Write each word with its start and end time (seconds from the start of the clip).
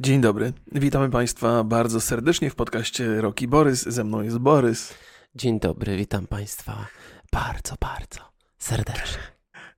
Dzień 0.00 0.20
dobry. 0.20 0.52
Witamy 0.72 1.10
Państwa 1.10 1.64
bardzo 1.64 2.00
serdecznie 2.00 2.50
w 2.50 2.54
podcaście 2.54 3.20
Roki 3.20 3.48
Borys. 3.48 3.82
Ze 3.82 4.04
mną 4.04 4.22
jest 4.22 4.38
Borys. 4.38 4.94
Dzień 5.34 5.60
dobry, 5.60 5.96
witam 5.96 6.26
Państwa 6.26 6.86
bardzo, 7.32 7.74
bardzo 7.80 8.20
serdecznie. 8.58 9.18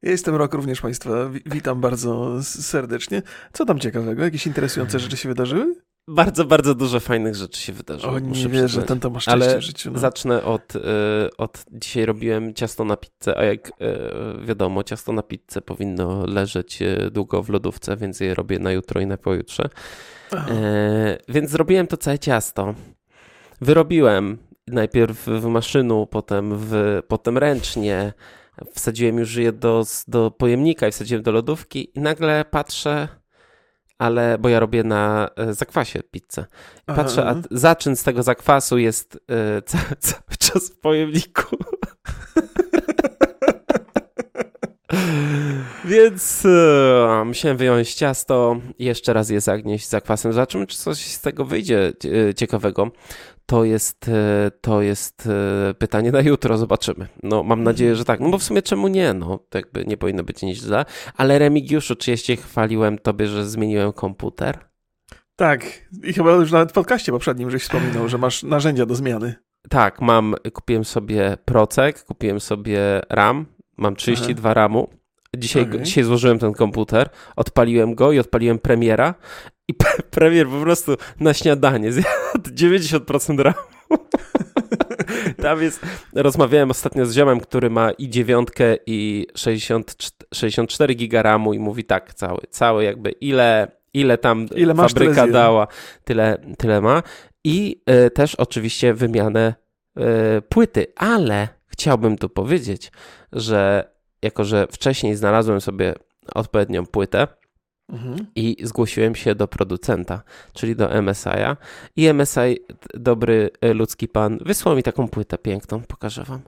Ja 0.03 0.11
jestem 0.11 0.35
Rok, 0.35 0.55
również 0.55 0.81
Państwa 0.81 1.11
witam 1.47 1.81
bardzo 1.81 2.43
serdecznie. 2.43 3.23
Co 3.53 3.65
tam 3.65 3.79
ciekawego? 3.79 4.25
Jakieś 4.25 4.47
interesujące 4.47 4.99
rzeczy 4.99 5.17
się 5.17 5.29
wydarzyły? 5.29 5.75
Bardzo, 6.13 6.45
bardzo 6.45 6.75
dużo 6.75 7.01
fajnych 7.01 7.35
rzeczy 7.35 7.61
się 7.61 7.73
wydarzyło. 7.73 8.13
O, 8.13 8.19
nie 8.19 8.49
wierzę, 8.49 8.83
ten 8.83 9.01
to 9.01 9.11
ma 9.11 9.21
szczęście 9.21 9.47
Ale 9.51 9.59
w 9.59 9.63
życiu. 9.63 9.91
No. 9.91 9.99
zacznę 9.99 10.45
od, 10.45 10.77
y, 10.77 10.81
od... 11.39 11.65
Dzisiaj 11.73 12.07
robiłem 12.07 12.55
ciasto 12.55 12.85
na 12.85 12.97
pizzę, 12.97 13.39
a 13.39 13.45
jak 13.45 13.69
y, 13.69 13.73
wiadomo, 14.47 14.83
ciasto 14.83 15.13
na 15.13 15.23
pizzę 15.23 15.61
powinno 15.61 16.27
leżeć 16.27 16.83
y, 16.83 17.11
długo 17.11 17.43
w 17.43 17.49
lodówce, 17.49 17.97
więc 17.97 18.21
je 18.21 18.35
robię 18.35 18.59
na 18.59 18.73
jutro 18.73 19.01
i 19.01 19.07
na 19.07 19.17
pojutrze. 19.17 19.69
E, 20.33 21.19
więc 21.29 21.51
zrobiłem 21.51 21.87
to 21.87 21.97
całe 21.97 22.19
ciasto. 22.19 22.75
Wyrobiłem 23.61 24.39
najpierw 24.67 25.27
w 25.27 25.45
maszynu, 25.45 26.07
potem, 26.07 26.53
w, 26.57 27.03
potem 27.09 27.39
ręcznie. 27.39 28.13
Wsadziłem 28.75 29.19
już 29.19 29.37
je 29.37 29.53
do, 29.53 29.85
do 30.09 30.31
pojemnika 30.31 30.89
i 30.89 30.93
wsadziłem 30.93 31.23
do 31.23 31.33
lodówki 31.33 31.99
i 31.99 32.01
nagle 32.01 32.45
patrzę 32.51 33.09
ale 34.01 34.39
bo 34.39 34.49
ja 34.49 34.61
robię 34.61 34.85
na 34.85 35.31
e, 35.37 35.55
zakwasie 35.55 36.03
pizzę. 36.03 36.47
I 36.89 36.93
patrzę, 36.93 37.27
a 37.27 37.35
zaczyn 37.51 37.97
z 37.97 38.03
tego 38.03 38.23
zakwasu 38.23 38.79
jest 38.79 39.15
y, 39.59 39.63
cały, 39.63 39.97
cały 39.99 40.23
czas 40.39 40.71
w 40.71 40.81
pojemniku. 40.81 41.57
Więc 45.85 46.47
e, 46.47 47.23
musiałem 47.27 47.57
wyjąć 47.57 47.95
ciasto 47.95 48.61
i 48.79 48.85
jeszcze 48.85 49.13
raz 49.13 49.31
je 49.31 49.41
zagnieść 49.41 49.89
zakwasem. 49.89 50.33
Zobaczymy, 50.33 50.67
czy 50.67 50.79
coś 50.79 50.99
z 50.99 51.21
tego 51.21 51.45
wyjdzie 51.45 51.93
e, 52.29 52.35
ciekawego. 52.35 52.91
To 53.51 53.65
jest, 53.65 54.09
e, 54.09 54.51
to 54.61 54.83
jest 54.83 55.29
e, 55.71 55.75
pytanie 55.75 56.13
na 56.13 56.21
jutro, 56.21 56.59
zobaczymy. 56.59 57.09
No, 57.23 57.43
mam 57.43 57.63
nadzieję, 57.63 57.97
że 57.97 58.05
tak. 58.05 58.21
No 58.21 58.29
bo 58.29 58.39
w 58.39 58.43
sumie 58.43 58.63
czemu 58.63 58.89
nie? 58.89 59.15
No, 59.15 59.39
to 59.49 59.59
jakby 59.59 59.85
nie 59.85 59.97
powinno 59.97 60.25
być 60.25 60.43
nic 60.43 60.59
źle. 60.59 60.85
Ale 61.17 61.39
Remigiuszu, 61.39 61.97
czy 61.97 62.11
jeszcze 62.11 62.37
chwaliłem 62.37 62.99
tobie, 62.99 63.27
że 63.27 63.47
zmieniłem 63.49 63.93
komputer? 63.93 64.59
Tak. 65.37 65.67
I 66.03 66.13
chyba 66.13 66.33
już 66.33 66.53
nawet 66.53 66.71
w 66.71 66.73
podcaście 66.73 67.13
poprzednim 67.13 67.51
żeś 67.51 67.63
wspominał, 67.63 68.09
że 68.09 68.19
masz 68.19 68.43
narzędzia 68.43 68.87
do 68.87 68.95
zmiany. 68.95 69.35
Tak, 69.69 70.01
mam, 70.01 70.35
kupiłem 70.53 70.85
sobie 70.85 71.37
procek, 71.45 72.05
kupiłem 72.05 72.41
sobie 72.41 72.81
RAM, 73.09 73.47
mam 73.77 73.97
32 73.97 74.49
Aha. 74.49 74.55
RAMu. 74.55 74.89
Dzisiaj, 75.37 75.63
okay. 75.63 75.83
dzisiaj 75.83 76.05
złożyłem 76.05 76.39
ten 76.39 76.53
komputer, 76.53 77.11
odpaliłem 77.37 77.95
go 77.95 78.13
i 78.13 78.19
odpaliłem 78.19 78.59
premiera 78.59 79.15
i 79.71 79.75
premier 80.11 80.49
po 80.49 80.61
prostu 80.61 80.97
na 81.21 81.35
śniadanie 81.35 81.93
zjadł 81.93 82.51
90% 82.63 83.39
ramu. 83.39 83.57
Tam 85.43 85.63
jest, 85.63 85.81
rozmawiałem 86.15 86.71
ostatnio 86.71 87.07
z 87.07 87.15
ziomem, 87.15 87.41
który 87.41 87.71
ma 87.71 87.91
i 87.91 88.09
dziewiątkę 88.09 88.77
i 88.87 89.27
60, 89.35 89.97
64 90.35 90.95
giga 90.95 91.23
ramu 91.23 91.53
i 91.53 91.59
mówi 91.59 91.85
tak, 91.85 92.15
cały, 92.15 92.41
cały 92.51 92.85
jakby 92.85 93.11
ile, 93.11 93.69
ile 93.95 94.19
tam 94.19 94.47
ile 94.57 94.75
fabryka 94.75 95.27
dała, 95.27 95.67
tyle, 96.05 96.39
tyle 96.59 96.81
ma. 96.81 97.03
I 97.45 97.83
y, 98.07 98.11
też 98.11 98.35
oczywiście 98.35 98.95
wymianę 98.95 99.55
y, 99.99 100.03
płyty, 100.43 100.87
ale 100.97 101.49
chciałbym 101.67 102.19
tu 102.19 102.29
powiedzieć, 102.29 102.93
że 103.33 103.91
jako, 104.23 104.45
że 104.45 104.67
wcześniej 104.71 105.17
znalazłem 105.17 105.61
sobie 105.61 105.95
odpowiednią 106.35 106.87
płytę, 106.87 107.27
Mhm. 107.93 108.27
I 108.35 108.57
zgłosiłem 108.63 109.15
się 109.15 109.35
do 109.35 109.49
producenta, 109.49 110.23
czyli 110.53 110.77
do 110.77 110.89
MSI'a. 110.89 111.57
I 111.97 112.15
MSI, 112.15 112.59
dobry 112.95 113.51
e, 113.61 113.75
ludzki 113.75 114.09
pan, 114.09 114.39
wysłał 114.39 114.77
mi 114.77 114.83
taką 114.83 115.09
płytę 115.09 115.39
piękną, 115.39 115.83
pokażę 115.83 116.25
wam. 116.25 116.41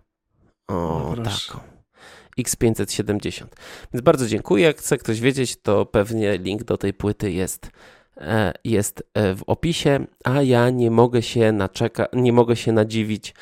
O, 0.69 1.15
no 1.17 1.23
taką. 1.23 1.73
X570. 2.39 3.47
Więc 3.92 4.05
bardzo 4.05 4.27
dziękuję. 4.27 4.64
Jak 4.64 4.79
chce 4.79 4.98
ktoś 4.98 5.20
wiedzieć, 5.20 5.57
to 5.63 5.86
pewnie 5.86 6.39
link 6.39 6.64
do 6.64 6.77
tej 6.77 6.95
płyty 6.95 7.33
jest, 7.33 7.70
e, 8.17 8.52
jest 8.64 9.02
e, 9.14 9.35
w 9.35 9.42
opisie, 9.47 10.07
a 10.25 10.42
ja 10.42 10.70
nie 10.70 10.91
mogę 10.91 11.23
się 11.23 11.52
naczeka, 11.52 12.07
nie 12.13 12.33
mogę 12.33 12.57
się 12.57 12.73
nadziwić, 12.73 13.35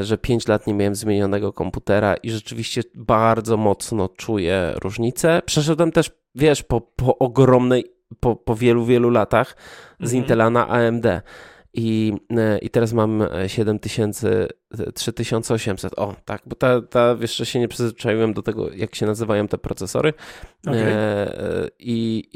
że 0.00 0.18
5 0.18 0.48
lat 0.48 0.66
nie 0.66 0.74
miałem 0.74 0.94
zmienionego 0.94 1.52
komputera 1.52 2.14
i 2.14 2.30
rzeczywiście 2.30 2.82
bardzo 2.94 3.56
mocno 3.56 4.08
czuję 4.08 4.74
różnicę. 4.82 5.42
Przeszedłem 5.46 5.92
też 5.92 6.10
wiesz, 6.34 6.62
po, 6.62 6.80
po 6.80 7.18
ogromnej, 7.18 7.84
po, 8.20 8.36
po 8.36 8.54
wielu, 8.54 8.84
wielu 8.84 9.10
latach 9.10 9.56
z 10.00 10.02
mhm. 10.02 10.22
Intela 10.22 10.50
na 10.50 10.68
AMD. 10.68 11.06
I, 11.76 12.12
e, 12.30 12.58
I 12.58 12.70
teraz 12.70 12.92
mam 12.92 13.22
7000, 13.46 14.48
e, 14.78 14.92
3800. 14.92 15.92
E, 15.92 15.96
o, 15.96 16.14
tak, 16.24 16.42
bo 16.46 16.56
ta, 16.56 16.82
ta 16.82 17.16
jeszcze 17.20 17.46
się 17.46 17.60
nie 17.60 17.68
przyzwyczaiłem 17.68 18.34
do 18.34 18.42
tego, 18.42 18.72
jak 18.72 18.94
się 18.94 19.06
nazywają 19.06 19.48
te 19.48 19.58
procesory. 19.58 20.12
Okay. 20.66 20.82
E, 20.82 21.68
i, 21.78 22.28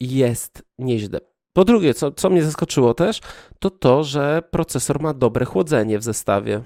I 0.00 0.16
jest 0.16 0.62
nieźle. 0.78 1.20
Po 1.52 1.64
drugie, 1.64 1.94
co, 1.94 2.12
co 2.12 2.30
mnie 2.30 2.42
zaskoczyło 2.42 2.94
też, 2.94 3.20
to 3.58 3.70
to, 3.70 4.04
że 4.04 4.42
procesor 4.50 5.02
ma 5.02 5.14
dobre 5.14 5.44
chłodzenie 5.44 5.98
w 5.98 6.02
zestawie. 6.02 6.60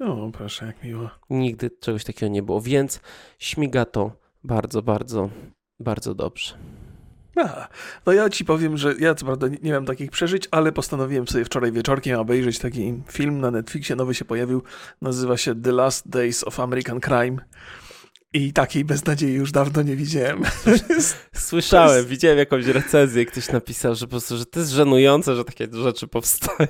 O, 0.00 0.30
proszę, 0.32 0.66
jak 0.66 0.84
miło. 0.84 1.10
Nigdy 1.30 1.70
czegoś 1.80 2.04
takiego 2.04 2.32
nie 2.32 2.42
było, 2.42 2.60
więc 2.60 3.00
śmiga 3.38 3.84
to 3.84 4.12
bardzo, 4.44 4.82
bardzo 4.82 5.30
bardzo 5.82 6.14
dobrze. 6.14 6.54
A, 7.36 7.68
no 8.06 8.12
ja 8.12 8.30
ci 8.30 8.44
powiem, 8.44 8.76
że 8.76 8.94
ja 8.98 9.14
co 9.14 9.26
prawda 9.26 9.48
nie, 9.48 9.58
nie 9.62 9.72
mam 9.72 9.86
takich 9.86 10.10
przeżyć, 10.10 10.48
ale 10.50 10.72
postanowiłem 10.72 11.28
sobie 11.28 11.44
wczoraj 11.44 11.72
wieczorkiem 11.72 12.20
obejrzeć 12.20 12.58
taki 12.58 12.94
film 13.10 13.40
na 13.40 13.50
Netflixie, 13.50 13.96
nowy 13.96 14.14
się 14.14 14.24
pojawił, 14.24 14.62
nazywa 15.00 15.36
się 15.36 15.62
The 15.62 15.72
Last 15.72 16.08
Days 16.08 16.44
of 16.44 16.60
American 16.60 17.00
Crime. 17.00 17.36
I 18.34 18.52
takiej 18.52 18.84
beznadziei 18.84 19.32
już 19.32 19.52
dawno 19.52 19.82
nie 19.82 19.96
widziałem. 19.96 20.42
Słyszałem, 21.34 21.96
jest... 21.96 22.08
widziałem 22.08 22.38
jakąś 22.38 22.66
recenzję, 22.66 23.26
ktoś 23.26 23.48
napisał, 23.48 23.94
że 23.94 24.06
po 24.06 24.10
prostu, 24.10 24.36
że 24.36 24.46
to 24.46 24.60
jest 24.60 24.72
żenujące, 24.72 25.36
że 25.36 25.44
takie 25.44 25.68
rzeczy 25.72 26.06
powstają. 26.06 26.68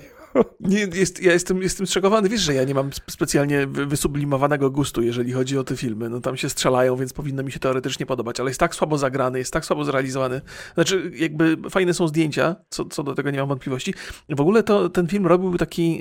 Nie, 0.61 0.81
jest, 0.81 1.23
ja 1.23 1.33
jestem, 1.33 1.63
jestem 1.63 1.87
zszokowany. 1.87 2.29
Wiesz, 2.29 2.41
że 2.41 2.55
ja 2.55 2.65
nie 2.65 2.75
mam 2.75 2.91
specjalnie 3.11 3.67
wysublimowanego 3.67 4.71
gustu, 4.71 5.03
jeżeli 5.03 5.33
chodzi 5.33 5.59
o 5.59 5.65
te 5.65 5.77
filmy. 5.77 6.09
No 6.09 6.21
tam 6.21 6.37
się 6.37 6.49
strzelają, 6.49 6.97
więc 6.97 7.13
powinno 7.13 7.43
mi 7.43 7.53
się 7.53 7.59
teoretycznie 7.59 8.07
podobać, 8.07 8.41
ale 8.41 8.51
jest 8.51 8.61
tak 8.61 8.75
słabo 8.75 8.99
zagrany, 8.99 9.39
jest 9.39 9.53
tak 9.53 9.65
słabo 9.65 9.85
zrealizowany. 9.85 10.41
Znaczy, 10.75 11.11
jakby 11.15 11.57
fajne 11.71 11.95
są 11.95 12.09
zdjęcia, 12.09 12.57
co, 12.69 12.85
co 12.85 13.03
do 13.03 13.15
tego 13.15 13.31
nie 13.31 13.39
mam 13.39 13.49
wątpliwości. 13.49 13.95
W 14.29 14.41
ogóle 14.41 14.63
to 14.63 14.89
ten 14.89 15.07
film 15.07 15.27
robił 15.27 15.59
taki 15.59 16.01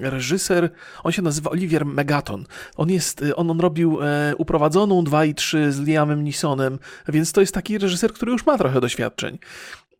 reżyser, 0.00 0.70
on 1.04 1.12
się 1.12 1.22
nazywa 1.22 1.50
Olivier 1.50 1.86
Megaton. 1.86 2.44
On 2.76 2.90
jest, 2.90 3.24
on, 3.36 3.50
on 3.50 3.60
robił 3.60 3.98
e, 4.02 4.34
Uprowadzoną 4.38 5.04
2 5.04 5.24
i 5.24 5.34
3 5.34 5.72
z 5.72 5.80
Liamem 5.80 6.24
Neesonem, 6.24 6.78
więc 7.08 7.32
to 7.32 7.40
jest 7.40 7.54
taki 7.54 7.78
reżyser, 7.78 8.12
który 8.12 8.32
już 8.32 8.46
ma 8.46 8.58
trochę 8.58 8.80
doświadczeń. 8.80 9.38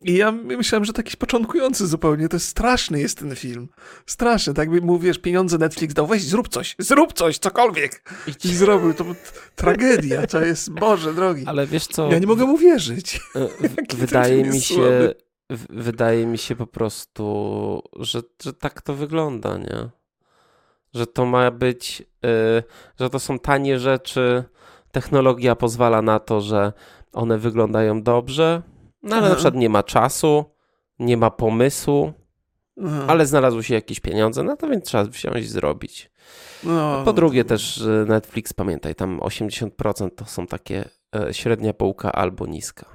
I 0.05 0.13
ja 0.13 0.31
myślałem, 0.31 0.85
że 0.85 0.93
taki 0.93 1.17
początkujący 1.17 1.87
zupełnie. 1.87 2.29
To 2.29 2.35
jest 2.35 2.47
straszny 2.47 2.99
jest 2.99 3.19
ten 3.19 3.35
film. 3.35 3.69
Straszny. 4.05 4.53
Tak 4.53 4.69
by 4.69 4.81
mówisz, 4.81 5.19
pieniądze 5.19 5.57
Netflix 5.57 5.93
dał, 5.93 6.07
weź 6.07 6.23
zrób 6.23 6.49
coś, 6.49 6.75
zrób 6.79 7.13
coś, 7.13 7.37
cokolwiek. 7.37 8.11
I 8.43 8.47
zrobił. 8.47 8.93
To 8.93 9.05
tragedia. 9.55 10.27
To 10.27 10.41
jest, 10.41 10.71
Boże 10.71 11.13
drogi. 11.13 11.43
Ale 11.45 11.67
wiesz 11.67 11.87
co? 11.87 12.11
Ja 12.11 12.19
nie 12.19 12.27
mogę 12.27 12.45
mu 12.45 12.57
wierzyć. 12.57 13.19
E, 13.35 13.47
wydaje 13.97 14.43
mi 14.43 14.61
się, 14.61 15.13
wydaje 15.69 16.25
mi 16.25 16.37
się 16.37 16.55
po 16.55 16.67
prostu, 16.67 17.83
że, 17.99 18.21
że 18.43 18.53
tak 18.53 18.81
to 18.81 18.93
wygląda, 18.93 19.57
nie? 19.57 19.89
Że 20.93 21.07
to 21.07 21.25
ma 21.25 21.51
być, 21.51 21.99
yy, 21.99 22.63
że 22.99 23.09
to 23.09 23.19
są 23.19 23.39
tanie 23.39 23.79
rzeczy. 23.79 24.43
Technologia 24.91 25.55
pozwala 25.55 26.01
na 26.01 26.19
to, 26.19 26.41
że 26.41 26.73
one 27.13 27.37
wyglądają 27.37 28.03
dobrze 28.03 28.61
no 29.05 29.15
ale 29.15 29.25
Aha. 29.25 29.29
na 29.29 29.35
przykład 29.35 29.55
nie 29.55 29.69
ma 29.69 29.83
czasu, 29.83 30.45
nie 30.99 31.17
ma 31.17 31.31
pomysłu, 31.31 32.13
Aha. 32.85 33.03
ale 33.07 33.25
znalazły 33.25 33.63
się 33.63 33.73
jakieś 33.73 33.99
pieniądze, 33.99 34.43
no 34.43 34.57
to 34.57 34.67
więc 34.69 34.85
trzeba 34.85 35.03
wziąć 35.03 35.37
i 35.37 35.47
zrobić. 35.47 36.11
No, 36.63 37.01
po 37.05 37.13
drugie 37.13 37.43
no 37.43 37.49
też 37.49 37.83
Netflix, 38.07 38.53
pamiętaj, 38.53 38.95
tam 38.95 39.19
80% 39.19 40.09
to 40.15 40.25
są 40.25 40.47
takie 40.47 40.89
e, 41.15 41.33
średnia 41.33 41.73
półka 41.73 42.11
albo 42.11 42.45
niska. 42.47 42.85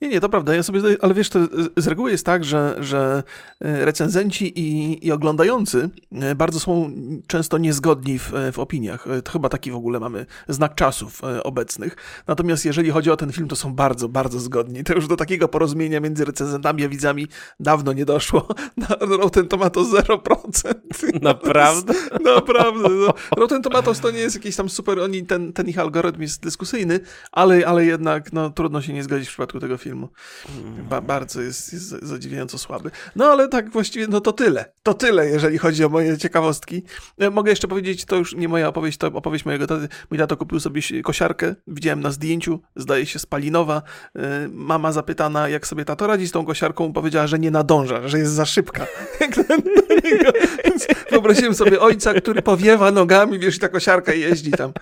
Nie, 0.00 0.08
nie, 0.08 0.20
to 0.20 0.28
prawda. 0.28 0.54
Ja 0.54 0.62
sobie, 0.62 0.80
ale 1.00 1.14
wiesz, 1.14 1.30
to 1.30 1.38
z 1.76 1.86
reguły 1.86 2.10
jest 2.10 2.26
tak, 2.26 2.44
że, 2.44 2.76
że 2.80 3.22
e, 3.60 3.84
recenzenci 3.84 4.60
i, 4.60 4.98
i 5.06 5.12
oglądający 5.12 5.90
e, 6.12 6.34
bardzo 6.34 6.60
są 6.60 6.90
często 7.26 7.58
niezgodni 7.58 8.18
w, 8.18 8.32
w 8.52 8.58
opiniach. 8.58 9.06
E, 9.06 9.22
to 9.22 9.32
chyba 9.32 9.48
taki 9.48 9.70
w 9.70 9.76
ogóle 9.76 10.00
mamy 10.00 10.26
znak 10.48 10.74
czasów 10.74 11.22
obecnych. 11.44 11.96
Natomiast 12.26 12.64
jeżeli 12.64 12.90
chodzi 12.90 13.10
o 13.10 13.16
ten 13.16 13.32
film, 13.32 13.48
to 13.48 13.56
są 13.56 13.74
bardzo, 13.74 14.08
bardzo 14.08 14.40
zgodni. 14.40 14.84
To 14.84 14.94
już 14.94 15.08
do 15.08 15.16
takiego 15.16 15.48
porozumienia 15.48 16.00
między 16.00 16.24
recenzentami 16.24 16.84
a 16.84 16.88
widzami 16.88 17.28
dawno 17.60 17.92
nie 17.92 18.04
doszło. 18.04 18.48
Na 18.76 18.96
Rotten 19.00 19.48
Tomatoes 19.48 19.88
0%. 19.88 20.74
Naprawdę? 21.22 21.94
Naprawdę. 22.34 22.88
No. 22.88 23.14
Rotten 23.36 23.62
Tomatoes 23.62 24.00
to 24.00 24.10
nie 24.10 24.18
jest 24.18 24.36
jakiś 24.36 24.56
tam 24.56 24.68
super, 24.68 24.98
oni, 25.00 25.26
ten, 25.26 25.52
ten 25.52 25.68
ich 25.68 25.78
algorytm 25.78 26.22
jest 26.22 26.42
dyskusyjny, 26.42 27.00
ale, 27.32 27.66
ale 27.66 27.84
jednak 27.84 28.32
no, 28.32 28.50
trudno 28.50 28.82
się 28.82 28.92
nie 28.92 29.02
zgodzić 29.02 29.28
w 29.28 29.30
przypadku 29.30 29.58
tego 29.64 29.78
filmu. 29.78 30.08
Mm. 30.48 30.88
Ba 30.88 31.00
bardzo 31.00 31.40
jest, 31.42 31.72
jest 31.72 31.88
zadziwiająco 31.88 32.58
słaby. 32.58 32.90
No 33.16 33.24
ale 33.24 33.48
tak 33.48 33.70
właściwie, 33.70 34.06
no 34.08 34.20
to 34.20 34.32
tyle. 34.32 34.72
To 34.82 34.94
tyle, 34.94 35.26
jeżeli 35.26 35.58
chodzi 35.58 35.84
o 35.84 35.88
moje 35.88 36.18
ciekawostki. 36.18 36.82
E, 37.18 37.30
mogę 37.30 37.50
jeszcze 37.50 37.68
powiedzieć, 37.68 38.04
to 38.04 38.16
już 38.16 38.34
nie 38.34 38.48
moja 38.48 38.68
opowieść, 38.68 38.98
to 38.98 39.06
opowieść 39.06 39.44
mojego 39.44 39.66
taty. 39.66 39.88
Mój 40.10 40.18
tato 40.18 40.36
kupił 40.36 40.60
sobie 40.60 41.02
kosiarkę, 41.02 41.54
widziałem 41.66 42.00
na 42.00 42.10
zdjęciu, 42.10 42.60
zdaje 42.76 43.06
się 43.06 43.18
spalinowa. 43.18 43.82
E, 44.16 44.48
mama 44.52 44.92
zapytana, 44.92 45.48
jak 45.48 45.66
sobie 45.66 45.84
tato 45.84 46.06
radzi 46.06 46.28
z 46.28 46.32
tą 46.32 46.44
kosiarką, 46.44 46.92
powiedziała, 46.92 47.26
że 47.26 47.38
nie 47.38 47.50
nadąża, 47.50 48.08
że 48.08 48.18
jest 48.18 48.32
za 48.32 48.46
szybka. 48.46 48.86
Więc 50.64 50.86
wyobraziłem 51.10 51.54
sobie 51.54 51.80
ojca, 51.80 52.14
który 52.14 52.42
powiewa 52.42 52.90
nogami, 52.90 53.38
wiesz, 53.38 53.56
i 53.56 53.60
ta 53.60 53.68
kosiarka 53.68 54.12
jeździ 54.12 54.50
tam 54.50 54.72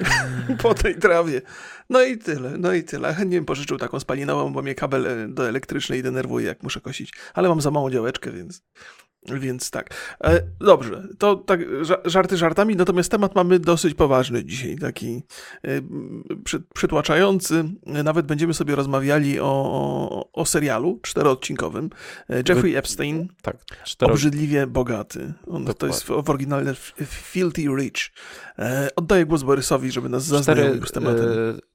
po 0.62 0.74
tej 0.74 0.96
trawie. 0.96 1.42
No 1.90 2.02
i 2.02 2.18
tyle, 2.18 2.58
no 2.58 2.72
i 2.72 2.84
tyle. 2.84 3.14
Chętnie 3.14 3.36
bym 3.36 3.44
pożyczył 3.44 3.78
taką 3.78 4.00
spalinową, 4.00 4.52
bo 4.52 4.62
mnie 4.62 4.74
kabel 4.74 5.06
e, 5.06 5.28
do 5.28 5.48
elektrycznej 5.48 6.02
denerwuje, 6.02 6.46
jak 6.46 6.62
muszę 6.62 6.80
kosić. 6.80 7.12
Ale 7.34 7.48
mam 7.48 7.60
za 7.60 7.70
małą 7.70 7.90
działeczkę, 7.90 8.32
więc 8.32 8.62
więc 9.34 9.70
tak. 9.70 9.94
E, 10.24 10.42
dobrze, 10.60 11.08
to 11.18 11.36
tak 11.36 11.60
żarty 12.04 12.36
żartami, 12.36 12.76
natomiast 12.76 13.10
temat 13.10 13.34
mamy 13.34 13.58
dosyć 13.58 13.94
poważny 13.94 14.44
dzisiaj, 14.44 14.76
taki 14.76 15.22
e, 15.64 15.80
przytłaczający. 16.74 17.64
Nawet 17.86 18.26
będziemy 18.26 18.54
sobie 18.54 18.74
rozmawiali 18.74 19.40
o, 19.40 19.44
o, 19.46 20.32
o 20.32 20.46
serialu 20.46 21.00
czteroodcinkowym. 21.02 21.90
E, 22.30 22.42
Jeffrey 22.48 22.76
Epstein, 22.76 23.28
tak, 23.42 23.56
cztero... 23.84 24.12
obrzydliwie 24.12 24.66
bogaty. 24.66 25.34
On, 25.46 25.66
to 25.78 25.86
jest 25.86 26.02
w, 26.02 26.22
w 26.22 26.30
oryginale 26.30 26.74
Filthy 27.06 27.62
Rich. 27.62 28.10
Oddaję 28.96 29.26
głos 29.26 29.42
Borysowi, 29.42 29.92
żeby 29.92 30.08
nas 30.08 30.24
zaznajomił 30.24 30.86
z 30.86 30.92
tematem. 30.92 31.26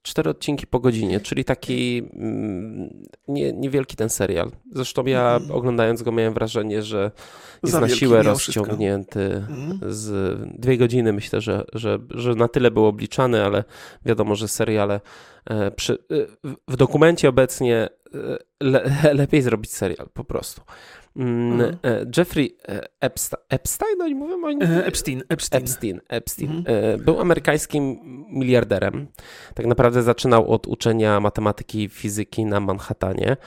Cztery 0.01 0.29
odcinki 0.29 0.67
po 0.67 0.79
godzinie, 0.79 1.19
czyli 1.19 1.45
taki 1.45 2.03
mm, 2.13 2.89
nie, 3.27 3.53
niewielki 3.53 3.95
ten 3.95 4.09
serial. 4.09 4.51
Zresztą 4.71 5.05
ja 5.05 5.35
mm. 5.35 5.51
oglądając 5.51 6.03
go 6.03 6.11
miałem 6.11 6.33
wrażenie, 6.33 6.83
że 6.83 7.11
jest 7.63 7.79
na 7.79 7.89
siłę 7.89 8.23
rozciągnięty 8.23 9.45
mm. 9.49 9.79
z 9.89 10.37
dwie 10.59 10.77
godziny. 10.77 11.13
Myślę, 11.13 11.41
że, 11.41 11.65
że, 11.73 11.99
że 12.09 12.35
na 12.35 12.47
tyle 12.47 12.71
był 12.71 12.85
obliczany, 12.85 13.45
ale 13.45 13.63
wiadomo, 14.05 14.35
że 14.35 14.47
seriale 14.47 15.01
e, 15.45 15.71
przy, 15.71 15.93
e, 15.93 15.97
w 16.67 16.75
dokumencie 16.75 17.29
obecnie 17.29 17.89
e, 18.13 18.37
le, 18.59 18.91
lepiej 19.21 19.41
zrobić 19.41 19.71
serial 19.71 20.09
po 20.13 20.23
prostu. 20.23 20.61
Mm. 21.15 21.77
Jeffrey 22.17 22.57
Epstein, 22.99 23.41
Epstein 23.49 24.01
oni 24.01 24.15
mówią? 24.15 24.45
Oni... 24.45 24.59
Epstein. 24.63 25.23
Epstein. 25.29 25.63
Epstein, 25.63 26.01
Epstein. 26.09 26.51
Mhm. 26.51 26.99
Był 27.05 27.19
amerykańskim 27.19 27.99
miliarderem. 28.29 29.07
Tak 29.53 29.65
naprawdę 29.65 30.03
zaczynał 30.03 30.51
od 30.51 30.67
uczenia 30.67 31.19
matematyki 31.19 31.83
i 31.83 31.89
fizyki 31.89 32.45
na 32.45 32.59
Manhattanie. 32.59 33.37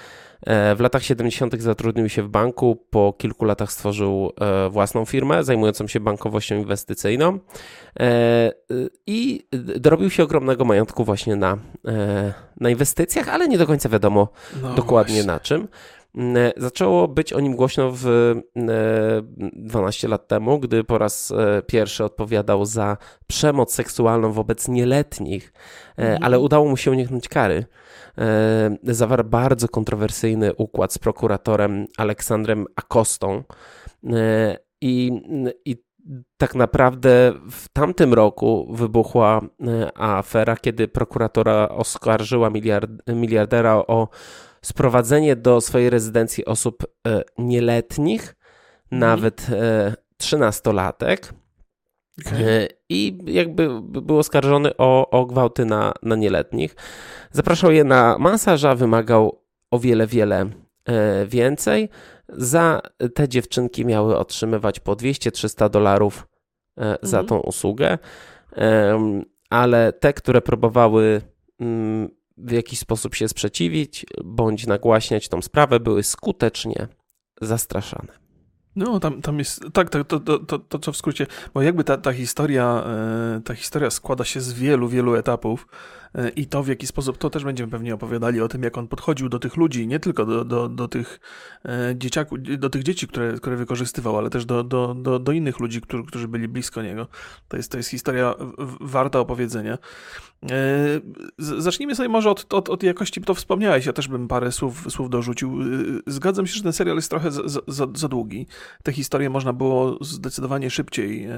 E, 0.47 0.75
w 0.75 0.81
latach 0.81 1.03
70. 1.03 1.63
zatrudnił 1.63 2.09
się 2.09 2.23
w 2.23 2.29
banku, 2.29 2.77
po 2.91 3.15
kilku 3.19 3.45
latach 3.45 3.73
stworzył 3.73 4.33
e, 4.41 4.69
własną 4.71 5.05
firmę 5.05 5.45
zajmującą 5.45 5.87
się 5.87 6.01
bankowością 6.01 6.55
inwestycyjną 6.55 7.39
e, 8.01 8.53
i 9.07 9.47
dorobił 9.81 10.11
się 10.11 10.23
ogromnego 10.23 10.65
majątku 10.65 11.05
właśnie 11.05 11.37
na, 11.37 11.59
na 12.61 12.71
inwestycjach, 12.71 13.29
ale 13.29 13.49
nie 13.49 13.59
do 13.59 13.67
końca 13.67 13.89
wiadomo 13.89 14.29
no 14.63 14.75
dokładnie 14.75 15.15
właśnie. 15.15 15.33
na 15.33 15.41
czym. 15.41 15.69
Zaczęło 16.57 17.09
być 17.09 17.33
o 17.33 17.41
nim 17.41 17.57
głośno 17.57 17.91
w 17.95 18.35
12 19.53 20.09
lat 20.09 20.29
temu, 20.29 20.59
gdy 20.59 20.85
po 20.85 20.99
raz 20.99 21.33
pierwszy 21.67 22.05
odpowiadał 22.05 22.65
za 22.65 22.97
przemoc 23.27 23.75
seksualną 23.75 24.33
wobec 24.33 24.69
nieletnich, 24.69 25.53
mhm. 25.97 26.19
ale 26.23 26.39
udało 26.39 26.69
mu 26.69 26.77
się 26.77 26.91
uniknąć 26.91 27.29
kary. 27.29 27.65
E, 28.19 28.77
zawarł 28.83 29.25
bardzo 29.25 29.69
kontrowersyjny 29.69 30.55
układ 30.55 30.93
z 30.93 30.99
prokuratorem 30.99 31.87
Aleksandrem 31.97 32.67
Akostą. 32.77 33.43
E, 34.13 34.59
I, 34.81 35.13
I 35.65 35.77
tak 36.37 36.55
naprawdę 36.55 37.33
w 37.51 37.69
tamtym 37.69 38.15
roku 38.15 38.69
wybuchła 38.73 39.41
e, 39.41 39.99
afera, 39.99 40.57
kiedy 40.57 40.89
prokuratora 40.89 41.69
oskarżyła 41.69 42.51
miliard, 42.51 42.91
miliardera 43.09 43.75
o 43.77 44.09
sprowadzenie 44.65 45.37
do 45.37 45.61
swojej 45.61 45.91
rezydencji 45.91 46.45
osób 46.45 46.83
nieletnich, 47.39 48.35
mhm. 48.93 49.01
nawet 49.01 49.47
trzynastolatek. 50.17 51.35
Okay. 52.27 52.69
I 52.89 53.19
jakby 53.27 53.83
był 53.83 54.19
oskarżony 54.19 54.77
o, 54.77 55.11
o 55.11 55.27
gwałty 55.27 55.65
na, 55.65 55.93
na 56.03 56.17
nieletnich. 56.17 56.77
Zapraszał 57.31 57.73
je 57.73 57.85
na 57.85 58.17
masaż, 58.19 58.63
wymagał 58.77 59.43
o 59.71 59.79
wiele, 59.79 60.07
wiele 60.07 60.47
e, 60.85 61.27
więcej. 61.27 61.89
Za 62.29 62.81
te 63.15 63.29
dziewczynki 63.29 63.85
miały 63.85 64.19
otrzymywać 64.19 64.81
po 64.81 64.93
200-300 64.93 65.71
dolarów 65.71 66.27
e, 66.79 66.97
za 67.03 67.21
mhm. 67.21 67.27
tą 67.27 67.39
usługę, 67.49 67.99
ale 69.51 69.93
te, 69.93 70.13
które 70.13 70.41
próbowały 70.43 71.21
mm, 71.61 72.09
w 72.37 72.51
jakiś 72.51 72.79
sposób 72.79 73.15
się 73.15 73.29
sprzeciwić 73.29 74.07
bądź 74.25 74.67
nagłaśniać 74.67 75.29
tą 75.29 75.43
sprawę, 75.43 75.81
były 75.81 76.03
skutecznie 76.03 76.89
zastraszane. 77.41 78.25
No, 78.77 79.01
tam, 79.01 79.23
tam 79.23 79.39
jest, 79.39 79.65
tak, 79.73 79.91
to, 79.91 80.05
to, 80.05 80.21
to, 80.21 80.59
to, 80.59 80.79
co 80.79 80.93
w 80.93 80.97
skrócie, 80.97 81.27
bo 81.55 81.63
jakby 81.63 81.85
ta, 81.85 81.97
ta 81.97 82.13
historia, 82.13 82.85
e, 82.87 83.41
ta 83.45 83.55
historia 83.55 83.91
składa 83.91 84.25
się 84.25 84.41
z 84.41 84.53
wielu, 84.53 84.89
wielu 84.89 85.15
etapów, 85.15 85.67
i 86.37 86.47
to 86.47 86.63
w 86.63 86.69
jaki 86.69 86.87
sposób, 86.87 87.19
to 87.19 87.31
też 87.31 87.45
będziemy 87.45 87.71
pewnie 87.71 87.95
opowiadali 87.95 88.41
o 88.41 88.49
tym, 88.49 88.63
jak 88.63 88.79
on 88.79 88.89
podchodził 88.89 89.29
do 89.29 89.39
tych 89.39 89.57
ludzi, 89.57 89.87
nie 89.87 90.01
tylko 90.01 90.27
do, 90.27 90.45
do, 90.45 90.69
do 90.69 90.89
tych 90.89 91.21
e, 91.65 91.95
dzieciaków, 91.97 92.39
do 92.59 92.71
tych 92.71 92.83
dzieci, 92.83 93.09
które, 93.09 93.33
które 93.33 93.57
wykorzystywał, 93.57 94.19
ale 94.19 94.31
też 94.31 94.45
do, 94.45 94.65
do, 94.65 94.95
do, 94.95 95.19
do 95.19 95.33
innych 95.33 95.61
ludzi, 95.61 95.81
którzy, 95.81 96.05
którzy 96.05 96.29
byli 96.29 96.49
blisko 96.49 96.83
niego. 96.83 97.07
To 97.49 97.57
jest, 97.57 97.71
to 97.71 97.77
jest 97.77 97.91
historia 97.91 98.35
warta 98.81 99.21
opowiedzenia. 99.21 99.79
E, 100.51 101.01
zacznijmy 101.39 101.95
sobie 101.95 102.09
może 102.09 102.31
od, 102.31 102.55
od, 102.55 102.69
od 102.69 102.83
jakości, 102.83 103.21
to 103.21 103.35
wspomniałeś, 103.35 103.87
ja 103.87 103.93
też 103.93 104.09
bym 104.09 104.29
parę 104.29 104.53
słów, 104.53 104.87
słów 104.89 105.11
dorzucił. 105.11 105.59
Zgadzam 106.07 106.47
się, 106.47 106.55
że 106.55 106.63
ten 106.63 106.73
serial 106.73 106.97
jest 106.97 107.11
trochę 107.11 107.31
za, 107.31 107.43
za, 107.69 107.87
za 107.95 108.09
długi. 108.09 108.47
Te 108.83 108.93
historie 108.93 109.31
można 109.31 109.53
było 109.53 109.99
zdecydowanie 110.01 110.71
szybciej 110.71 111.29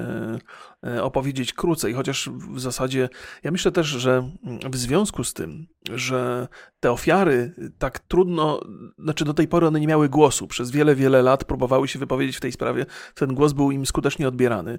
opowiedzieć 1.03 1.53
krócej, 1.53 1.95
chociaż 1.95 2.31
w 2.31 2.61
zasadzie 2.61 3.09
ja 3.45 3.51
myślę 3.51 3.73
też, 3.73 3.87
że 3.87 4.31
w 4.71 4.77
związku 4.77 5.25
z 5.25 5.35
tym, 5.35 5.67
że 5.95 6.49
te 6.81 6.93
ofiary 6.93 7.55
tak 7.79 7.99
trudno, 7.99 8.61
znaczy 8.99 9.25
do 9.25 9.35
tej 9.35 9.49
pory 9.49 9.67
one 9.67 9.81
nie 9.81 9.87
miały 9.87 10.09
głosu, 10.09 10.47
przez 10.47 10.71
wiele, 10.71 10.95
wiele 10.95 11.23
lat 11.23 11.45
próbowały 11.45 11.89
się 11.89 11.99
wypowiedzieć 11.99 12.37
w 12.37 12.41
tej 12.41 12.53
sprawie, 12.53 12.87
ten 13.15 13.35
głos 13.35 13.53
był 13.53 13.71
im 13.71 13.87
skutecznie 13.87 14.29
odbierany. 14.29 14.79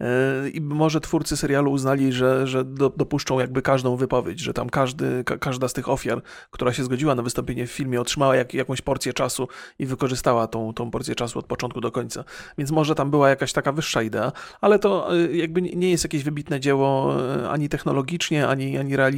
E, 0.00 0.48
I 0.48 0.60
może 0.60 1.00
twórcy 1.00 1.36
serialu 1.36 1.72
uznali, 1.72 2.12
że, 2.12 2.46
że 2.46 2.64
dopuszczą 2.96 3.40
jakby 3.40 3.62
każdą 3.62 3.96
wypowiedź, 3.96 4.40
że 4.40 4.54
tam 4.54 4.70
każdy, 4.70 5.24
każda 5.24 5.68
z 5.68 5.72
tych 5.72 5.88
ofiar, 5.88 6.22
która 6.50 6.72
się 6.72 6.84
zgodziła 6.84 7.14
na 7.14 7.22
wystąpienie 7.22 7.66
w 7.66 7.72
filmie, 7.72 8.00
otrzymała 8.00 8.36
jak, 8.36 8.54
jakąś 8.54 8.80
porcję 8.82 9.12
czasu 9.12 9.48
i 9.78 9.86
wykorzystała 9.86 10.46
tą, 10.46 10.74
tą 10.74 10.90
porcję 10.90 11.14
czasu 11.14 11.38
od 11.38 11.46
początku 11.46 11.80
do 11.80 11.92
końca. 11.92 12.24
Więc 12.58 12.70
może 12.70 12.94
tam 12.94 13.10
była 13.10 13.28
jakaś 13.28 13.52
taka 13.52 13.72
wyższa 13.72 14.02
idea, 14.02 14.32
ale 14.60 14.78
to 14.78 15.16
e, 15.16 15.36
jakby 15.36 15.62
nie 15.62 15.90
jest 15.90 16.04
jakieś 16.04 16.24
wybitne 16.24 16.60
dzieło 16.60 17.14
e, 17.20 17.50
ani 17.50 17.68
technologicznie, 17.68 18.48
ani, 18.48 18.78
ani 18.78 18.96
realizacyjnie 18.96 19.13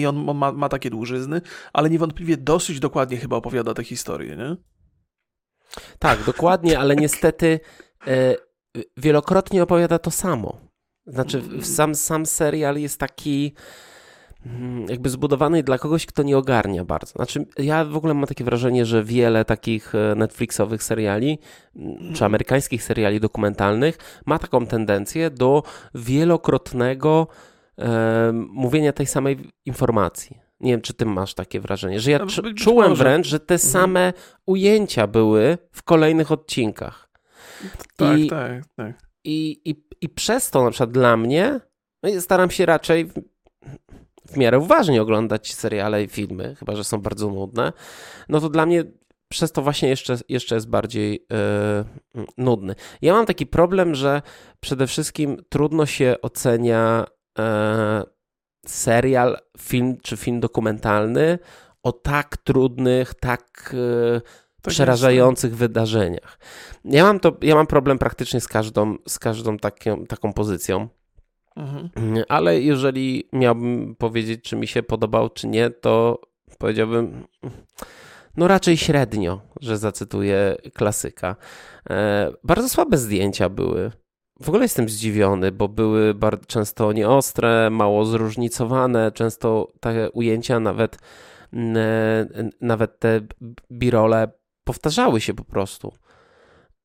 i 0.00 0.06
on 0.06 0.34
ma, 0.34 0.52
ma 0.52 0.68
takie 0.68 0.90
dłużyzny, 0.90 1.40
ale 1.72 1.90
niewątpliwie 1.90 2.36
dosyć 2.36 2.80
dokładnie 2.80 3.16
chyba 3.16 3.36
opowiada 3.36 3.74
tę 3.74 3.84
historię, 3.84 4.36
nie? 4.36 4.56
Tak, 5.98 6.24
dokładnie, 6.24 6.78
ale 6.78 6.96
niestety 6.96 7.60
e, 8.06 8.34
wielokrotnie 8.96 9.62
opowiada 9.62 9.98
to 9.98 10.10
samo. 10.10 10.58
Znaczy, 11.06 11.42
sam, 11.62 11.94
sam 11.94 12.26
serial 12.26 12.76
jest 12.76 13.00
taki 13.00 13.54
mm, 14.46 14.86
jakby 14.88 15.10
zbudowany 15.10 15.62
dla 15.62 15.78
kogoś, 15.78 16.06
kto 16.06 16.22
nie 16.22 16.38
ogarnia 16.38 16.84
bardzo. 16.84 17.12
Znaczy, 17.12 17.46
ja 17.58 17.84
w 17.84 17.96
ogóle 17.96 18.14
mam 18.14 18.26
takie 18.26 18.44
wrażenie, 18.44 18.86
że 18.86 19.04
wiele 19.04 19.44
takich 19.44 19.94
e, 19.94 20.14
Netflixowych 20.14 20.82
seriali, 20.82 21.38
mm, 21.76 22.14
czy 22.14 22.24
amerykańskich 22.24 22.82
seriali 22.82 23.20
dokumentalnych 23.20 23.98
ma 24.26 24.38
taką 24.38 24.66
tendencję 24.66 25.30
do 25.30 25.62
wielokrotnego 25.94 27.28
mówienia 28.48 28.92
tej 28.92 29.06
samej 29.06 29.38
informacji. 29.66 30.38
Nie 30.60 30.70
wiem, 30.70 30.80
czy 30.80 30.94
ty 30.94 31.06
masz 31.06 31.34
takie 31.34 31.60
wrażenie, 31.60 32.00
że 32.00 32.10
ja 32.10 32.18
no, 32.18 32.26
czułem 32.54 32.90
może. 32.90 33.04
wręcz, 33.04 33.26
że 33.26 33.40
te 33.40 33.54
mhm. 33.54 33.72
same 33.72 34.12
ujęcia 34.46 35.06
były 35.06 35.58
w 35.72 35.82
kolejnych 35.82 36.32
odcinkach. 36.32 37.10
Tak, 37.96 38.18
I, 38.18 38.28
tak, 38.28 38.62
tak. 38.76 38.98
I, 39.24 39.60
i, 39.64 39.84
I 40.00 40.08
przez 40.08 40.50
to 40.50 40.64
na 40.64 40.70
przykład 40.70 40.90
dla 40.90 41.16
mnie, 41.16 41.60
no 42.02 42.20
staram 42.20 42.50
się 42.50 42.66
raczej 42.66 43.04
w, 44.26 44.36
miarę 44.36 44.58
uważnie 44.58 45.02
oglądać 45.02 45.54
seriale 45.54 46.04
i 46.04 46.08
filmy, 46.08 46.54
chyba 46.54 46.76
że 46.76 46.84
są 46.84 47.00
bardzo 47.00 47.30
nudne, 47.30 47.72
no 48.28 48.40
to 48.40 48.48
dla 48.48 48.66
mnie 48.66 48.84
przez 49.28 49.52
to 49.52 49.62
właśnie 49.62 49.88
jeszcze, 49.88 50.16
jeszcze 50.28 50.54
jest 50.54 50.68
bardziej 50.68 51.26
yy, 52.14 52.24
nudny. 52.36 52.74
Ja 53.02 53.12
mam 53.12 53.26
taki 53.26 53.46
problem, 53.46 53.94
że 53.94 54.22
przede 54.60 54.86
wszystkim 54.86 55.36
trudno 55.48 55.86
się 55.86 56.16
ocenia 56.22 57.04
serial, 58.66 59.36
film 59.58 59.96
czy 60.02 60.16
film 60.16 60.40
dokumentalny 60.40 61.38
o 61.82 61.92
tak 61.92 62.36
trudnych, 62.36 63.14
tak, 63.14 63.74
e, 63.74 64.20
tak 64.62 64.72
przerażających 64.72 65.56
wydarzeniach. 65.56 66.38
Ja 66.84 67.04
mam, 67.04 67.20
to, 67.20 67.36
ja 67.42 67.54
mam 67.54 67.66
problem 67.66 67.98
praktycznie 67.98 68.40
z 68.40 68.48
każdą, 68.48 68.96
z 69.08 69.18
każdą 69.18 69.58
taką, 69.58 70.06
taką 70.06 70.32
pozycją. 70.32 70.88
Mhm. 71.56 72.24
Ale 72.28 72.60
jeżeli 72.60 73.28
miałbym 73.32 73.96
powiedzieć, 73.96 74.42
czy 74.42 74.56
mi 74.56 74.66
się 74.66 74.82
podobał, 74.82 75.30
czy 75.30 75.46
nie, 75.46 75.70
to 75.70 76.20
powiedziałbym, 76.58 77.26
no 78.36 78.48
raczej 78.48 78.76
średnio, 78.76 79.40
że 79.60 79.78
zacytuję 79.78 80.56
klasyka. 80.74 81.36
E, 81.90 82.32
bardzo 82.44 82.68
słabe 82.68 82.98
zdjęcia 82.98 83.48
były. 83.48 83.90
W 84.40 84.48
ogóle 84.48 84.64
jestem 84.64 84.88
zdziwiony, 84.88 85.52
bo 85.52 85.68
były 85.68 86.14
bardzo 86.14 86.44
często 86.44 86.92
nieostre, 86.92 87.70
mało 87.70 88.04
zróżnicowane, 88.04 89.12
często 89.12 89.72
te 89.80 90.10
ujęcia, 90.10 90.60
nawet, 90.60 90.98
nawet 92.60 92.98
te 92.98 93.20
birole 93.70 94.28
powtarzały 94.64 95.20
się 95.20 95.34
po 95.34 95.44
prostu. 95.44 95.92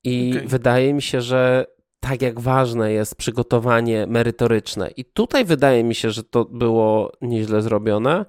I 0.03 0.33
okay. 0.35 0.47
wydaje 0.47 0.93
mi 0.93 1.01
się, 1.01 1.21
że 1.21 1.65
tak 1.99 2.21
jak 2.21 2.39
ważne 2.39 2.91
jest 2.91 3.15
przygotowanie 3.15 4.07
merytoryczne, 4.07 4.89
i 4.97 5.05
tutaj 5.05 5.45
wydaje 5.45 5.83
mi 5.83 5.95
się, 5.95 6.11
że 6.11 6.23
to 6.23 6.45
było 6.45 7.11
nieźle 7.21 7.61
zrobione, 7.61 8.25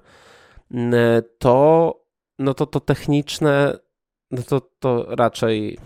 to, 1.37 1.95
no 2.39 2.53
to 2.53 2.65
to 2.65 2.79
techniczne, 2.79 3.77
no 4.31 4.43
to, 4.43 4.61
to 4.79 5.05
raczej 5.09 5.77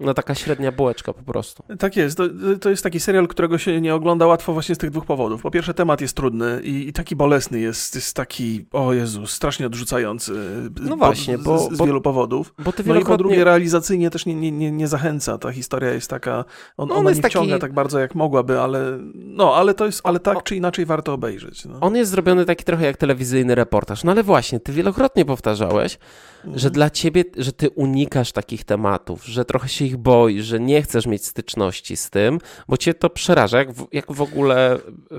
no 0.00 0.14
taka 0.14 0.34
średnia 0.34 0.72
bułeczka 0.72 1.12
po 1.12 1.22
prostu. 1.22 1.64
Tak 1.78 1.96
jest. 1.96 2.16
To, 2.16 2.24
to 2.60 2.70
jest 2.70 2.82
taki 2.82 3.00
serial, 3.00 3.28
którego 3.28 3.58
się 3.58 3.80
nie 3.80 3.94
ogląda 3.94 4.26
łatwo 4.26 4.52
właśnie 4.52 4.74
z 4.74 4.78
tych 4.78 4.90
dwóch 4.90 5.06
powodów. 5.06 5.42
Po 5.42 5.50
pierwsze 5.50 5.74
temat 5.74 6.00
jest 6.00 6.16
trudny 6.16 6.60
i, 6.64 6.88
i 6.88 6.92
taki 6.92 7.16
bolesny 7.16 7.60
jest, 7.60 7.94
jest 7.94 8.16
taki, 8.16 8.66
o 8.72 8.92
Jezu, 8.92 9.26
strasznie 9.26 9.66
odrzucający. 9.66 10.32
No 10.80 10.96
właśnie, 10.96 11.38
bo... 11.38 11.58
Z, 11.58 11.72
z 11.72 11.76
bo, 11.76 11.86
wielu 11.86 12.00
powodów. 12.00 12.54
Bo 12.58 12.72
ty 12.72 12.82
wielokrotnie... 12.82 12.94
No 12.94 13.00
i 13.00 13.04
po 13.04 13.16
drugie 13.16 13.44
realizacyjnie 13.44 14.10
też 14.10 14.26
nie, 14.26 14.34
nie, 14.34 14.52
nie, 14.52 14.72
nie 14.72 14.88
zachęca. 14.88 15.38
Ta 15.38 15.52
historia 15.52 15.90
jest 15.90 16.10
taka, 16.10 16.44
on, 16.76 16.88
no 16.88 16.94
on 16.94 17.00
ona 17.00 17.10
nie 17.10 17.22
taki... 17.22 17.32
wciąga 17.32 17.58
tak 17.58 17.72
bardzo 17.72 17.98
jak 17.98 18.14
mogłaby, 18.14 18.60
ale 18.60 18.98
no, 19.14 19.54
ale 19.54 19.74
to 19.74 19.86
jest, 19.86 20.00
ale 20.04 20.20
tak 20.20 20.42
czy 20.42 20.56
inaczej 20.56 20.86
warto 20.86 21.12
obejrzeć. 21.12 21.64
No. 21.64 21.80
On 21.80 21.96
jest 21.96 22.10
zrobiony 22.10 22.44
taki 22.44 22.64
trochę 22.64 22.86
jak 22.86 22.96
telewizyjny 22.96 23.54
reportaż. 23.54 24.04
No 24.04 24.12
ale 24.12 24.22
właśnie, 24.22 24.60
ty 24.60 24.72
wielokrotnie 24.72 25.24
powtarzałeś, 25.24 25.98
mhm. 26.36 26.58
że 26.58 26.70
dla 26.70 26.90
ciebie, 26.90 27.24
że 27.36 27.52
ty 27.52 27.70
unikasz 27.70 28.32
takich 28.32 28.64
tematów, 28.64 29.24
że 29.24 29.44
trochę 29.44 29.68
się 29.68 29.83
ich 29.84 29.96
boisz, 29.96 30.44
że 30.44 30.60
nie 30.60 30.82
chcesz 30.82 31.06
mieć 31.06 31.26
styczności 31.26 31.96
z 31.96 32.10
tym, 32.10 32.38
bo 32.68 32.76
cię 32.76 32.94
to 32.94 33.10
przeraża. 33.10 33.58
Jak 33.58 33.72
w, 33.72 33.86
jak 33.92 34.12
w 34.12 34.20
ogóle 34.20 34.78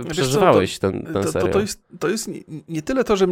przeżywałeś 0.09 0.79
co, 0.79 0.81
to, 0.81 0.91
ten, 0.91 1.03
ten 1.03 1.13
to, 1.13 1.31
serial? 1.31 1.47
To, 1.47 1.53
to, 1.53 1.59
jest, 1.59 1.81
to 1.99 2.07
jest 2.07 2.27
nie, 2.27 2.39
nie, 2.69 2.81
tyle 2.81 3.03
to, 3.03 3.17
że 3.17 3.27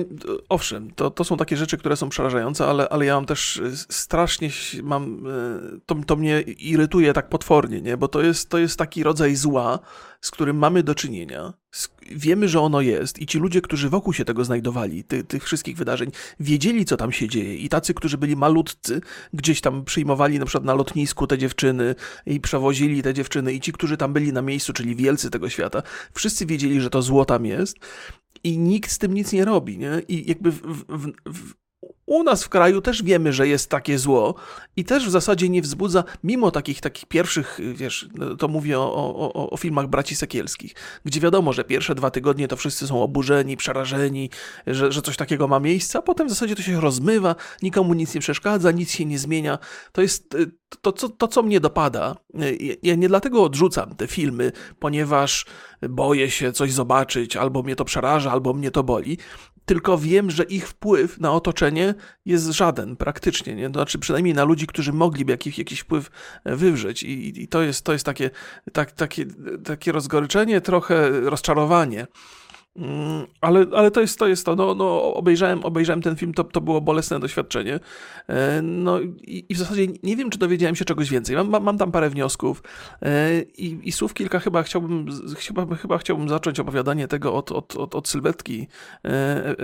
owszem, 0.49 0.91
to, 0.91 1.11
to 1.11 1.23
są 1.23 1.37
takie 1.37 1.57
rzeczy, 1.57 1.77
które 1.77 1.95
są 1.95 2.09
przerażające, 2.09 2.65
ale, 2.65 2.89
ale 2.89 3.05
ja 3.05 3.15
mam 3.15 3.25
też 3.25 3.61
strasznie 3.89 4.49
mam, 4.83 5.27
e, 5.27 5.79
to, 5.85 5.95
to 6.07 6.15
mnie 6.15 6.41
irytuje 6.41 7.13
tak 7.13 7.29
potwornie, 7.29 7.81
nie? 7.81 7.97
bo 7.97 8.07
to 8.07 8.21
jest, 8.21 8.49
to 8.49 8.57
jest 8.57 8.77
taki 8.77 9.03
rodzaj 9.03 9.35
zła, 9.35 9.79
z 10.21 10.31
którym 10.31 10.57
mamy 10.57 10.83
do 10.83 10.95
czynienia, 10.95 11.53
wiemy, 12.11 12.47
że 12.47 12.61
ono 12.61 12.81
jest 12.81 13.21
i 13.21 13.25
ci 13.25 13.39
ludzie, 13.39 13.61
którzy 13.61 13.89
wokół 13.89 14.13
się 14.13 14.25
tego 14.25 14.45
znajdowali, 14.45 15.03
ty, 15.03 15.23
tych 15.23 15.43
wszystkich 15.43 15.77
wydarzeń, 15.77 16.11
wiedzieli, 16.39 16.85
co 16.85 16.97
tam 16.97 17.11
się 17.11 17.27
dzieje. 17.27 17.55
I 17.55 17.69
tacy, 17.69 17.93
którzy 17.93 18.17
byli 18.17 18.35
malutcy, 18.35 19.01
gdzieś 19.33 19.61
tam 19.61 19.85
przyjmowali 19.85 20.39
na 20.39 20.45
przykład 20.45 20.65
na 20.65 20.73
lotnisku 20.73 21.27
te 21.27 21.37
dziewczyny 21.37 21.95
i 22.25 22.39
przewozili 22.39 23.03
te 23.03 23.13
dziewczyny. 23.13 23.53
I 23.53 23.61
ci, 23.61 23.71
którzy 23.71 23.97
tam 23.97 24.13
byli 24.13 24.33
na 24.33 24.41
miejscu, 24.41 24.73
czyli 24.73 24.95
wielcy 24.95 25.29
tego 25.29 25.49
świata, 25.49 25.83
wszyscy 26.13 26.45
wiedzieli, 26.45 26.81
że 26.81 26.89
to 26.89 27.01
zło 27.01 27.25
tam 27.25 27.45
jest. 27.45 27.77
I 28.43 28.57
nikt 28.57 28.91
z 28.91 28.97
tym 28.97 29.13
nic 29.13 29.31
nie 29.31 29.45
robi, 29.45 29.77
nie? 29.77 30.01
I 30.07 30.29
jakby 30.29 30.51
w, 30.51 30.61
w, 30.61 31.11
w, 31.25 31.53
u 32.13 32.23
nas 32.23 32.43
w 32.43 32.49
kraju 32.49 32.81
też 32.81 33.03
wiemy, 33.03 33.33
że 33.33 33.47
jest 33.47 33.69
takie 33.69 33.99
zło 33.99 34.35
i 34.75 34.85
też 34.85 35.07
w 35.07 35.09
zasadzie 35.09 35.49
nie 35.49 35.61
wzbudza, 35.61 36.03
mimo 36.23 36.51
takich 36.51 36.81
takich 36.81 37.05
pierwszych, 37.05 37.59
wiesz, 37.73 38.09
to 38.39 38.47
mówię 38.47 38.79
o, 38.79 39.15
o, 39.33 39.49
o 39.49 39.57
filmach 39.57 39.87
braci 39.87 40.15
Sekielskich, 40.15 40.73
gdzie 41.05 41.19
wiadomo, 41.19 41.53
że 41.53 41.63
pierwsze 41.63 41.95
dwa 41.95 42.11
tygodnie 42.11 42.47
to 42.47 42.55
wszyscy 42.55 42.87
są 42.87 43.03
oburzeni, 43.03 43.57
przerażeni, 43.57 44.29
że, 44.67 44.91
że 44.91 45.01
coś 45.01 45.17
takiego 45.17 45.47
ma 45.47 45.59
miejsce, 45.59 45.99
a 45.99 46.01
potem 46.01 46.27
w 46.27 46.29
zasadzie 46.29 46.55
to 46.55 46.61
się 46.61 46.81
rozmywa, 46.81 47.35
nikomu 47.61 47.93
nic 47.93 48.15
nie 48.15 48.21
przeszkadza, 48.21 48.71
nic 48.71 48.91
się 48.91 49.05
nie 49.05 49.19
zmienia. 49.19 49.59
To 49.91 50.01
jest 50.01 50.35
to, 50.81 50.91
to, 50.91 51.09
to 51.09 51.27
co 51.27 51.43
mnie 51.43 51.59
dopada. 51.59 52.15
Ja 52.83 52.95
nie 52.95 53.07
dlatego 53.07 53.43
odrzucam 53.43 53.95
te 53.95 54.07
filmy, 54.07 54.51
ponieważ 54.79 55.45
boję 55.89 56.31
się 56.31 56.51
coś 56.51 56.71
zobaczyć, 56.73 57.35
albo 57.35 57.63
mnie 57.63 57.75
to 57.75 57.85
przeraża, 57.85 58.31
albo 58.31 58.53
mnie 58.53 58.71
to 58.71 58.83
boli 58.83 59.17
tylko 59.65 59.97
wiem, 59.97 60.31
że 60.31 60.43
ich 60.43 60.67
wpływ 60.67 61.19
na 61.19 61.31
otoczenie 61.31 61.93
jest 62.25 62.45
żaden 62.45 62.95
praktycznie, 62.95 63.55
nie? 63.55 63.69
To 63.69 63.79
znaczy 63.79 63.99
przynajmniej 63.99 64.33
na 64.33 64.43
ludzi, 64.43 64.67
którzy 64.67 64.93
mogliby 64.93 65.31
jakiś, 65.31 65.57
jakiś 65.57 65.79
wpływ 65.79 66.11
e, 66.43 66.55
wywrzeć 66.55 67.03
i, 67.03 67.43
i 67.43 67.47
to 67.47 67.61
jest, 67.61 67.85
to 67.85 67.93
jest 67.93 68.05
takie, 68.05 68.29
tak, 68.73 68.91
takie, 68.91 69.25
takie 69.63 69.91
rozgoryczenie, 69.91 70.61
trochę 70.61 71.21
rozczarowanie. 71.21 72.07
Mm, 72.75 73.27
ale, 73.41 73.65
ale 73.75 73.91
to 73.91 74.01
jest 74.01 74.19
to, 74.19 74.27
jest 74.27 74.45
to. 74.45 74.55
No, 74.55 74.75
no, 74.75 75.13
obejrzałem, 75.13 75.65
obejrzałem 75.65 76.01
ten 76.01 76.15
film, 76.15 76.33
to, 76.33 76.43
to 76.43 76.61
było 76.61 76.81
bolesne 76.81 77.19
doświadczenie. 77.19 77.79
E, 78.27 78.61
no 78.61 78.99
i, 79.01 79.45
i 79.49 79.55
w 79.55 79.57
zasadzie 79.57 79.87
nie 80.03 80.15
wiem, 80.15 80.29
czy 80.29 80.39
dowiedziałem 80.39 80.75
się 80.75 80.85
czegoś 80.85 81.09
więcej. 81.09 81.35
Mam, 81.35 81.63
mam 81.63 81.77
tam 81.77 81.91
parę 81.91 82.09
wniosków 82.09 82.63
e, 83.01 83.41
i, 83.41 83.79
i 83.83 83.91
słów 83.91 84.13
kilka 84.13 84.39
chyba 84.39 84.63
chciałbym, 84.63 85.05
chyba, 85.37 85.75
chyba 85.75 85.97
chciałbym 85.97 86.29
zacząć 86.29 86.59
opowiadanie 86.59 87.07
tego 87.07 87.33
od, 87.33 87.51
od, 87.51 87.75
od, 87.75 87.95
od 87.95 88.07
sylwetki 88.07 88.67
e, 89.05 89.55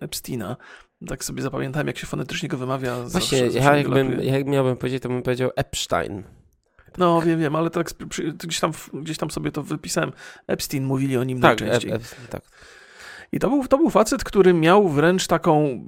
Epsteina. 0.00 0.56
Tak 1.06 1.24
sobie 1.24 1.42
zapamiętałem, 1.42 1.86
jak 1.86 1.98
się 1.98 2.06
fonetycznie 2.06 2.48
go 2.48 2.56
wymawia. 2.56 2.96
Właśnie, 2.96 3.10
zawsze, 3.10 3.50
zawsze 3.50 3.68
ja 3.68 3.76
jakbym, 3.76 4.22
jak 4.22 4.46
miałbym 4.46 4.76
powiedzieć, 4.76 5.02
to 5.02 5.08
bym 5.08 5.22
powiedział 5.22 5.50
Epstein. 5.56 6.22
No 6.98 7.22
wiem, 7.22 7.40
wiem, 7.40 7.56
ale 7.56 7.70
tak 7.70 7.90
gdzieś 8.38 8.60
tam, 8.60 8.72
gdzieś 8.92 9.18
tam 9.18 9.30
sobie 9.30 9.52
to 9.52 9.62
wypisałem. 9.62 10.12
Epstein 10.46 10.84
mówili 10.84 11.16
o 11.16 11.24
nim 11.24 11.40
tak, 11.40 11.60
najczęściej. 11.60 11.92
Epstein, 11.92 12.28
tak. 12.30 12.42
I 13.32 13.38
to 13.38 13.48
był, 13.48 13.68
to 13.68 13.78
był 13.78 13.90
facet, 13.90 14.24
który 14.24 14.54
miał 14.54 14.88
wręcz 14.88 15.26
taką, 15.26 15.84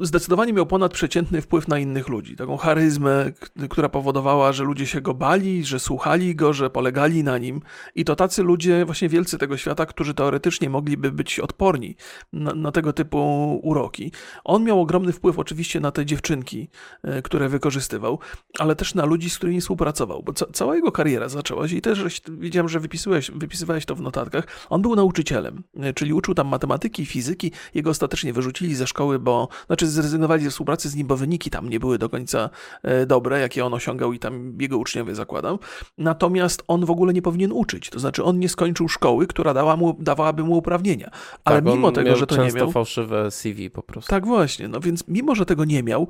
zdecydowanie 0.00 0.52
miał 0.52 0.66
ponadprzeciętny 0.66 1.42
wpływ 1.42 1.68
na 1.68 1.78
innych 1.78 2.08
ludzi. 2.08 2.36
Taką 2.36 2.56
charyzmę, 2.56 3.32
która 3.70 3.88
powodowała, 3.88 4.52
że 4.52 4.64
ludzie 4.64 4.86
się 4.86 5.00
go 5.00 5.14
bali, 5.14 5.64
że 5.64 5.80
słuchali 5.80 6.34
go, 6.34 6.52
że 6.52 6.70
polegali 6.70 7.24
na 7.24 7.38
nim. 7.38 7.60
I 7.94 8.04
to 8.04 8.16
tacy 8.16 8.42
ludzie, 8.42 8.84
właśnie 8.84 9.08
wielcy 9.08 9.38
tego 9.38 9.56
świata, 9.56 9.86
którzy 9.86 10.14
teoretycznie 10.14 10.70
mogliby 10.70 11.12
być 11.12 11.40
odporni 11.40 11.96
na, 12.32 12.54
na 12.54 12.72
tego 12.72 12.92
typu 12.92 13.20
uroki. 13.62 14.12
On 14.44 14.64
miał 14.64 14.80
ogromny 14.80 15.12
wpływ 15.12 15.38
oczywiście 15.38 15.80
na 15.80 15.90
te 15.90 16.06
dziewczynki, 16.06 16.68
e, 17.02 17.22
które 17.22 17.48
wykorzystywał, 17.48 18.18
ale 18.58 18.76
też 18.76 18.94
na 18.94 19.04
ludzi, 19.04 19.30
z 19.30 19.36
którymi 19.36 19.60
współpracował, 19.60 20.22
bo 20.22 20.32
ca 20.32 20.46
cała 20.52 20.76
jego 20.76 20.92
kariera 20.92 21.28
zaczęła 21.28 21.68
się 21.68 21.76
i 21.76 21.80
też 21.80 22.20
widziałem, 22.28 22.68
że 22.68 22.80
wypisywałeś, 22.80 23.30
wypisywałeś 23.30 23.86
to 23.86 23.94
w 23.94 24.00
notatkach. 24.00 24.46
On 24.70 24.82
był 24.82 24.96
nauczycielem 24.96 25.62
czyli 25.94 26.12
uczył 26.12 26.34
tam 26.34 26.48
matematyki, 26.48 27.06
fizyki. 27.06 27.52
Jego 27.74 27.90
ostatecznie 27.90 28.32
wyrzucili 28.32 28.74
ze 28.74 28.86
szkoły, 28.86 29.18
bo, 29.18 29.48
znaczy 29.66 29.86
zrezygnowali 29.88 30.44
ze 30.44 30.50
współpracy 30.50 30.88
z 30.88 30.94
nim, 30.94 31.06
bo 31.06 31.16
wyniki 31.16 31.50
tam 31.50 31.68
nie 31.68 31.80
były 31.80 31.98
do 31.98 32.08
końca 32.08 32.50
e, 32.82 33.06
dobre, 33.06 33.40
jakie 33.40 33.64
on 33.64 33.74
osiągał 33.74 34.12
i 34.12 34.18
tam 34.18 34.58
jego 34.60 34.78
uczniowie 34.78 35.14
zakładał. 35.14 35.58
Natomiast 35.98 36.62
on 36.68 36.84
w 36.84 36.90
ogóle 36.90 37.12
nie 37.12 37.22
powinien 37.22 37.52
uczyć, 37.52 37.90
to 37.90 37.98
znaczy 37.98 38.24
on 38.24 38.38
nie 38.38 38.48
skończył 38.48 38.88
szkoły, 38.88 39.26
która 39.26 39.54
dała 39.54 39.76
mu, 39.76 39.96
dawałaby 40.00 40.44
mu 40.44 40.56
uprawnienia. 40.56 41.10
Ale 41.44 41.62
tak, 41.62 41.74
mimo 41.74 41.92
tego, 41.92 42.16
że 42.16 42.26
to 42.26 42.44
nie 42.44 42.52
miał... 42.52 42.70
fałszywe 42.70 43.30
CV 43.30 43.70
po 43.70 43.82
prostu. 43.82 44.10
Tak 44.10 44.26
właśnie, 44.26 44.68
no 44.68 44.80
więc 44.80 45.04
mimo, 45.08 45.34
że 45.34 45.46
tego 45.46 45.64
nie 45.64 45.82
miał, 45.82 46.08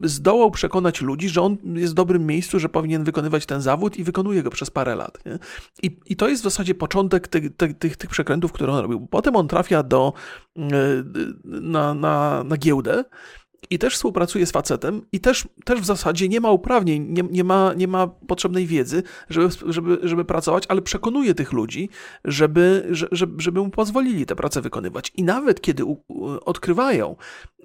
zdołał 0.00 0.50
przekonać 0.50 1.00
ludzi, 1.00 1.28
że 1.28 1.42
on 1.42 1.56
jest 1.74 1.92
w 1.92 1.96
dobrym 1.96 2.26
miejscu, 2.26 2.58
że 2.58 2.68
powinien 2.68 3.04
wykonywać 3.04 3.46
ten 3.46 3.60
zawód 3.60 3.96
i 3.96 4.04
wykonuje 4.04 4.42
go 4.42 4.50
przez 4.50 4.70
parę 4.70 4.94
lat. 4.94 5.18
I, 5.82 5.96
I 6.06 6.16
to 6.16 6.28
jest 6.28 6.42
w 6.42 6.44
zasadzie 6.44 6.74
początek 6.74 7.28
tych, 7.28 7.56
tych, 7.56 7.78
tych, 7.78 7.96
tych 7.96 8.10
przekrętów, 8.10 8.52
które 8.52 8.72
on 8.72 8.78
robił. 8.78 9.06
Potem 9.06 9.36
on 9.36 9.48
trafia 9.48 9.82
do, 9.82 10.12
e, 10.56 10.62
na, 11.44 11.94
na, 11.94 12.44
na 12.44 12.56
giełdę 12.64 13.04
i 13.70 13.78
też 13.78 13.94
współpracuje 13.94 14.46
z 14.46 14.50
facetem 14.50 15.06
i 15.12 15.20
też, 15.20 15.48
też 15.64 15.80
w 15.80 15.84
zasadzie 15.84 16.28
nie 16.28 16.40
ma 16.40 16.50
uprawnień, 16.50 17.06
nie, 17.08 17.22
nie, 17.30 17.44
ma, 17.44 17.72
nie 17.76 17.88
ma 17.88 18.06
potrzebnej 18.06 18.66
wiedzy, 18.66 19.02
żeby, 19.30 19.48
żeby, 19.66 19.98
żeby 20.02 20.24
pracować, 20.24 20.64
ale 20.68 20.82
przekonuje 20.82 21.34
tych 21.34 21.52
ludzi, 21.52 21.88
żeby, 22.24 22.88
żeby, 22.90 23.42
żeby 23.42 23.60
mu 23.60 23.70
pozwolili 23.70 24.26
tę 24.26 24.36
pracę 24.36 24.60
wykonywać. 24.60 25.12
I 25.14 25.22
nawet 25.22 25.60
kiedy 25.60 25.84
u, 25.84 26.02
odkrywają, 26.44 27.16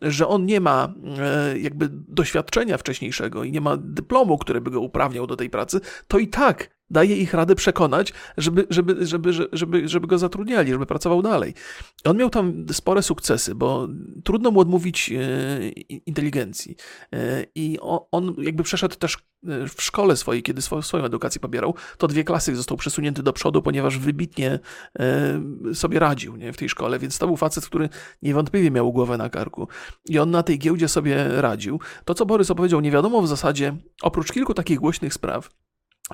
że 0.02 0.28
on 0.28 0.46
nie 0.46 0.62
ma 0.62 0.94
e, 1.20 1.60
jakby 1.60 1.90
doświadczenia 1.92 2.78
wcześniejszego 2.78 3.44
i 3.44 3.52
nie 3.52 3.62
ma 3.62 3.78
dyplomu, 3.78 4.38
który 4.38 4.62
by 4.62 4.72
go 4.72 4.82
uprawniał 4.82 5.28
do 5.28 5.36
tej 5.36 5.50
pracy, 5.50 5.82
to 6.08 6.20
i 6.20 6.28
tak 6.28 6.79
daje 6.92 7.18
ich 7.18 7.34
radę 7.34 7.56
przekonać, 7.56 8.14
żeby, 8.38 8.68
żeby, 8.70 9.06
żeby, 9.06 9.34
żeby, 9.52 9.88
żeby 9.88 10.08
go 10.08 10.18
zatrudniali, 10.18 10.72
żeby 10.72 10.86
pracował 10.86 11.22
dalej. 11.22 11.54
On 12.04 12.18
miał 12.18 12.30
tam 12.30 12.66
spore 12.72 13.04
sukcesy, 13.04 13.56
bo 13.56 13.88
trudno 14.24 14.52
mu 14.52 14.60
odmówić 14.60 15.12
e, 15.12 15.70
inteligencji. 15.90 16.76
E, 17.14 17.46
I 17.56 17.78
on 18.12 18.36
jakby 18.38 18.64
przeszedł 18.64 18.96
też 18.96 19.16
e, 19.16 19.18
w 19.68 19.82
szkole 19.82 20.18
swojej, 20.18 20.44
kiedy 20.44 20.62
swoją 20.62 21.06
edukację 21.06 21.42
pobierał, 21.42 21.76
to 21.98 22.08
dwie 22.08 22.24
klasy 22.24 22.56
został 22.56 22.78
przesunięty 22.78 23.24
do 23.24 23.34
przodu, 23.34 23.62
ponieważ 23.62 23.98
wybitnie 23.98 24.60
sobie 25.74 26.00
radził 26.00 26.36
nie, 26.36 26.54
w 26.54 26.58
tej 26.58 26.70
szkole, 26.70 27.00
więc 27.00 27.18
to 27.18 27.28
był 27.28 27.38
facet, 27.38 27.66
który 27.66 27.90
niewątpliwie 28.22 28.72
miał 28.72 28.94
głowę 28.94 29.18
na 29.18 29.30
karku. 29.30 29.68
I 30.10 30.20
on 30.20 30.32
na 30.32 30.44
tej 30.44 30.60
giełdzie 30.60 30.88
sobie 30.88 31.42
radził. 31.42 31.80
To, 32.06 32.14
co 32.14 32.26
Borys 32.26 32.52
opowiedział, 32.52 32.82
nie 32.82 32.92
wiadomo 32.92 33.22
w 33.22 33.28
zasadzie, 33.28 33.78
oprócz 34.02 34.32
kilku 34.32 34.54
takich 34.54 34.80
głośnych 34.80 35.14
spraw, 35.14 35.50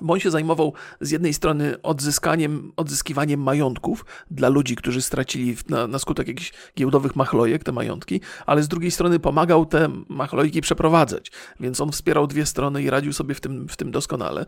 bo 0.02 0.14
on 0.14 0.20
się 0.20 0.32
zajmował 0.32 0.74
z 1.02 1.12
jednej 1.12 1.34
strony 1.34 1.82
odzyskaniem, 1.82 2.72
odzyskiwaniem 2.75 3.42
majątków 3.42 4.06
dla 4.32 4.50
ludzi, 4.50 4.75
którzy 4.75 5.02
stracili 5.02 5.58
na, 5.70 5.88
na, 5.88 6.00
skutek 6.00 6.28
jakichś 6.28 6.54
giełdowych 6.78 7.16
machlojek 7.16 7.64
te 7.64 7.72
majątki, 7.72 8.22
ale 8.46 8.64
z 8.64 8.68
drugiej 8.68 8.92
strony 8.92 9.20
pomagał 9.20 9.66
te 9.66 9.90
machlojki 10.10 10.62
przeprowadzać, 10.62 11.32
więc 11.60 11.82
on 11.82 11.92
wspierał 11.92 12.28
dwie 12.28 12.46
strony 12.46 12.84
i 12.84 12.90
radził 12.90 13.14
sobie 13.14 13.36
w 13.36 13.42
tym, 13.42 13.68
w 13.68 13.78
tym 13.78 13.92
doskonale. 13.92 14.46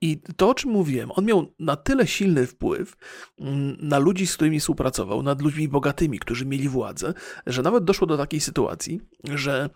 I 0.00 0.20
to, 0.36 0.48
o 0.48 0.54
czym 0.54 0.70
mówiłem, 0.70 1.10
on 1.12 1.24
miał 1.24 1.52
na 1.58 1.76
tyle 1.76 2.06
silny 2.06 2.46
wpływ 2.46 2.96
mm, 3.40 3.76
na 3.80 3.98
ludzi, 3.98 4.26
z 4.26 4.34
którymi 4.34 4.60
współpracował, 4.60 5.22
nad 5.22 5.42
ludźmi 5.42 5.68
bogatymi, 5.68 6.18
którzy 6.18 6.46
mieli 6.46 6.68
władzę, 6.68 7.14
że 7.46 7.62
nawet 7.62 7.84
doszło 7.84 8.06
do 8.06 8.16
takiej 8.16 8.40
sytuacji, 8.40 9.00
że 9.24 9.70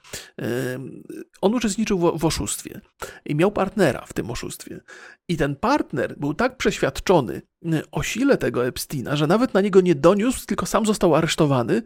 on 1.40 1.54
uczestniczył 1.54 1.98
w, 1.98 2.18
w 2.18 2.24
oszustwie 2.24 2.80
i 3.24 3.34
miał 3.34 3.52
partnera 3.52 4.04
w 4.06 4.12
tym 4.12 4.30
oszustwie. 4.30 4.80
I 5.28 5.36
ten 5.36 5.56
partner 5.56 6.14
był 6.18 6.34
tak 6.34 6.56
przeświadczony 6.56 7.42
y, 7.66 7.82
o 7.90 8.02
sile 8.02 8.38
tego 8.38 8.66
Epsteina, 8.66 9.16
że 9.16 9.26
nawet 9.26 9.54
na 9.54 9.60
niego 9.60 9.80
nie 9.80 9.94
doniósł, 9.94 10.46
tylko 10.46 10.66
sam 10.66 10.86
został 10.86 11.14
aresztowany. 11.14 11.82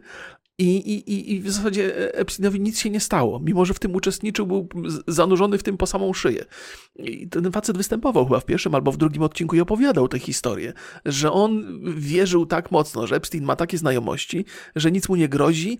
I, 0.59 0.77
i, 0.77 1.33
I 1.33 1.41
w 1.41 1.51
zasadzie 1.51 2.13
Epsteinowi 2.13 2.59
nic 2.59 2.79
się 2.79 2.89
nie 2.89 2.99
stało, 2.99 3.39
mimo 3.39 3.65
że 3.65 3.73
w 3.73 3.79
tym 3.79 3.95
uczestniczył, 3.95 4.47
był 4.47 4.69
zanurzony 5.07 5.57
w 5.57 5.63
tym 5.63 5.77
po 5.77 5.87
samą 5.87 6.13
szyję. 6.13 6.45
I 6.95 7.29
ten 7.29 7.51
facet 7.51 7.77
występował 7.77 8.25
chyba 8.25 8.39
w 8.39 8.45
pierwszym 8.45 8.75
albo 8.75 8.91
w 8.91 8.97
drugim 8.97 9.23
odcinku 9.23 9.55
i 9.55 9.59
opowiadał 9.59 10.07
tę 10.07 10.19
historię, 10.19 10.73
że 11.05 11.31
on 11.31 11.81
wierzył 11.97 12.45
tak 12.45 12.71
mocno, 12.71 13.07
że 13.07 13.15
Epstein 13.15 13.43
ma 13.43 13.55
takie 13.55 13.77
znajomości, 13.77 14.45
że 14.75 14.91
nic 14.91 15.09
mu 15.09 15.15
nie 15.15 15.29
grozi 15.29 15.79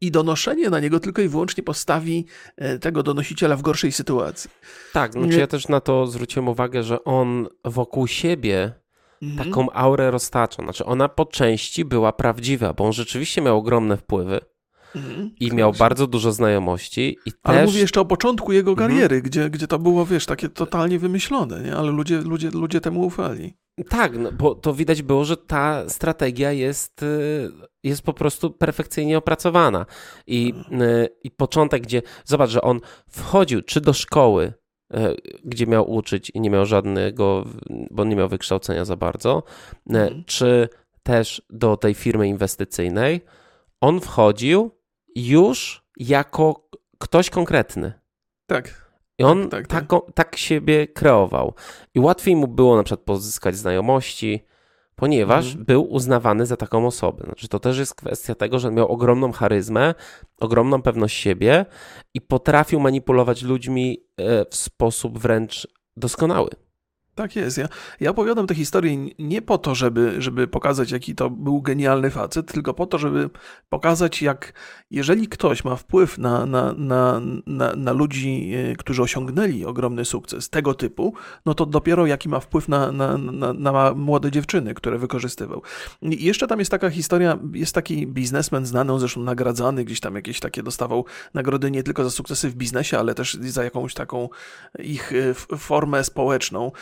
i 0.00 0.10
donoszenie 0.10 0.70
na 0.70 0.80
niego 0.80 1.00
tylko 1.00 1.22
i 1.22 1.28
wyłącznie 1.28 1.62
postawi 1.62 2.26
e, 2.56 2.78
tego 2.78 3.02
donosiciela 3.02 3.56
w 3.56 3.62
gorszej 3.62 3.92
sytuacji. 3.92 4.50
Tak, 4.92 5.12
znaczy 5.12 5.38
ja 5.38 5.46
też 5.46 5.68
na 5.68 5.80
to 5.80 6.06
zwróciłem 6.06 6.48
uwagę, 6.48 6.82
że 6.82 7.04
on 7.04 7.48
wokół 7.64 8.06
siebie 8.06 8.83
mhm. 9.30 9.48
taką 9.48 9.70
aurę 9.70 10.10
roztacza. 10.10 10.62
Znaczy 10.62 10.84
ona 10.84 11.08
po 11.08 11.26
części 11.26 11.84
była 11.84 12.12
prawdziwa, 12.12 12.72
bo 12.72 12.84
on 12.84 12.92
rzeczywiście 12.92 13.42
miał 13.42 13.58
ogromne 13.58 13.96
wpływy. 13.96 14.40
Mhm, 14.96 15.30
I 15.40 15.52
miał 15.52 15.72
bardzo 15.72 16.06
dużo 16.06 16.32
znajomości. 16.32 17.18
I 17.26 17.30
Ale 17.42 17.58
też... 17.58 17.66
mówię 17.66 17.80
jeszcze 17.80 18.00
o 18.00 18.04
początku 18.04 18.52
jego 18.52 18.70
mhm. 18.70 18.90
kariery, 18.90 19.22
gdzie, 19.22 19.50
gdzie 19.50 19.66
to 19.66 19.78
było, 19.78 20.06
wiesz, 20.06 20.26
takie 20.26 20.48
totalnie 20.48 20.98
wymyślone, 20.98 21.60
nie? 21.60 21.76
ale 21.76 21.90
ludzie, 21.90 22.20
ludzie, 22.20 22.50
ludzie 22.50 22.80
temu 22.80 23.06
ufali. 23.06 23.54
Tak, 23.88 24.18
no, 24.18 24.32
bo 24.32 24.54
to 24.54 24.74
widać 24.74 25.02
było, 25.02 25.24
że 25.24 25.36
ta 25.36 25.88
strategia 25.88 26.52
jest, 26.52 27.02
y, 27.02 27.50
jest 27.82 28.02
po 28.02 28.12
prostu 28.12 28.50
perfekcyjnie 28.50 29.18
opracowana. 29.18 29.86
I, 30.26 30.54
mhm. 30.56 30.82
y, 30.82 31.08
I 31.24 31.30
początek, 31.30 31.82
gdzie 31.82 32.02
zobacz, 32.24 32.50
że 32.50 32.62
on 32.62 32.80
wchodził 33.08 33.62
czy 33.62 33.80
do 33.80 33.92
szkoły, 33.92 34.52
gdzie 35.44 35.66
miał 35.66 35.90
uczyć 35.90 36.30
i 36.30 36.40
nie 36.40 36.50
miał 36.50 36.66
żadnego, 36.66 37.44
bo 37.90 38.04
nie 38.04 38.16
miał 38.16 38.28
wykształcenia 38.28 38.84
za 38.84 38.96
bardzo, 38.96 39.42
e, 39.90 40.02
mhm. 40.02 40.24
czy 40.26 40.68
też 41.02 41.42
do 41.50 41.76
tej 41.76 41.94
firmy 41.94 42.28
inwestycyjnej, 42.28 43.20
on 43.80 44.00
wchodził 44.00 44.70
już 45.16 45.84
jako 45.96 46.68
ktoś 46.98 47.30
konkretny. 47.30 47.92
Tak. 48.46 48.84
I 49.18 49.24
on 49.24 49.48
tak, 49.48 49.66
tak, 49.66 49.86
tak. 49.86 50.00
tak 50.14 50.36
siebie 50.36 50.86
kreował. 50.86 51.54
I 51.94 52.00
łatwiej 52.00 52.36
mu 52.36 52.48
było 52.48 52.76
na 52.76 52.82
przykład 52.82 53.06
pozyskać 53.06 53.56
znajomości, 53.56 54.44
ponieważ 54.96 55.46
mhm. 55.46 55.64
był 55.64 55.92
uznawany 55.92 56.46
za 56.46 56.56
taką 56.56 56.86
osobę. 56.86 57.24
Znaczy, 57.24 57.48
to 57.48 57.60
też 57.60 57.78
jest 57.78 57.94
kwestia 57.94 58.34
tego, 58.34 58.58
że 58.58 58.70
miał 58.70 58.88
ogromną 58.88 59.32
charyzmę, 59.32 59.94
ogromną 60.40 60.82
pewność 60.82 61.16
siebie 61.16 61.66
i 62.14 62.20
potrafił 62.20 62.80
manipulować 62.80 63.42
ludźmi 63.42 63.98
e, 64.16 64.44
w 64.50 64.56
sposób 64.56 65.18
wręcz 65.18 65.68
doskonały. 65.96 66.50
Tak 67.14 67.36
jest. 67.36 67.58
Ja, 67.58 67.68
ja 68.00 68.10
opowiadam 68.10 68.46
tę 68.46 68.54
historię 68.54 68.96
nie 69.18 69.42
po 69.42 69.58
to, 69.58 69.74
żeby, 69.74 70.14
żeby 70.18 70.46
pokazać, 70.46 70.90
jaki 70.90 71.14
to 71.14 71.30
był 71.30 71.62
genialny 71.62 72.10
facet, 72.10 72.52
tylko 72.52 72.74
po 72.74 72.86
to, 72.86 72.98
żeby 72.98 73.30
pokazać, 73.68 74.22
jak 74.22 74.52
jeżeli 74.90 75.28
ktoś 75.28 75.64
ma 75.64 75.76
wpływ 75.76 76.18
na, 76.18 76.46
na, 76.46 76.72
na, 76.72 77.20
na, 77.46 77.76
na 77.76 77.92
ludzi, 77.92 78.52
e, 78.54 78.76
którzy 78.76 79.02
osiągnęli 79.02 79.64
ogromny 79.64 80.04
sukces 80.04 80.50
tego 80.50 80.74
typu, 80.74 81.14
no 81.46 81.54
to 81.54 81.66
dopiero 81.66 82.06
jaki 82.06 82.28
ma 82.28 82.40
wpływ 82.40 82.68
na, 82.68 82.92
na, 82.92 83.18
na, 83.18 83.52
na 83.52 83.94
młode 83.94 84.30
dziewczyny, 84.30 84.74
które 84.74 84.98
wykorzystywał. 84.98 85.62
I 86.02 86.24
jeszcze 86.24 86.46
tam 86.46 86.58
jest 86.58 86.70
taka 86.70 86.90
historia, 86.90 87.38
jest 87.52 87.74
taki 87.74 88.06
biznesmen 88.06 88.66
znany, 88.66 88.92
on 88.92 89.00
zresztą 89.00 89.22
nagradzany, 89.22 89.84
gdzieś 89.84 90.00
tam 90.00 90.14
jakieś 90.14 90.40
takie 90.40 90.62
dostawał 90.62 91.04
nagrody 91.34 91.70
nie 91.70 91.82
tylko 91.82 92.04
za 92.04 92.10
sukcesy 92.10 92.50
w 92.50 92.54
biznesie, 92.54 92.98
ale 92.98 93.14
też 93.14 93.34
za 93.34 93.64
jakąś 93.64 93.94
taką 93.94 94.28
ich 94.78 95.12
e, 95.12 95.34
formę 95.58 96.04
społeczną 96.04 96.72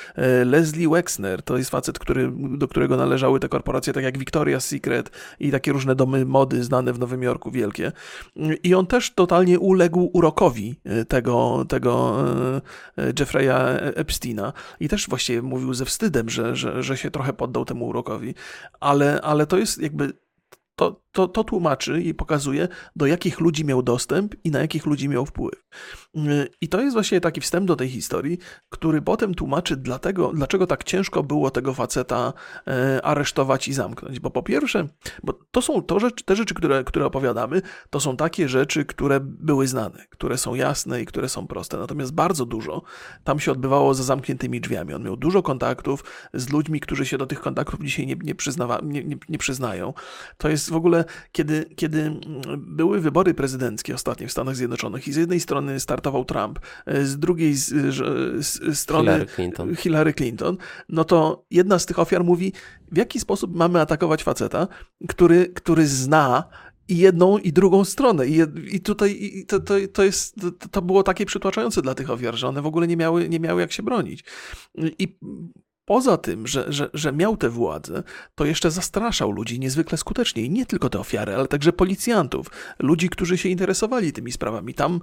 Leslie 0.45 0.89
Wexner 0.89 1.43
to 1.43 1.57
jest 1.57 1.71
facet, 1.71 1.99
który, 1.99 2.33
do 2.37 2.69
którego 2.69 2.97
należały 2.97 3.41
te 3.41 3.49
korporacje, 3.49 3.93
tak 3.93 4.05
jak 4.05 4.19
Victoria's 4.19 4.61
Secret 4.61 5.11
i 5.41 5.51
takie 5.51 5.73
różne 5.73 5.95
domy 5.95 6.25
mody 6.25 6.65
znane 6.65 6.93
w 6.93 6.99
Nowym 6.99 7.23
Jorku, 7.23 7.51
wielkie. 7.51 7.93
I 8.63 8.75
on 8.75 8.87
też 8.87 9.15
totalnie 9.15 9.59
uległ 9.59 10.11
urokowi 10.13 10.81
e, 10.85 11.05
tego, 11.05 11.65
tego 11.69 12.25
e, 12.97 13.13
Jeffrey'a 13.13 13.79
Epsteina 13.95 14.53
i 14.81 14.89
też 14.89 15.09
właściwie 15.09 15.43
mówił 15.43 15.75
ze 15.75 15.85
wstydem, 15.85 16.31
że, 16.31 16.57
że, 16.57 16.83
że 16.83 16.97
się 16.97 17.11
trochę 17.11 17.33
poddał 17.33 17.65
temu 17.65 17.87
urokowi. 17.87 18.35
Ale, 18.81 19.21
ale 19.23 19.47
to 19.47 19.59
jest 19.59 19.83
jakby 19.83 20.13
to, 20.77 21.03
to, 21.13 21.29
to 21.29 21.45
tłumaczy 21.45 22.03
i 22.03 22.15
pokazuje, 22.15 22.69
do 22.97 23.07
jakich 23.07 23.41
ludzi 23.41 23.65
miał 23.65 23.83
dostęp 23.83 24.35
i 24.45 24.51
na 24.51 24.61
jakich 24.61 24.87
ludzi 24.87 25.09
miał 25.09 25.27
wpływ. 25.27 25.65
I 26.61 26.69
to 26.69 26.81
jest 26.81 26.95
właśnie 26.95 27.21
taki 27.21 27.41
wstęp 27.41 27.67
do 27.67 27.77
tej 27.77 27.89
historii, 27.89 28.39
który 28.69 29.03
potem 29.03 29.35
tłumaczy, 29.35 29.77
dlatego, 29.77 30.33
dlaczego 30.35 30.67
tak 30.67 30.85
ciężko 30.85 31.23
było 31.23 31.51
tego 31.51 31.75
faceta 31.75 32.33
e, 32.67 33.03
aresztować 33.05 33.69
i 33.69 33.73
zamknąć. 33.73 34.21
Bo 34.21 34.31
po 34.31 34.43
pierwsze, 34.43 34.89
bo 35.23 35.33
to 35.51 35.63
są 35.63 35.83
to 35.83 36.01
rzeczy, 36.01 36.25
te 36.25 36.37
rzeczy, 36.37 36.55
które, 36.55 36.85
które 36.85 37.07
opowiadamy, 37.07 37.63
to 37.91 38.01
są 38.01 38.17
takie 38.17 38.49
rzeczy, 38.49 38.85
które 38.85 39.21
były 39.21 39.67
znane, 39.67 40.05
które 40.11 40.39
są 40.39 40.55
jasne 40.55 41.03
i 41.03 41.07
które 41.07 41.29
są 41.29 41.47
proste. 41.47 41.77
Natomiast 41.77 42.15
bardzo 42.15 42.47
dużo 42.47 42.83
tam 43.25 43.41
się 43.41 43.53
odbywało 43.53 43.95
za 43.95 44.03
zamkniętymi 44.03 44.61
drzwiami. 44.61 44.95
On 44.95 45.03
miał 45.03 45.17
dużo 45.17 45.43
kontaktów 45.43 46.05
z 46.35 46.51
ludźmi, 46.51 46.81
którzy 46.81 47.07
się 47.07 47.19
do 47.19 47.27
tych 47.27 47.41
kontaktów 47.41 47.81
dzisiaj 47.81 48.07
nie, 48.07 48.17
nie, 48.23 48.35
przyznawa, 48.35 48.81
nie, 48.83 49.05
nie, 49.05 49.17
nie 49.29 49.39
przyznają. 49.39 49.95
To 50.39 50.49
jest 50.49 50.72
w 50.73 50.77
ogóle 50.77 51.05
kiedy, 51.33 51.65
kiedy 51.77 52.21
były 52.59 53.01
wybory 53.01 53.35
prezydenckie 53.35 53.95
ostatnie 53.95 54.29
w 54.29 54.33
Stanach 54.33 54.57
Zjednoczonych 54.57 55.09
i 55.09 55.13
z 55.13 55.17
jednej 55.17 55.41
strony 55.41 55.81
startował 55.81 56.25
Trump, 56.25 56.59
e, 56.87 57.05
z 57.05 57.19
drugiej 57.19 57.55
z, 57.55 57.69
z 58.47 58.79
strony 58.79 59.11
Hillary 59.11 59.27
Clinton. 59.27 59.77
Hillary 59.77 60.15
Clinton, 60.15 60.57
no 60.89 61.05
to 61.05 61.45
jedna 61.51 61.79
z 61.79 61.87
tych 61.87 61.99
ofiar 61.99 62.25
mówi, 62.25 62.53
w 62.93 62.97
jaki 62.97 63.21
sposób 63.21 63.57
mamy 63.57 63.81
atakować 63.81 64.23
faceta, 64.23 64.69
który, 65.09 65.49
który 65.49 65.87
zna 65.87 66.45
i 66.89 66.97
jedną, 66.97 67.39
i 67.39 67.53
drugą 67.53 67.85
stronę. 67.85 68.27
I, 68.27 68.41
i 68.71 68.81
tutaj 68.81 69.19
i 69.21 69.47
to, 69.47 69.61
to, 69.61 69.75
to, 69.93 70.05
jest, 70.05 70.37
to 70.71 70.83
było 70.83 71.03
takie 71.03 71.27
przytłaczające 71.27 71.83
dla 71.83 71.95
tych 71.95 72.11
ofiar, 72.11 72.35
że 72.35 72.49
one 72.49 72.63
w 72.63 72.67
ogóle 72.67 72.87
nie 72.87 72.97
miały, 72.97 73.29
nie 73.29 73.41
miały 73.41 73.61
jak 73.61 73.73
się 73.73 73.83
bronić. 73.83 74.25
I 74.99 75.19
poza 75.93 76.17
tym, 76.17 76.47
że, 76.47 76.73
że, 76.73 76.91
że 76.95 77.13
miał 77.13 77.37
tę 77.37 77.51
władzę, 77.51 78.03
to 78.35 78.45
jeszcze 78.45 78.71
zastraszał 78.71 79.31
ludzi 79.31 79.61
niezwykle 79.61 79.99
skutecznie. 79.99 80.43
I 80.43 80.51
nie 80.51 80.67
tylko 80.67 80.89
te 80.89 80.99
ofiary, 80.99 81.35
ale 81.35 81.49
także 81.49 81.73
policjantów, 81.73 82.47
ludzi, 82.79 83.09
którzy 83.09 83.39
się 83.39 83.49
interesowali 83.49 84.13
tymi 84.13 84.33
sprawami. 84.33 84.75
Tam 84.75 85.01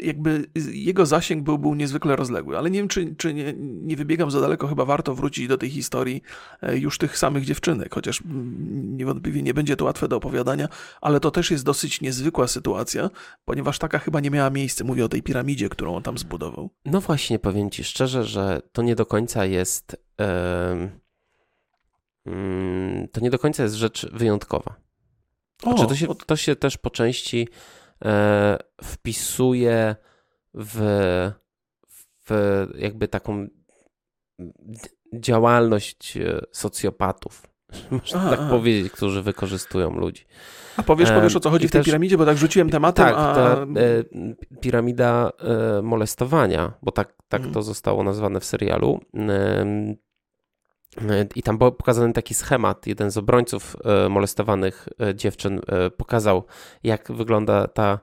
jakby 0.00 0.46
jego 0.72 1.06
zasięg 1.06 1.44
był, 1.44 1.58
był 1.58 1.74
niezwykle 1.74 2.16
rozległy. 2.16 2.58
Ale 2.58 2.70
nie 2.70 2.78
wiem, 2.78 2.88
czy, 2.88 3.14
czy 3.16 3.34
nie, 3.34 3.54
nie 3.58 3.96
wybiegam 3.96 4.30
za 4.30 4.40
daleko, 4.40 4.68
chyba 4.68 4.84
warto 4.84 5.14
wrócić 5.14 5.48
do 5.48 5.58
tej 5.58 5.70
historii 5.70 6.22
e, 6.62 6.78
już 6.78 6.98
tych 6.98 7.18
samych 7.18 7.44
dziewczynek, 7.44 7.94
chociaż 7.94 8.22
mm, 8.22 8.96
niewątpliwie 8.96 9.42
nie 9.42 9.54
będzie 9.54 9.76
to 9.76 9.84
łatwe 9.84 10.08
do 10.08 10.16
opowiadania, 10.16 10.68
ale 11.00 11.20
to 11.20 11.30
też 11.30 11.50
jest 11.50 11.64
dosyć 11.64 12.00
niezwykła 12.00 12.48
sytuacja, 12.48 13.10
ponieważ 13.44 13.78
taka 13.78 13.98
chyba 13.98 14.20
nie 14.20 14.30
miała 14.30 14.50
miejsca. 14.50 14.84
Mówię 14.84 15.04
o 15.04 15.08
tej 15.08 15.22
piramidzie, 15.22 15.68
którą 15.68 15.96
on 15.96 16.02
tam 16.02 16.18
zbudował. 16.18 16.70
No 16.84 17.00
właśnie, 17.00 17.38
powiem 17.38 17.70
ci 17.70 17.84
szczerze, 17.84 18.24
że 18.24 18.62
to 18.72 18.82
nie 18.82 18.94
do 18.94 19.06
końca 19.06 19.44
jest 19.44 19.96
Mm, 22.26 23.08
to 23.12 23.20
nie 23.20 23.30
do 23.30 23.38
końca 23.38 23.62
jest 23.62 23.74
rzecz 23.74 24.06
wyjątkowa. 24.12 24.74
O, 25.62 25.70
znaczy 25.70 25.86
to, 25.86 25.94
się, 25.94 26.06
to 26.26 26.36
się 26.36 26.56
też 26.56 26.78
po 26.78 26.90
części 26.90 27.48
wpisuje 28.82 29.96
w, 30.54 30.80
w 32.28 32.66
jakby 32.74 33.08
taką 33.08 33.46
działalność 35.14 36.18
socjopatów, 36.52 37.42
można 37.90 38.30
tak 38.30 38.40
a. 38.40 38.48
powiedzieć, 38.48 38.92
którzy 38.92 39.22
wykorzystują 39.22 39.90
ludzi. 39.90 40.24
A 40.76 40.82
powiesz, 40.82 41.10
powiesz 41.10 41.36
o 41.36 41.40
co 41.40 41.50
chodzi 41.50 41.68
w 41.68 41.70
tej 41.70 41.78
też, 41.78 41.86
piramidzie, 41.86 42.18
bo 42.18 42.26
tak 42.26 42.38
rzuciłem 42.38 42.70
tematem. 42.70 43.06
Tak, 43.06 43.14
a... 43.16 43.34
ta 43.34 43.66
e, 43.80 44.04
piramida 44.60 45.30
e, 45.78 45.82
molestowania, 45.82 46.72
bo 46.82 46.92
tak, 46.92 47.14
tak 47.28 47.40
hmm. 47.40 47.54
to 47.54 47.62
zostało 47.62 48.02
nazwane 48.02 48.40
w 48.40 48.44
serialu. 48.44 49.00
E, 49.14 49.94
i 51.34 51.42
tam 51.42 51.58
był 51.58 51.72
pokazany 51.72 52.12
taki 52.12 52.34
schemat. 52.34 52.86
Jeden 52.86 53.10
z 53.10 53.16
obrońców 53.16 53.76
e, 53.84 54.08
molestowanych 54.08 54.88
e, 55.00 55.14
dziewczyn 55.14 55.60
e, 55.68 55.90
pokazał, 55.90 56.44
jak 56.82 57.12
wygląda 57.12 57.68
ta, 57.68 57.98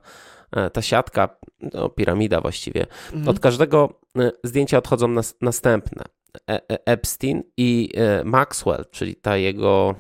ta 0.74 0.82
siatka, 0.82 1.30
no, 1.74 1.90
piramida 1.90 2.42
właściwie. 2.42 2.86
Mhm. 3.14 3.28
Od 3.28 3.40
każdego 3.40 4.00
zdjęcia 4.44 4.78
odchodzą 4.78 5.08
nas, 5.08 5.36
następne. 5.42 6.04
Epstein 6.68 7.44
i 7.58 7.90
Maxwell, 8.26 8.86
czyli 8.92 9.16
ta 9.16 9.38
jego 9.38 9.96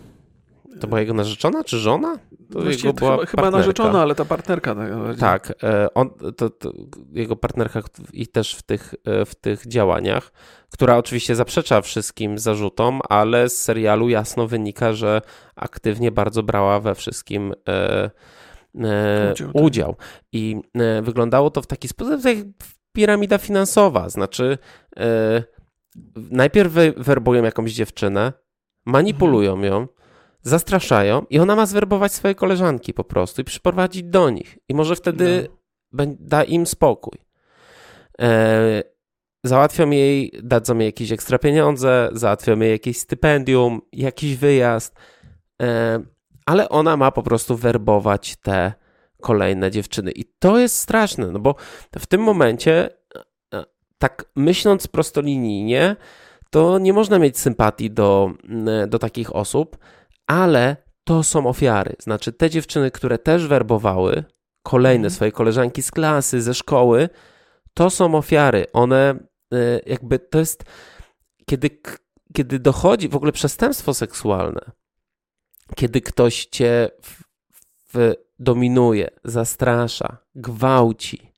to 0.79 0.87
była 0.87 0.99
jego 0.99 1.13
narzeczona 1.13 1.63
czy 1.63 1.77
żona? 1.77 2.17
To 2.53 2.69
jego 2.69 2.93
była 2.93 3.11
chyba, 3.11 3.25
chyba 3.25 3.51
narzeczona, 3.51 4.01
ale 4.01 4.15
ta 4.15 4.25
partnerka. 4.25 4.75
Tak, 5.19 5.53
e, 5.63 5.93
on, 5.93 6.09
to, 6.37 6.49
to, 6.49 6.71
jego 7.11 7.35
partnerka 7.35 7.81
i 8.13 8.27
też 8.27 8.55
w 8.55 8.61
tych, 8.61 8.95
e, 9.05 9.25
w 9.25 9.35
tych 9.35 9.67
działaniach, 9.67 10.31
która 10.69 10.97
oczywiście 10.97 11.35
zaprzecza 11.35 11.81
wszystkim 11.81 12.39
zarzutom, 12.39 13.01
ale 13.09 13.49
z 13.49 13.61
serialu 13.61 14.09
jasno 14.09 14.47
wynika, 14.47 14.93
że 14.93 15.21
aktywnie 15.55 16.11
bardzo 16.11 16.43
brała 16.43 16.79
we 16.79 16.95
wszystkim 16.95 17.53
e, 17.69 18.09
e, 18.75 19.31
udział, 19.31 19.47
tak. 19.53 19.61
udział. 19.61 19.95
I 20.31 20.61
e, 20.75 21.01
wyglądało 21.01 21.49
to 21.49 21.61
w 21.61 21.67
taki 21.67 21.87
sposób, 21.87 22.25
jak 22.25 22.37
piramida 22.93 23.37
finansowa, 23.37 24.09
znaczy 24.09 24.57
e, 24.97 25.43
najpierw 26.15 26.73
werbują 26.97 27.43
jakąś 27.43 27.71
dziewczynę, 27.71 28.33
manipulują 28.85 29.53
mhm. 29.53 29.73
ją, 29.73 29.87
zastraszają 30.41 31.25
i 31.29 31.39
ona 31.39 31.55
ma 31.55 31.65
zwerbować 31.65 32.13
swoje 32.13 32.35
koleżanki 32.35 32.93
po 32.93 33.03
prostu 33.03 33.41
i 33.41 33.43
przyprowadzić 33.43 34.03
do 34.03 34.29
nich. 34.29 34.57
I 34.69 34.75
może 34.75 34.95
wtedy 34.95 35.47
no. 35.93 36.05
da 36.19 36.43
im 36.43 36.65
spokój. 36.65 37.19
E, 38.21 38.83
załatwią 39.43 39.89
jej, 39.89 40.31
dadzą 40.43 40.77
jej 40.77 40.85
jakieś 40.85 41.11
ekstra 41.11 41.39
pieniądze, 41.39 42.09
załatwią 42.13 42.59
jej 42.59 42.71
jakieś 42.71 42.97
stypendium, 42.97 43.81
jakiś 43.93 44.35
wyjazd, 44.35 44.95
e, 45.61 45.99
ale 46.45 46.69
ona 46.69 46.97
ma 46.97 47.11
po 47.11 47.23
prostu 47.23 47.57
werbować 47.57 48.35
te 48.35 48.73
kolejne 49.21 49.71
dziewczyny. 49.71 50.11
I 50.11 50.25
to 50.39 50.59
jest 50.59 50.75
straszne, 50.75 51.27
no 51.27 51.39
bo 51.39 51.55
w 51.99 52.07
tym 52.07 52.21
momencie, 52.21 52.89
e, 53.53 53.65
tak 53.97 54.25
myśląc 54.35 54.87
prostolinijnie, 54.87 55.95
to 56.49 56.79
nie 56.79 56.93
można 56.93 57.19
mieć 57.19 57.39
sympatii 57.39 57.91
do, 57.91 58.31
do 58.87 58.99
takich 58.99 59.35
osób, 59.35 59.77
ale 60.29 60.77
to 61.03 61.23
są 61.23 61.47
ofiary. 61.47 61.95
Znaczy, 61.99 62.33
te 62.33 62.49
dziewczyny, 62.49 62.91
które 62.91 63.17
też 63.17 63.47
werbowały 63.47 64.23
kolejne 64.63 65.05
mhm. 65.05 65.13
swoje 65.13 65.31
koleżanki 65.31 65.83
z 65.83 65.91
klasy, 65.91 66.41
ze 66.41 66.53
szkoły, 66.53 67.09
to 67.73 67.89
są 67.89 68.15
ofiary. 68.15 68.65
One 68.73 69.19
e, 69.53 69.79
jakby 69.85 70.19
to 70.19 70.39
jest, 70.39 70.63
kiedy, 71.45 71.69
kiedy 72.33 72.59
dochodzi 72.59 73.09
w 73.09 73.15
ogóle 73.15 73.31
przestępstwo 73.31 73.93
seksualne, 73.93 74.61
kiedy 75.75 76.01
ktoś 76.01 76.45
cię 76.45 76.89
w, 77.01 77.23
w 77.93 78.13
dominuje, 78.39 79.09
zastrasza, 79.23 80.17
gwałci. 80.35 81.33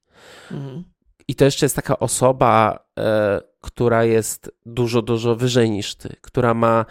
Mhm. 0.52 0.84
I 1.28 1.36
to 1.36 1.46
jeszcze 1.46 1.66
jest 1.66 1.76
taka 1.76 2.00
osoba, 2.00 2.86
e, 3.00 3.42
która 3.62 4.04
jest 4.04 4.52
dużo, 4.66 5.02
dużo 5.02 5.36
wyżej 5.36 5.72
niż 5.72 5.96
ty, 5.96 6.16
która 6.22 6.54
ma 6.54 6.86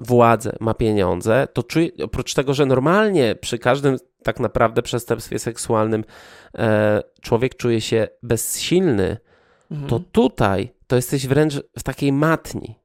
władzę, 0.00 0.56
ma 0.60 0.74
pieniądze, 0.74 1.48
to 1.52 1.62
czuje, 1.62 1.88
oprócz 2.02 2.34
tego, 2.34 2.54
że 2.54 2.66
normalnie 2.66 3.34
przy 3.34 3.58
każdym 3.58 3.96
tak 4.22 4.40
naprawdę 4.40 4.82
przestępstwie 4.82 5.38
seksualnym 5.38 6.04
e, 6.58 7.02
człowiek 7.20 7.56
czuje 7.56 7.80
się 7.80 8.08
bezsilny, 8.22 9.16
mhm. 9.70 9.90
to 9.90 10.00
tutaj 10.12 10.74
to 10.86 10.96
jesteś 10.96 11.26
wręcz 11.26 11.54
w 11.78 11.82
takiej 11.82 12.12
matni. 12.12 12.84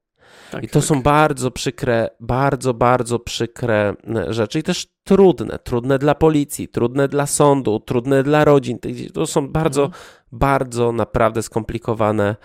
Tak, 0.52 0.64
I 0.64 0.68
to 0.68 0.80
tak. 0.80 0.84
są 0.84 1.02
bardzo 1.02 1.52
przykre, 1.52 2.10
bardzo, 2.20 2.74
bardzo 2.74 3.20
przykre 3.20 3.96
rzeczy 4.28 4.60
i 4.60 4.64
też 4.64 4.88
trudne. 5.04 5.60
Trudne 5.60 6.00
dla 6.00 6.16
policji, 6.16 6.68
trudne 6.68 7.08
dla 7.08 7.26
sądu, 7.26 7.80
trudne 7.80 8.24
dla 8.24 8.46
rodzin. 8.46 8.78
To 9.14 9.26
są 9.26 9.48
bardzo, 9.48 9.84
mhm. 9.84 10.04
bardzo 10.32 10.92
naprawdę 10.92 11.44
skomplikowane 11.44 12.36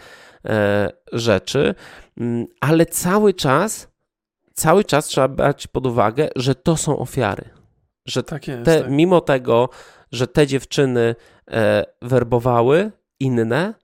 e, 0.45 0.91
rzeczy, 1.13 1.75
mm, 2.21 2.47
ale 2.61 2.87
cały 2.87 3.35
czas 3.35 3.94
cały 4.55 4.85
czas 4.85 5.07
trzeba 5.07 5.29
brać 5.29 5.67
pod 5.67 5.87
uwagę, 5.87 6.29
że 6.37 6.55
to 6.55 6.77
są 6.77 6.99
ofiary. 6.99 7.51
Że 8.07 8.23
tak 8.23 8.49
jest, 8.49 8.65
te, 8.65 8.81
tak. 8.81 8.91
mimo 8.91 9.21
tego, 9.21 9.69
że 10.13 10.27
te 10.27 10.47
dziewczyny 10.47 11.15
e, 11.51 11.85
werbowały 12.03 12.93
inne, 13.21 13.75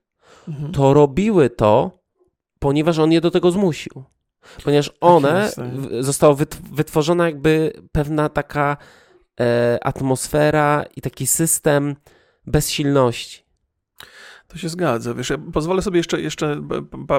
mhm. 0.49 0.73
to 0.73 0.95
robiły 0.95 1.51
to, 1.51 2.01
ponieważ 2.59 2.99
on 2.99 3.13
je 3.13 3.21
do 3.21 3.31
tego 3.31 3.51
zmusił. 3.51 4.05
Ponieważ 4.65 4.89
tak 4.89 4.97
one, 5.01 5.51
tak. 5.57 5.67
została 6.01 6.37
wytworzona 6.73 7.27
jakby 7.27 7.73
pewna 7.93 8.29
taka 8.29 8.77
e, 9.41 9.79
atmosfera 9.83 10.85
i 10.97 11.01
taki 11.01 11.27
system 11.27 11.97
bezsilności. 12.47 13.40
To 14.51 14.59
się 14.59 14.69
zgadza. 14.69 15.15
Wiesz, 15.15 15.31
ja 15.31 15.39
pozwolę 15.53 15.83
sobie 15.83 15.99
jeszcze, 15.99 16.21
jeszcze 16.21 16.63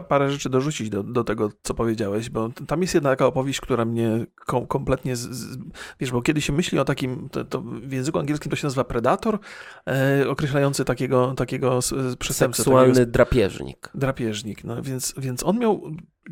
parę 0.08 0.32
rzeczy 0.32 0.50
dorzucić 0.50 0.90
do, 0.90 1.04
do 1.04 1.24
tego, 1.24 1.52
co 1.64 1.74
powiedziałeś, 1.74 2.30
bo 2.30 2.50
tam 2.68 2.82
jest 2.82 2.94
jedna 2.94 3.10
taka 3.10 3.26
opowieść, 3.26 3.62
która 3.62 3.86
mnie 3.86 4.26
kom, 4.36 4.68
kompletnie. 4.68 5.16
Z, 5.16 5.30
z, 5.30 5.58
wiesz, 6.00 6.12
bo 6.12 6.22
kiedy 6.22 6.42
się 6.42 6.54
myśli 6.54 6.80
o 6.80 6.86
takim, 6.86 7.30
to, 7.30 7.46
to 7.46 7.62
w 7.62 7.92
języku 7.92 8.20
angielskim 8.20 8.50
to 8.50 8.56
się 8.56 8.68
nazywa 8.68 8.84
predator, 8.84 9.40
e, 9.88 10.30
określający 10.30 10.86
takiego, 10.86 11.34
takiego 11.38 11.80
przestępcę. 12.20 12.64
Seksualny 12.64 12.94
takiego, 12.94 13.12
drapieżnik. 13.12 13.90
Drapieżnik, 13.96 14.64
no 14.64 14.82
więc, 14.82 15.14
więc 15.18 15.44
on 15.44 15.60
miał 15.60 15.82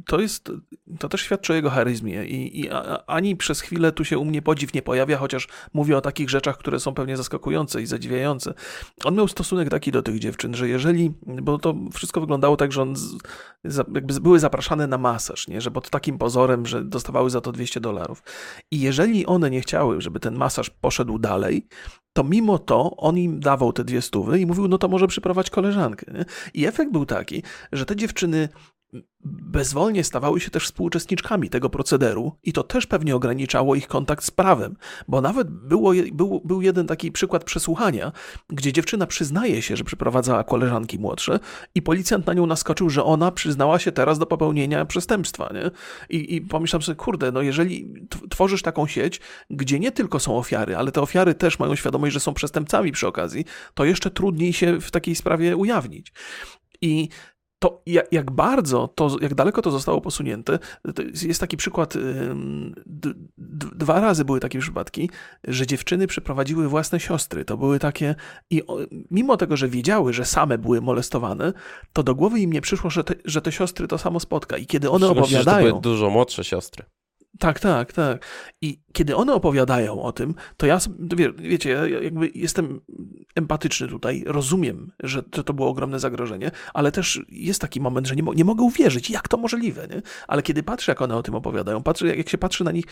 to 0.06 0.20
jest, 0.20 0.52
to 1.00 1.10
też 1.10 1.22
świadczy 1.22 1.54
o 1.54 1.56
jego 1.56 1.70
charyzmie 1.70 2.26
i, 2.26 2.62
i 2.62 2.70
ani 3.08 3.36
przez 3.36 3.62
chwilę 3.62 3.92
tu 3.92 4.06
się 4.06 4.18
u 4.18 4.26
mnie 4.26 4.42
podziw 4.42 4.74
nie 4.74 4.82
pojawia, 4.82 5.18
chociaż 5.18 5.48
mówię 5.74 5.98
o 5.98 6.02
takich 6.02 6.30
rzeczach, 6.30 6.58
które 6.58 6.80
są 6.80 6.94
pewnie 6.94 7.18
zaskakujące 7.18 7.82
i 7.82 7.86
zadziwiające. 7.86 8.54
On 9.04 9.16
miał 9.16 9.28
stosunek 9.28 9.70
taki 9.70 9.92
do 9.92 10.02
tych 10.02 10.20
dziewczyn, 10.20 10.56
że 10.56 10.70
jeżeli, 10.70 11.14
bo 11.26 11.58
to 11.58 11.76
wszystko 11.94 12.22
wyglądało 12.22 12.58
tak, 12.58 12.72
że 12.72 12.82
on 12.82 12.96
z, 12.96 13.78
jakby 13.78 14.20
były 14.20 14.40
zapraszane 14.40 14.88
na 14.88 14.98
masaż, 14.98 15.48
nie? 15.48 15.62
że 15.62 15.72
pod 15.72 15.90
takim 15.90 16.18
pozorem, 16.18 16.66
że 16.66 16.84
dostawały 16.84 17.30
za 17.30 17.42
to 17.42 17.52
200 17.52 17.80
dolarów. 17.80 18.24
I 18.72 18.80
jeżeli 18.80 19.26
one 19.26 19.50
nie 19.50 19.62
chciały, 19.62 20.02
żeby 20.02 20.20
ten 20.20 20.36
masaż 20.36 20.70
poszedł 20.70 21.20
dalej, 21.20 21.68
to 22.14 22.24
mimo 22.24 22.60
to 22.60 22.98
on 22.98 23.18
im 23.18 23.40
dawał 23.40 23.74
te 23.74 23.84
dwie 23.84 24.02
stówy 24.02 24.40
i 24.40 24.46
mówił, 24.46 24.68
no 24.68 24.78
to 24.78 24.88
może 24.88 25.08
przyprowadź 25.08 25.50
koleżankę. 25.50 26.14
Nie? 26.14 26.26
I 26.54 26.66
efekt 26.66 26.92
był 26.92 27.06
taki, 27.06 27.44
że 27.72 27.86
te 27.86 27.96
dziewczyny 27.96 28.50
bezwolnie 29.26 30.04
stawały 30.04 30.40
się 30.40 30.50
też 30.50 30.66
współuczestniczkami 30.66 31.50
tego 31.50 31.70
procederu 31.70 32.36
i 32.44 32.54
to 32.54 32.64
też 32.64 32.88
pewnie 32.88 33.16
ograniczało 33.16 33.76
ich 33.76 33.88
kontakt 33.88 34.24
z 34.26 34.32
prawem, 34.32 34.76
bo 35.08 35.22
nawet 35.22 35.50
było, 35.50 35.92
był, 36.14 36.42
był 36.46 36.62
jeden 36.62 36.88
taki 36.88 37.12
przykład 37.12 37.44
przesłuchania, 37.44 38.12
gdzie 38.50 38.74
dziewczyna 38.74 39.08
przyznaje 39.08 39.62
się, 39.62 39.78
że 39.78 39.84
przyprowadzała 39.84 40.44
koleżanki 40.44 41.00
młodsze 41.00 41.40
i 41.76 41.82
policjant 41.82 42.28
na 42.28 42.34
nią 42.34 42.46
naskoczył, 42.46 42.90
że 42.90 43.04
ona 43.04 43.32
przyznała 43.32 43.80
się 43.80 43.92
teraz 43.92 44.20
do 44.20 44.26
popełnienia 44.26 44.86
przestępstwa. 44.86 45.50
Nie? 45.54 45.72
I, 46.10 46.36
I 46.36 46.42
pomyślałem 46.42 46.84
sobie, 46.84 46.96
kurde, 46.96 47.32
no 47.32 47.42
jeżeli 47.42 47.94
tworzysz 48.30 48.62
taką 48.62 48.88
sieć, 48.88 49.22
gdzie 49.50 49.80
nie 49.80 49.92
tylko 49.92 50.20
są 50.20 50.38
ofiary, 50.38 50.76
ale 50.76 50.92
te 50.92 51.02
ofiary 51.02 51.34
też 51.34 51.60
mają 51.60 51.76
świadomość, 51.76 52.14
że 52.14 52.20
są 52.20 52.34
przestępcami 52.34 52.92
przy 52.92 53.08
okazji, 53.08 53.46
to 53.74 53.86
jeszcze 53.86 54.12
trudniej 54.12 54.54
się 54.54 54.82
w 54.82 54.92
takiej 54.92 55.16
sprawie 55.16 55.58
ujawnić. 55.58 56.14
I 56.82 57.10
to 57.60 57.82
jak, 58.12 58.32
bardzo, 58.32 58.88
to, 58.88 59.18
jak 59.22 59.36
daleko 59.36 59.62
to 59.62 59.72
zostało 59.72 60.02
posunięte, 60.02 60.60
to 60.96 61.04
jest 61.24 61.40
taki 61.40 61.58
przykład, 61.58 61.94
dwa 63.76 64.02
razy 64.02 64.26
były 64.26 64.40
takie 64.40 64.60
przypadki, 64.60 65.10
że 65.44 65.68
dziewczyny 65.68 66.08
przeprowadziły 66.08 66.70
własne 66.70 67.00
siostry. 67.00 67.46
To 67.46 67.58
były 67.58 67.80
takie, 67.80 68.16
i 68.50 68.62
mimo 69.12 69.38
tego, 69.38 69.58
że 69.58 69.68
wiedziały, 69.68 70.14
że 70.14 70.26
same 70.26 70.58
były 70.58 70.82
molestowane, 70.82 71.54
to 71.94 72.04
do 72.04 72.16
głowy 72.16 72.40
im 72.40 72.54
nie 72.54 72.62
przyszło, 72.62 72.90
że 72.90 73.04
te, 73.04 73.14
że 73.26 73.42
te 73.42 73.52
siostry 73.52 73.88
to 73.88 73.98
samo 73.98 74.20
spotka. 74.20 74.58
I 74.58 74.66
kiedy 74.66 74.90
one 74.90 75.08
opowiadają... 75.08 75.66
to 75.66 75.70
były 75.70 75.82
dużo 75.82 76.10
młodsze 76.10 76.44
siostry. 76.44 76.86
Tak, 77.40 77.60
tak, 77.60 77.94
tak. 77.94 78.26
I 78.62 78.80
kiedy 78.94 79.16
one 79.16 79.34
opowiadają 79.34 80.02
o 80.02 80.12
tym, 80.12 80.36
to 80.58 80.66
ja, 80.66 80.80
wie, 81.16 81.34
wiecie, 81.34 81.70
ja 81.70 81.88
jakby 81.88 82.32
jestem 82.36 82.82
empatyczny 83.36 83.88
tutaj, 83.88 84.24
rozumiem, 84.28 84.92
że 85.04 85.24
to, 85.24 85.44
to 85.44 85.54
było 85.54 85.70
ogromne 85.70 86.00
zagrożenie, 86.00 86.52
ale 86.74 86.92
też 86.92 87.22
jest 87.30 87.62
taki 87.62 87.82
moment, 87.82 88.08
że 88.08 88.16
nie, 88.16 88.24
mo 88.24 88.34
nie 88.34 88.46
mogę 88.46 88.64
uwierzyć, 88.64 89.10
jak 89.10 89.28
to 89.28 89.38
możliwe, 89.38 89.88
nie? 89.88 90.02
Ale 90.28 90.42
kiedy 90.42 90.64
patrzę, 90.64 90.92
jak 90.92 91.02
one 91.02 91.16
o 91.16 91.24
tym 91.24 91.36
opowiadają, 91.36 91.84
patrzę, 91.84 92.08
jak, 92.08 92.18
jak 92.18 92.30
się 92.30 92.38
patrzy 92.38 92.64
na 92.64 92.72
nich 92.72 92.86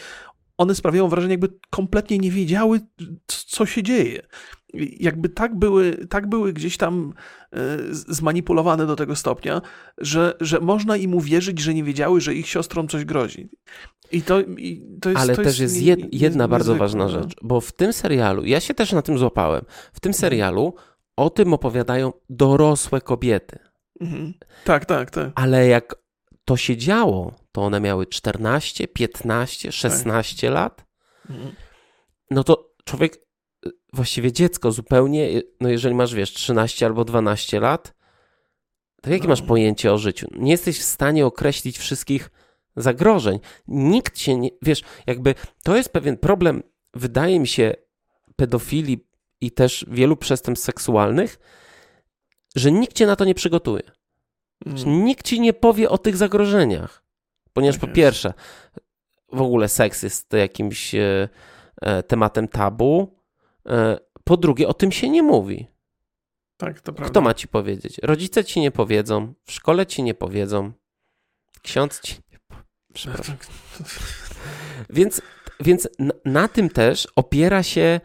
one 0.57 0.75
sprawiają 0.75 1.07
wrażenie, 1.07 1.33
jakby 1.33 1.49
kompletnie 1.69 2.17
nie 2.17 2.31
wiedziały, 2.31 2.79
co 3.27 3.65
się 3.65 3.83
dzieje. 3.83 4.21
Jakby 4.99 5.29
tak 5.29 5.55
były, 5.55 6.07
tak 6.09 6.29
były 6.29 6.53
gdzieś 6.53 6.77
tam 6.77 7.13
e, 7.53 7.57
zmanipulowane 7.91 8.85
do 8.85 8.95
tego 8.95 9.15
stopnia, 9.15 9.61
że, 9.97 10.33
że 10.39 10.59
można 10.59 10.97
im 10.97 11.13
uwierzyć, 11.13 11.59
że 11.59 11.73
nie 11.73 11.83
wiedziały, 11.83 12.21
że 12.21 12.35
ich 12.35 12.47
siostrom 12.47 12.87
coś 12.87 13.05
grozi. 13.05 13.49
I 14.11 14.21
to, 14.21 14.41
i 14.41 14.83
to 15.01 15.09
jest. 15.09 15.21
Ale 15.21 15.35
to 15.35 15.41
też 15.41 15.59
jest, 15.59 15.75
jest 15.75 15.85
jed, 15.85 15.99
jedna 16.13 16.43
jest 16.43 16.51
bardzo 16.51 16.75
ważna 16.75 17.03
no. 17.03 17.09
rzecz, 17.09 17.35
bo 17.41 17.61
w 17.61 17.71
tym 17.71 17.93
serialu, 17.93 18.45
ja 18.45 18.59
się 18.59 18.73
też 18.73 18.91
na 18.91 19.01
tym 19.01 19.17
złapałem, 19.17 19.65
w 19.93 19.99
tym 19.99 20.13
serialu 20.13 20.73
o 21.15 21.29
tym 21.29 21.53
opowiadają 21.53 22.13
dorosłe 22.29 23.01
kobiety. 23.01 23.59
Mhm. 24.01 24.33
Tak, 24.63 24.85
tak, 24.85 25.11
tak. 25.11 25.31
Ale 25.35 25.67
jak 25.67 25.95
to 26.45 26.57
się 26.57 26.77
działo, 26.77 27.33
to 27.51 27.61
one 27.61 27.79
miały 27.79 28.05
14, 28.05 28.87
15, 28.87 29.71
16 29.71 30.47
tak. 30.47 30.53
lat. 30.53 30.85
Mhm. 31.29 31.55
No 32.31 32.43
to 32.43 32.73
człowiek, 32.83 33.26
właściwie 33.93 34.31
dziecko 34.31 34.71
zupełnie, 34.71 35.41
no 35.61 35.69
jeżeli 35.69 35.95
masz, 35.95 36.13
wiesz, 36.13 36.33
13 36.33 36.85
albo 36.85 37.05
12 37.05 37.59
lat, 37.59 37.93
to 39.01 39.09
jakie 39.09 39.23
no. 39.23 39.29
masz 39.29 39.41
pojęcie 39.41 39.93
o 39.93 39.97
życiu? 39.97 40.27
Nie 40.35 40.51
jesteś 40.51 40.79
w 40.79 40.83
stanie 40.83 41.25
określić 41.25 41.77
wszystkich 41.77 42.29
zagrożeń. 42.75 43.39
Nikt 43.67 44.19
się 44.19 44.37
nie, 44.37 44.49
wiesz, 44.61 44.81
jakby 45.07 45.35
to 45.63 45.75
jest 45.75 45.89
pewien 45.89 46.17
problem, 46.17 46.63
wydaje 46.93 47.39
mi 47.39 47.47
się, 47.47 47.73
pedofilii 48.35 49.07
i 49.41 49.51
też 49.51 49.85
wielu 49.89 50.15
przestępstw 50.17 50.65
seksualnych, 50.65 51.39
że 52.55 52.71
nikt 52.71 52.93
cię 52.93 53.05
na 53.05 53.15
to 53.15 53.25
nie 53.25 53.35
przygotuje. 53.35 53.83
Mm. 54.65 55.05
Nikt 55.05 55.25
ci 55.25 55.39
nie 55.39 55.53
powie 55.53 55.89
o 55.89 55.97
tych 55.97 56.17
zagrożeniach. 56.17 57.03
Ponieważ 57.53 57.79
tak 57.79 57.89
po 57.89 57.95
pierwsze, 57.95 58.33
w 59.33 59.41
ogóle 59.41 59.69
seks 59.69 60.03
jest 60.03 60.33
jakimś 60.33 60.95
e, 60.95 61.29
e, 61.81 62.03
tematem 62.03 62.47
tabu. 62.47 63.16
E, 63.67 63.99
po 64.23 64.37
drugie, 64.37 64.67
o 64.67 64.73
tym 64.73 64.91
się 64.91 65.09
nie 65.09 65.23
mówi. 65.23 65.67
Tak, 66.57 66.81
to 66.81 66.93
prawda. 66.93 67.11
Kto 67.11 67.21
ma 67.21 67.33
ci 67.33 67.47
powiedzieć? 67.47 67.99
Rodzice 68.03 68.45
ci 68.45 68.59
nie 68.59 68.71
powiedzą, 68.71 69.33
w 69.45 69.51
szkole 69.51 69.85
ci 69.85 70.03
nie 70.03 70.13
powiedzą, 70.13 70.71
ksiądz 71.61 72.01
ci 72.01 72.15
nie 72.31 72.39
powie. 72.47 72.63
Więc, 74.89 75.21
więc 75.59 75.89
na, 76.25 76.47
tym 76.47 76.69
też 76.69 77.07
opiera 77.15 77.63
się 77.63 77.99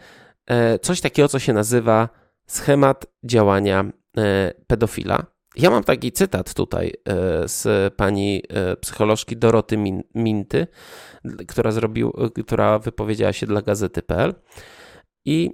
e, 0.46 0.79
coś 0.79 1.01
takiego, 1.01 1.29
co 1.29 1.38
się 1.38 1.53
nazywa 1.53 2.09
schemat 2.46 3.07
działania 3.25 3.85
e, 4.16 4.55
pedofila. 4.66 5.27
Ja 5.57 5.70
mam 5.70 5.85
taki 5.85 6.12
cytat 6.12 6.55
tutaj 6.55 6.92
z 7.44 7.94
pani 7.94 8.42
psycholożki 8.81 9.37
Doroty 9.37 9.77
Minty, 10.14 10.66
która, 11.48 11.70
zrobił, 11.70 12.12
która 12.44 12.79
wypowiedziała 12.79 13.33
się 13.33 13.46
dla 13.46 13.62
gazety.pl 13.62 14.35
i, 15.24 15.50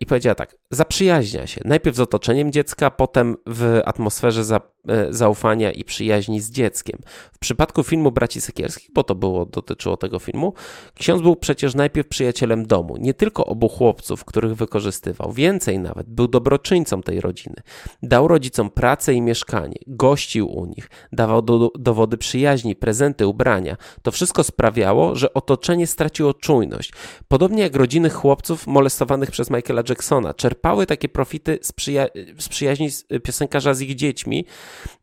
i 0.00 0.06
powiedziała 0.06 0.34
tak: 0.34 0.56
zaprzyjaźnia 0.72 1.46
się 1.46 1.60
najpierw 1.64 1.96
z 1.96 2.00
otoczeniem 2.00 2.52
dziecka, 2.52 2.90
potem 2.90 3.36
w 3.46 3.80
atmosferze 3.84 4.44
za, 4.44 4.60
e, 4.88 5.06
zaufania 5.10 5.72
i 5.72 5.84
przyjaźni 5.84 6.40
z 6.40 6.50
dzieckiem. 6.50 6.98
W 7.32 7.38
przypadku 7.38 7.82
filmu 7.82 8.12
Braci 8.12 8.40
Sekielskich, 8.40 8.90
bo 8.94 9.04
to 9.04 9.14
było, 9.14 9.46
dotyczyło 9.46 9.96
tego 9.96 10.18
filmu, 10.18 10.54
ksiądz 10.94 11.22
był 11.22 11.36
przecież 11.36 11.74
najpierw 11.74 12.08
przyjacielem 12.08 12.66
domu, 12.66 12.96
nie 12.96 13.14
tylko 13.14 13.46
obu 13.46 13.68
chłopców, 13.68 14.24
których 14.24 14.54
wykorzystywał, 14.54 15.32
więcej 15.32 15.78
nawet, 15.78 16.10
był 16.10 16.28
dobroczyńcą 16.28 17.02
tej 17.02 17.20
rodziny. 17.20 17.56
Dał 18.02 18.28
rodzicom 18.28 18.70
pracę 18.70 19.14
i 19.14 19.22
mieszkanie, 19.22 19.76
gościł 19.86 20.48
u 20.48 20.66
nich, 20.66 20.90
dawał 21.12 21.42
do, 21.42 21.70
dowody 21.78 22.16
przyjaźni, 22.16 22.76
prezenty, 22.76 23.26
ubrania. 23.26 23.76
To 24.02 24.10
wszystko 24.10 24.44
sprawiało, 24.44 25.16
że 25.16 25.34
otoczenie 25.34 25.86
straciło 25.86 26.34
czujność. 26.34 26.92
Podobnie 27.28 27.62
jak 27.62 27.76
rodziny 27.76 28.10
chłopców 28.10 28.66
molestowanych 28.66 29.30
przez 29.30 29.50
Michaela 29.50 29.82
Jacksona, 29.88 30.34
czerpały 30.34 30.61
takie 30.86 31.08
profity 31.08 31.58
z, 31.62 31.72
przyja 31.72 32.06
z 32.38 32.48
przyjaźni 32.48 32.90
z 32.90 33.04
piosenkarza 33.22 33.74
z 33.74 33.80
ich 33.80 33.94
dziećmi, 33.94 34.44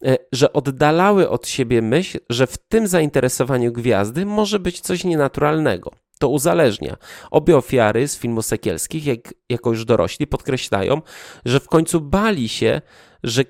e, 0.06 0.18
że 0.32 0.54
oddalały 0.54 1.30
od 1.30 1.48
siebie 1.48 1.82
myśl, 1.82 2.20
że 2.30 2.48
w 2.48 2.58
tym 2.58 2.88
zainteresowaniu 2.88 3.72
gwiazdy 3.72 4.26
może 4.26 4.60
być 4.60 4.82
coś 4.82 5.04
nienaturalnego. 5.04 5.92
To 6.20 6.30
uzależnia. 6.30 6.98
Obie 7.32 7.58
ofiary 7.58 8.08
z 8.08 8.18
filmu 8.18 8.42
Sekielskich, 8.42 9.06
jak, 9.06 9.20
jako 9.50 9.70
już 9.70 9.86
dorośli, 9.86 10.28
podkreślają, 10.28 11.02
że 11.46 11.60
w 11.60 11.68
końcu 11.68 12.02
bali 12.02 12.50
się, 12.50 12.82
że, 13.24 13.44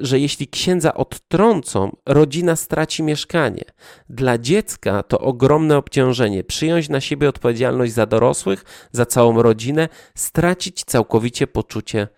że 0.00 0.18
jeśli 0.18 0.48
księdza 0.48 0.94
odtrącą, 0.94 1.96
rodzina 2.06 2.56
straci 2.56 3.02
mieszkanie. 3.02 3.64
Dla 4.08 4.38
dziecka 4.38 5.02
to 5.02 5.18
ogromne 5.18 5.76
obciążenie. 5.76 6.44
Przyjąć 6.44 6.88
na 6.88 7.00
siebie 7.00 7.28
odpowiedzialność 7.28 7.92
za 7.92 8.06
dorosłych, 8.06 8.64
za 8.92 9.06
całą 9.06 9.42
rodzinę, 9.42 9.88
stracić 10.14 10.84
całkowicie 10.84 11.46
poczucie 11.46 12.08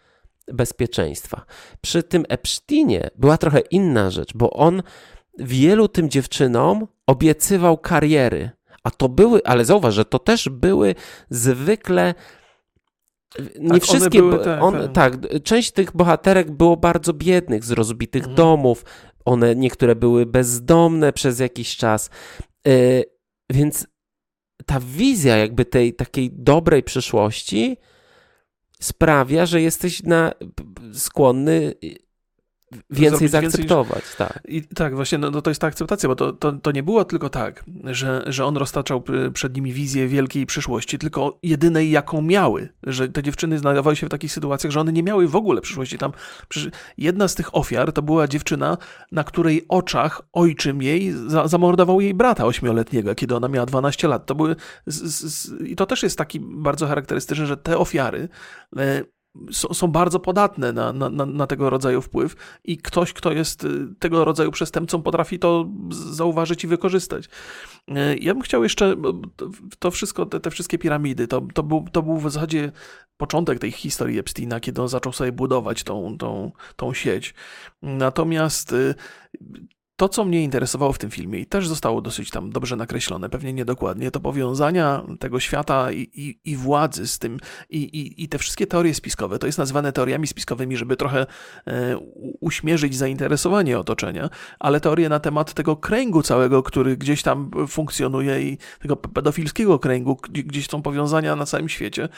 bezpieczeństwa. 0.48 1.44
Przy 1.80 2.02
tym 2.02 2.24
Epsteinie 2.28 3.10
była 3.16 3.38
trochę 3.38 3.60
inna 3.60 4.10
rzecz, 4.10 4.34
bo 4.34 4.50
on 4.50 4.82
wielu 5.38 5.88
tym 5.88 6.10
dziewczynom 6.10 6.86
obiecywał 7.06 7.78
kariery. 7.78 8.50
A 8.84 8.90
to 8.90 9.08
były, 9.08 9.40
ale 9.44 9.64
zauważ, 9.64 9.94
że 9.94 10.04
to 10.04 10.18
też 10.18 10.48
były 10.48 10.94
zwykle 11.30 12.14
nie 13.60 13.70
tak, 13.70 13.82
wszystkie, 13.82 14.18
były, 14.18 14.44
tak, 14.44 14.62
on, 14.62 14.74
tak. 14.74 14.92
tak, 14.92 15.42
część 15.42 15.72
tych 15.72 15.96
bohaterek 15.96 16.50
było 16.50 16.76
bardzo 16.76 17.12
biednych, 17.12 17.64
z 17.64 17.70
rozbitych 17.70 18.22
mhm. 18.22 18.36
domów, 18.36 18.84
one 19.24 19.56
niektóre 19.56 19.96
były 19.96 20.26
bezdomne 20.26 21.12
przez 21.12 21.38
jakiś 21.38 21.76
czas, 21.76 22.10
yy, 22.66 23.04
więc 23.50 23.86
ta 24.66 24.80
wizja 24.80 25.36
jakby 25.36 25.64
tej 25.64 25.94
takiej 25.94 26.30
dobrej 26.32 26.82
przyszłości 26.82 27.76
sprawia, 28.80 29.46
że 29.46 29.60
jesteś 29.60 30.02
na, 30.02 30.32
skłonny 30.92 31.74
więcej 32.90 33.28
zaakceptować, 33.28 34.02
więcej, 34.04 34.16
tak. 34.18 34.42
I 34.48 34.62
tak, 34.62 34.94
właśnie 34.94 35.18
no, 35.18 35.30
no, 35.30 35.42
to 35.42 35.50
jest 35.50 35.60
ta 35.60 35.66
akceptacja, 35.66 36.08
bo 36.08 36.16
to, 36.16 36.32
to, 36.32 36.52
to 36.52 36.72
nie 36.72 36.82
było 36.82 37.04
tylko 37.04 37.28
tak, 37.28 37.64
że, 37.84 38.24
że 38.26 38.44
on 38.44 38.56
roztaczał 38.56 39.02
przed 39.34 39.56
nimi 39.56 39.72
wizję 39.72 40.08
wielkiej 40.08 40.46
przyszłości, 40.46 40.98
tylko 40.98 41.38
jedynej, 41.42 41.90
jaką 41.90 42.22
miały, 42.22 42.68
że 42.82 43.08
te 43.08 43.22
dziewczyny 43.22 43.58
znajdowały 43.58 43.96
się 43.96 44.06
w 44.06 44.10
takich 44.10 44.32
sytuacjach, 44.32 44.72
że 44.72 44.80
one 44.80 44.92
nie 44.92 45.02
miały 45.02 45.28
w 45.28 45.36
ogóle 45.36 45.60
przyszłości. 45.60 45.98
Tam 45.98 46.12
jedna 46.98 47.28
z 47.28 47.34
tych 47.34 47.56
ofiar 47.56 47.92
to 47.92 48.02
była 48.02 48.28
dziewczyna, 48.28 48.78
na 49.12 49.24
której 49.24 49.64
oczach 49.68 50.22
ojczym 50.32 50.82
jej 50.82 51.12
za, 51.26 51.48
zamordował 51.48 52.00
jej 52.00 52.14
brata 52.14 52.44
ośmioletniego, 52.44 53.14
kiedy 53.14 53.36
ona 53.36 53.48
miała 53.48 53.66
12 53.66 54.08
lat. 54.08 54.26
To 54.26 54.34
były, 54.34 54.56
z, 54.86 55.24
z, 55.34 55.62
I 55.62 55.76
to 55.76 55.86
też 55.86 56.02
jest 56.02 56.18
taki 56.18 56.40
bardzo 56.40 56.86
charakterystyczne, 56.86 57.46
że 57.46 57.56
te 57.56 57.78
ofiary 57.78 58.28
e, 58.76 59.02
są 59.50 59.88
bardzo 59.88 60.20
podatne 60.20 60.72
na, 60.72 60.92
na, 60.92 61.26
na, 61.26 61.46
tego 61.46 61.70
rodzaju 61.70 62.02
wpływ 62.02 62.36
i 62.64 62.76
ktoś, 62.76 63.12
kto 63.12 63.32
jest 63.32 63.64
y, 63.64 63.94
tego 63.98 64.24
rodzaju 64.24 64.50
przestępcą, 64.50 65.02
potrafi 65.02 65.38
to 65.38 65.68
zauważyć 65.90 66.64
i 66.64 66.66
wykorzystać. 66.66 67.24
Y, 67.24 68.18
ja 68.20 68.34
bym 68.34 68.42
chciał 68.42 68.62
jeszcze 68.62 68.96
to 69.78 69.90
wszystko, 69.90 70.26
te, 70.26 70.40
te 70.40 70.50
wszystkie 70.50 70.78
piramidy, 70.78 71.28
to, 71.28 71.42
to, 71.54 71.62
był, 71.62 71.84
to 71.92 72.02
był 72.02 72.16
w 72.16 72.30
zasadzie 72.30 72.72
początek 73.16 73.58
tej 73.58 73.70
historii 73.70 74.18
Epsteina, 74.18 74.60
kiedy 74.60 74.82
on 74.82 74.88
zaczął 74.88 75.12
sobie 75.12 75.32
budować 75.32 75.84
tą, 75.84 76.18
tą, 76.18 76.52
tą 76.76 76.94
sieć. 76.94 77.34
Natomiast 77.82 78.72
y, 78.72 78.94
to, 79.96 80.08
co 80.08 80.24
mnie 80.24 80.42
interesowało 80.42 80.92
w 80.92 80.98
tym 80.98 81.10
filmie 81.10 81.38
i 81.38 81.46
też 81.46 81.68
zostało 81.68 82.00
dosyć 82.00 82.30
tam 82.30 82.50
dobrze 82.50 82.76
nakreślone, 82.76 83.28
pewnie 83.28 83.52
niedokładnie, 83.52 84.10
to 84.10 84.20
powiązania 84.20 85.02
tego 85.20 85.40
świata 85.40 85.92
i, 85.92 86.00
i, 86.00 86.40
i 86.44 86.56
władzy 86.56 87.06
z 87.06 87.18
tym 87.18 87.38
i, 87.70 87.78
i, 87.78 88.24
i, 88.24 88.28
te 88.28 88.38
wszystkie 88.38 88.66
teorie 88.66 88.94
spiskowe. 88.94 89.38
To 89.38 89.46
jest 89.46 89.58
nazywane 89.58 89.92
teoriami 89.92 90.26
spiskowymi, 90.26 90.76
żeby 90.76 90.96
trochę 90.96 91.26
e, 91.66 91.98
uśmierzyć 92.40 92.96
zainteresowanie 92.96 93.78
otoczenia, 93.78 94.30
ale 94.58 94.80
teorie 94.80 95.08
na 95.08 95.20
temat 95.20 95.54
tego 95.54 95.76
kręgu 95.76 96.22
całego, 96.22 96.62
który 96.62 96.96
gdzieś 96.96 97.22
tam 97.22 97.50
funkcjonuje 97.68 98.42
i 98.42 98.58
tego 98.80 98.96
pedofilskiego 98.96 99.78
kręgu, 99.78 100.18
gdzieś 100.30 100.68
są 100.68 100.82
powiązania 100.82 101.36
na 101.36 101.46
całym 101.46 101.68
świecie. 101.68 102.08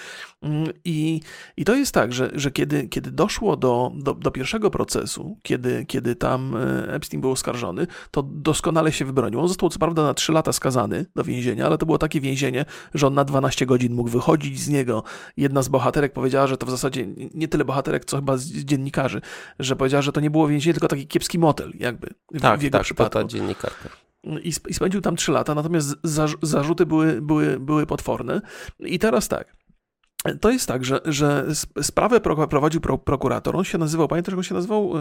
Mm, 0.43 0.69
I, 0.85 1.21
i 1.57 1.65
to 1.65 1.75
jest 1.75 1.95
tak, 1.95 2.13
że, 2.13 2.31
że 2.35 2.51
kiedy, 2.51 2.89
kiedy 2.89 3.11
doszło 3.11 3.57
do, 3.57 3.93
do, 3.95 4.15
do 4.15 4.31
pierwszego 4.31 4.71
procesu, 4.71 5.39
kiedy, 5.43 5.87
kiedy 5.87 6.17
tam 6.17 6.57
e, 6.57 6.95
Epstein 6.95 7.21
był 7.21 7.31
oskarżony, 7.31 7.64
to 8.11 8.23
doskonale 8.23 8.93
się 8.93 9.05
wybronił. 9.05 9.41
On 9.41 9.49
został 9.49 9.69
co 9.69 9.79
prawda 9.79 10.03
na 10.03 10.15
3 10.15 10.33
lata 10.33 10.53
skazany 10.53 11.07
do 11.17 11.25
więzienia, 11.25 11.67
ale 11.67 11.79
to 11.79 11.87
było 11.87 11.99
takie 11.99 12.21
więzienie, 12.21 12.65
że 12.95 13.07
on 13.07 13.15
na 13.15 13.25
12 13.25 13.67
godzin 13.67 13.95
mógł 13.95 14.11
wychodzić 14.11 14.61
z 14.61 14.69
niego. 14.69 15.03
Jedna 15.37 15.63
z 15.63 15.69
bohaterek 15.69 16.13
powiedziała, 16.13 16.47
że 16.47 16.57
to 16.57 16.67
w 16.67 16.71
zasadzie 16.71 17.07
nie 17.35 17.49
tyle 17.49 17.65
bohaterek, 17.65 18.05
co 18.05 18.17
chyba 18.17 18.37
z 18.37 18.47
dziennikarzy, 18.47 19.21
że 19.59 19.77
powiedziała, 19.77 20.03
że 20.03 20.13
to 20.13 20.21
nie 20.21 20.31
było 20.31 20.49
więzienie, 20.49 20.75
tylko 20.75 20.89
taki 20.89 21.07
kiepski 21.07 21.39
motel, 21.39 21.73
jakby 21.79 22.15
w, 22.35 22.41
tak, 22.41 22.61
w 22.61 22.63
jego 22.63 22.79
tak, 22.79 22.85
przypadku. 22.85 23.19
Tak, 23.19 23.27
dziennikarka. 23.27 23.89
I, 24.25 24.53
I 24.69 24.75
spędził 24.75 25.01
tam 25.01 25.17
3 25.17 25.33
lata, 25.33 25.55
natomiast 25.55 25.97
zarzuty 26.43 26.87
były, 26.87 27.23
były, 27.23 27.61
były 27.61 27.87
potworne. 27.87 28.41
I 28.79 28.99
teraz 28.99 29.29
tak. 29.29 29.57
To 30.41 30.51
jest 30.51 30.69
tak, 30.69 30.85
że, 30.85 31.01
że 31.05 31.47
sprawę 31.83 32.21
prowadził 32.21 32.81
prokurator. 32.81 33.57
On 33.57 33.65
się 33.65 33.79
nazywał, 33.79 34.09
pamiętasz, 34.09 34.33
jak 34.33 34.39
on 34.39 34.45
się 34.45 34.55
nazywał? 34.55 34.93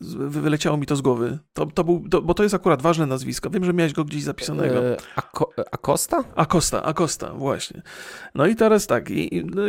Wyleciało 0.00 0.76
mi 0.76 0.86
to 0.86 0.96
z 0.96 1.00
głowy. 1.00 1.38
To, 1.52 1.66
to 1.66 1.84
był, 1.84 2.08
to, 2.08 2.22
bo 2.22 2.34
to 2.34 2.42
jest 2.42 2.54
akurat 2.54 2.82
ważne 2.82 3.06
nazwisko. 3.06 3.50
Wiem, 3.50 3.64
że 3.64 3.72
miałeś 3.72 3.92
go 3.92 4.04
gdzieś 4.04 4.22
zapisanego. 4.22 4.84
E, 4.84 4.96
Ako, 5.16 5.50
Acosta? 5.72 6.24
Acosta, 6.34 6.82
Acosta, 6.82 7.34
właśnie. 7.34 7.82
No 8.34 8.46
i 8.46 8.56
teraz 8.56 8.86
tak, 8.86 9.10
i, 9.10 9.36
i 9.36 9.44
no 9.44 9.62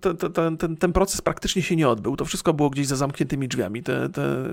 ten, 0.00 0.16
ten, 0.16 0.56
ten, 0.56 0.76
ten, 0.76 0.92
proces 0.92 1.20
praktycznie 1.20 1.62
się 1.62 1.76
nie 1.76 1.88
odbył. 1.88 2.16
To 2.16 2.24
wszystko 2.24 2.54
było 2.54 2.70
gdzieś 2.70 2.86
za 2.86 2.96
zamkniętymi 2.96 3.48
drzwiami. 3.48 3.82
Te, 3.82 4.08
te 4.08 4.50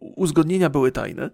uzgodnienia 0.00 0.70
były 0.70 0.92
tajne. 0.92 1.30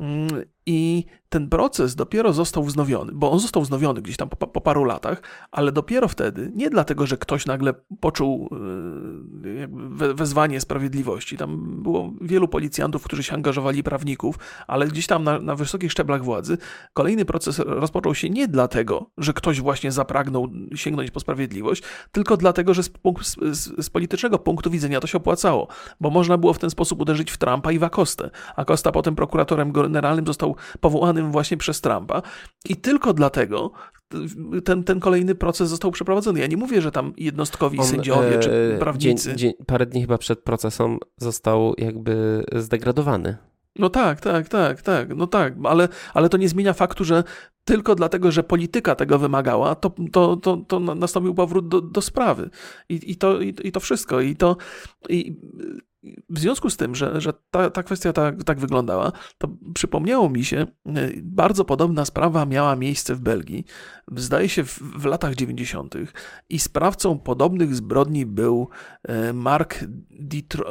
Mm, 0.00 0.28
I 0.66 1.04
ten 1.28 1.48
proces 1.48 1.94
dopiero 1.94 2.32
został 2.32 2.64
wznowiony, 2.64 3.12
bo 3.14 3.30
on 3.30 3.38
został 3.38 3.62
wznowiony 3.62 4.02
gdzieś 4.02 4.16
tam 4.16 4.28
po, 4.28 4.46
po, 4.46 4.60
paru 4.60 4.84
latach, 4.84 5.22
ale 5.50 5.72
dopiero 5.72 6.08
wtedy, 6.08 6.52
nie 6.54 6.70
dlatego, 6.70 7.06
że 7.06 7.16
ktoś 7.16 7.46
nagle 7.46 7.74
poczuł 8.00 8.48
e, 8.52 10.14
wezwanie 10.14 10.60
sprawiedliwości. 10.60 11.36
Tam 11.36 11.82
było 11.82 12.12
wielu 12.20 12.48
policjantów, 12.48 13.04
którzy 13.04 13.22
się 13.22 13.34
angażowali, 13.34 13.82
prawników, 13.82 14.38
ale 14.66 14.86
gdzieś 14.86 15.06
tam 15.06 15.24
na, 15.24 15.38
na 15.38 15.54
wysokich 15.54 15.92
szczeblach 15.92 16.24
władzy 16.24 16.58
kolejny 16.94 17.24
proces 17.24 17.58
rozpoczął 17.58 18.14
się 18.14 18.30
nie 18.30 18.48
dlatego, 18.48 19.10
że 19.18 19.32
ktoś 19.32 19.60
właśnie 19.60 19.92
zapragnął 19.92 20.48
sięgnąć 20.74 21.10
po 21.10 21.20
sprawiedliwość, 21.20 21.82
tylko 22.12 22.36
dlatego, 22.36 22.74
że 22.74 22.82
z, 22.82 22.90
z, 23.52 23.84
z 23.84 23.90
politycznego 23.90 24.38
punktu 24.38 24.70
widzenia 24.70 25.00
to 25.00 25.06
się 25.06 25.18
opłacało, 25.18 25.68
bo 26.00 26.10
można 26.10 26.38
było 26.38 26.52
w 26.52 26.58
ten 26.58 26.70
sposób 26.70 27.00
uderzyć 27.00 27.30
w 27.30 27.38
Trumpa 27.38 27.72
i 27.72 27.78
w 27.78 27.84
Akostę. 27.84 28.30
Acosta 28.56 28.92
potem 28.92 29.14
prokuratorem 29.14 29.72
generalnym 29.72 30.26
został 30.26 30.56
powołanym 30.80 31.32
właśnie 31.32 31.56
przez 31.56 31.80
Trumpa 31.80 32.22
i 32.64 32.76
tylko 32.76 33.12
dlatego 33.12 33.72
ten, 34.64 34.84
ten 34.84 35.00
kolejny 35.00 35.34
proces 35.34 35.68
został 35.68 35.90
przeprowadzony. 35.90 36.40
Ja 36.40 36.46
nie 36.46 36.56
mówię, 36.56 36.82
że 36.82 36.92
tam 36.92 37.12
jednostkowi 37.16 37.78
On, 37.78 37.86
sędziowie 37.86 38.36
e, 38.36 38.38
czy 38.38 38.76
prawnicy. 38.78 39.28
Dzień, 39.28 39.38
dzień, 39.38 39.52
parę 39.66 39.86
dni 39.86 40.00
chyba 40.00 40.18
przed 40.18 40.40
procesem 40.40 40.98
został 41.16 41.74
jakby 41.78 42.44
zdegradowany. 42.56 43.36
No 43.78 43.90
tak, 43.90 44.20
tak, 44.20 44.48
tak, 44.48 44.82
tak, 44.82 45.16
no 45.16 45.26
tak, 45.26 45.54
ale, 45.64 45.88
ale 46.14 46.28
to 46.28 46.36
nie 46.36 46.48
zmienia 46.48 46.72
faktu, 46.72 47.04
że 47.04 47.24
tylko 47.64 47.94
dlatego, 47.94 48.30
że 48.30 48.42
polityka 48.42 48.94
tego 48.94 49.18
wymagała, 49.18 49.74
to, 49.74 49.94
to, 50.12 50.36
to, 50.36 50.56
to 50.56 50.80
nastąpił 50.80 51.34
powrót 51.34 51.68
do, 51.68 51.80
do 51.80 52.00
sprawy. 52.00 52.50
I, 52.88 53.10
i, 53.10 53.16
to, 53.16 53.40
i, 53.40 53.54
i 53.62 53.72
to 53.72 53.80
wszystko. 53.80 54.20
I 54.20 54.36
to 54.36 54.56
i 55.08 55.36
w 56.28 56.38
związku 56.38 56.70
z 56.70 56.76
tym, 56.76 56.94
że, 56.94 57.20
że 57.20 57.32
ta, 57.50 57.70
ta 57.70 57.82
kwestia 57.82 58.12
tak, 58.12 58.44
tak 58.44 58.60
wyglądała, 58.60 59.12
to 59.38 59.48
przypomniało 59.74 60.30
mi 60.30 60.44
się, 60.44 60.66
e, 60.86 61.10
bardzo 61.22 61.64
podobna 61.64 62.04
sprawa 62.04 62.46
miała 62.46 62.76
miejsce 62.76 63.14
w 63.14 63.20
Belgii, 63.20 63.64
zdaje 64.16 64.48
się 64.48 64.64
w, 64.64 64.78
w 64.78 65.04
latach 65.04 65.34
90. 65.34 65.94
i 66.48 66.58
sprawcą 66.58 67.18
podobnych 67.18 67.74
zbrodni 67.74 68.26
był 68.26 68.68
e, 69.02 69.32
Mark 69.32 69.84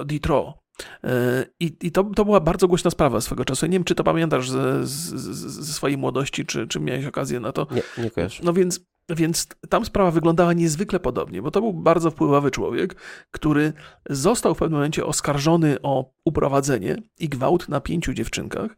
Ditro. 0.06 0.60
E, 1.04 1.46
I, 1.60 1.78
i 1.82 1.92
to, 1.92 2.04
to 2.04 2.26
była 2.26 2.40
bardzo 2.40 2.68
głośna 2.68 2.92
sprawa 2.92 3.22
swego 3.22 3.46
czasu. 3.46 3.66
Nie 3.66 3.72
wiem, 3.72 3.84
czy 3.84 3.96
to 3.96 4.04
pamiętasz 4.04 4.50
ze, 4.50 4.88
ze 4.88 5.74
swojej 5.74 5.98
młodości, 5.98 6.46
czy, 6.46 6.68
czy 6.68 6.80
miałeś 6.80 7.06
okazję 7.06 7.40
na 7.40 7.52
to. 7.52 7.68
Nie, 7.72 8.04
nie 8.04 8.12
kojarzę. 8.12 8.42
No 8.44 8.54
więc 8.54 8.80
więc 9.10 9.48
tam 9.70 9.86
sprawa 9.86 10.12
wyglądała 10.12 10.54
niezwykle 10.54 11.00
podobnie, 11.00 11.42
bo 11.42 11.52
to 11.52 11.62
był 11.62 11.74
bardzo 11.74 12.12
wpływowy 12.12 12.52
człowiek, 12.52 12.96
który 13.32 13.74
został 14.10 14.56
w 14.56 14.58
pewnym 14.58 14.78
momencie 14.78 15.06
oskarżony 15.06 15.82
o 15.82 16.14
uprowadzenie 16.26 16.98
i 17.20 17.30
gwałt 17.30 17.70
na 17.70 17.82
pięciu 17.82 18.14
dziewczynkach 18.14 18.76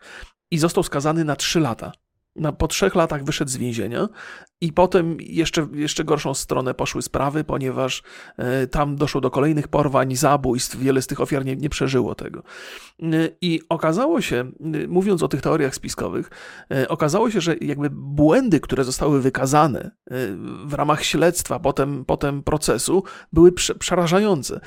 i 0.51 0.57
został 0.57 0.83
skazany 0.83 1.25
na 1.25 1.35
trzy 1.35 1.59
lata. 1.59 1.91
Na, 2.39 2.51
po 2.51 2.67
trzech 2.67 2.95
latach 2.95 3.23
wyszedł 3.23 3.51
z 3.51 3.57
więzienia 3.57 4.09
i 4.61 4.73
potem 4.73 5.17
jeszcze, 5.19 5.67
jeszcze 5.73 6.03
gorszą 6.03 6.33
stronę 6.33 6.73
poszły 6.73 7.01
sprawy, 7.01 7.43
ponieważ 7.43 8.03
e, 8.37 8.67
tam 8.67 8.95
doszło 8.95 9.21
do 9.21 9.31
kolejnych 9.31 9.67
porwań, 9.67 10.15
zabójstw, 10.15 10.77
wiele 10.77 11.01
z 11.01 11.07
tych 11.07 11.21
ofiar 11.21 11.45
nie, 11.45 11.55
nie 11.55 11.69
przeżyło 11.69 12.15
tego. 12.15 12.43
E, 13.03 13.05
I 13.41 13.61
okazało 13.69 14.21
się, 14.21 14.35
e, 14.35 14.87
mówiąc 14.87 15.23
o 15.23 15.27
tych 15.27 15.41
teoriach 15.41 15.75
spiskowych, 15.75 16.29
okazało 16.89 17.31
się, 17.31 17.41
że 17.41 17.55
jakby 17.61 17.89
błędy, 17.89 18.59
które 18.59 18.83
zostały 18.83 19.21
wykazane 19.21 19.91
w 20.65 20.73
ramach 20.73 21.03
śledztwa, 21.03 21.59
potem, 21.59 22.05
potem 22.05 22.43
procesu, 22.43 23.03
były 23.33 23.51
prze, 23.51 23.75
przerażające. 23.75 24.59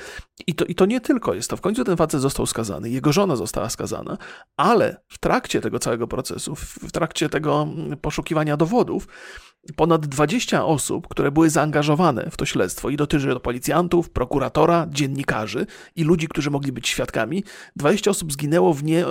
I 0.47 0.55
to, 0.55 0.65
I 0.65 0.75
to 0.75 0.85
nie 0.85 1.01
tylko 1.01 1.33
jest 1.33 1.49
to. 1.49 1.57
W 1.57 1.61
końcu 1.61 1.83
ten 1.83 1.97
facet 1.97 2.21
został 2.21 2.45
skazany, 2.45 2.89
jego 2.89 3.13
żona 3.13 3.35
została 3.35 3.69
skazana, 3.69 4.17
ale 4.57 5.03
w 5.07 5.17
trakcie 5.17 5.61
tego 5.61 5.79
całego 5.79 6.07
procesu, 6.07 6.55
w 6.55 6.91
trakcie 6.91 7.29
tego 7.29 7.62
poszukiwania 8.01 8.57
dowodów, 8.57 9.07
ponad 9.75 10.05
20 10.05 10.65
osób, 10.65 11.07
które 11.07 11.31
były 11.31 11.49
zaangażowane 11.49 12.29
w 12.31 12.37
to 12.37 12.45
śledztwo 12.45 12.89
i 12.89 12.97
dotyczy 12.97 13.27
to 13.27 13.39
policjantów, 13.39 14.09
prokuratora, 14.09 14.87
dziennikarzy 14.89 15.65
i 15.95 16.03
ludzi, 16.03 16.27
którzy 16.27 16.51
mogli 16.51 16.71
być 16.71 16.87
świadkami. 16.87 17.43
20 17.75 18.11
osób 18.11 18.33
zginęło 18.33 18.73
w 18.73 18.83
nie, 18.83 19.05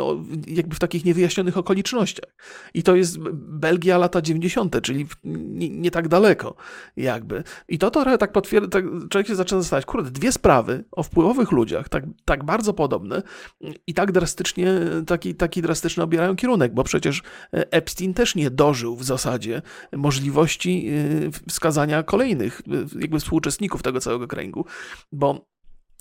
jakby 0.46 0.76
w 0.76 0.78
takich 0.78 1.04
niewyjaśnionych 1.04 1.58
okolicznościach. 1.58 2.30
I 2.74 2.82
to 2.82 2.96
jest 2.96 3.18
Belgia 3.34 3.98
lata 3.98 4.22
90., 4.22 4.82
czyli 4.82 5.06
nie, 5.24 5.68
nie 5.68 5.90
tak 5.90 6.08
daleko 6.08 6.54
jakby. 6.96 7.44
I 7.68 7.78
to 7.78 7.90
trochę 7.90 8.18
tak 8.18 8.32
potwierdza, 8.32 8.68
tak, 8.68 8.84
człowiek 9.10 9.28
się 9.28 9.34
zaczyna 9.34 9.60
zastanawiać, 9.60 9.86
kurde, 9.86 10.10
dwie 10.10 10.32
sprawy 10.32 10.84
o 10.90 11.02
wpływowych 11.02 11.52
ludziach, 11.52 11.88
tak, 11.88 12.04
tak 12.24 12.44
bardzo 12.44 12.72
podobne 12.72 13.22
i 13.86 13.94
tak 13.94 14.12
drastycznie, 14.12 14.74
taki, 15.06 15.34
taki 15.34 15.62
drastyczny 15.62 16.02
obierają 16.02 16.36
kierunek, 16.36 16.74
bo 16.74 16.84
przecież 16.84 17.22
Epstein 17.52 18.14
też 18.14 18.34
nie 18.34 18.50
dożył 18.50 18.96
w 18.96 19.04
zasadzie 19.04 19.62
możliwości 19.92 20.41
możliwości 20.42 20.88
y, 20.88 21.30
wskazania 21.48 22.02
kolejnych 22.02 22.60
y, 22.60 23.00
jakby 23.00 23.18
współuczestników 23.18 23.82
tego 23.82 24.00
całego 24.00 24.28
kręgu, 24.28 24.66
bo 25.12 25.52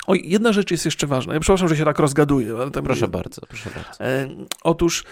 Oj, 0.07 0.21
jedna 0.25 0.53
rzecz 0.53 0.71
jest 0.71 0.85
jeszcze 0.85 1.07
ważna. 1.07 1.33
Ja 1.33 1.39
przepraszam, 1.39 1.67
że 1.67 1.77
się 1.77 1.85
tak 1.85 1.99
rozgaduję. 1.99 2.55
Ale 2.61 2.71
proszę 2.71 3.07
bardzo, 3.07 3.41
proszę 3.41 3.69
bardzo. 3.75 4.03
E, 4.03 4.29
otóż 4.63 5.03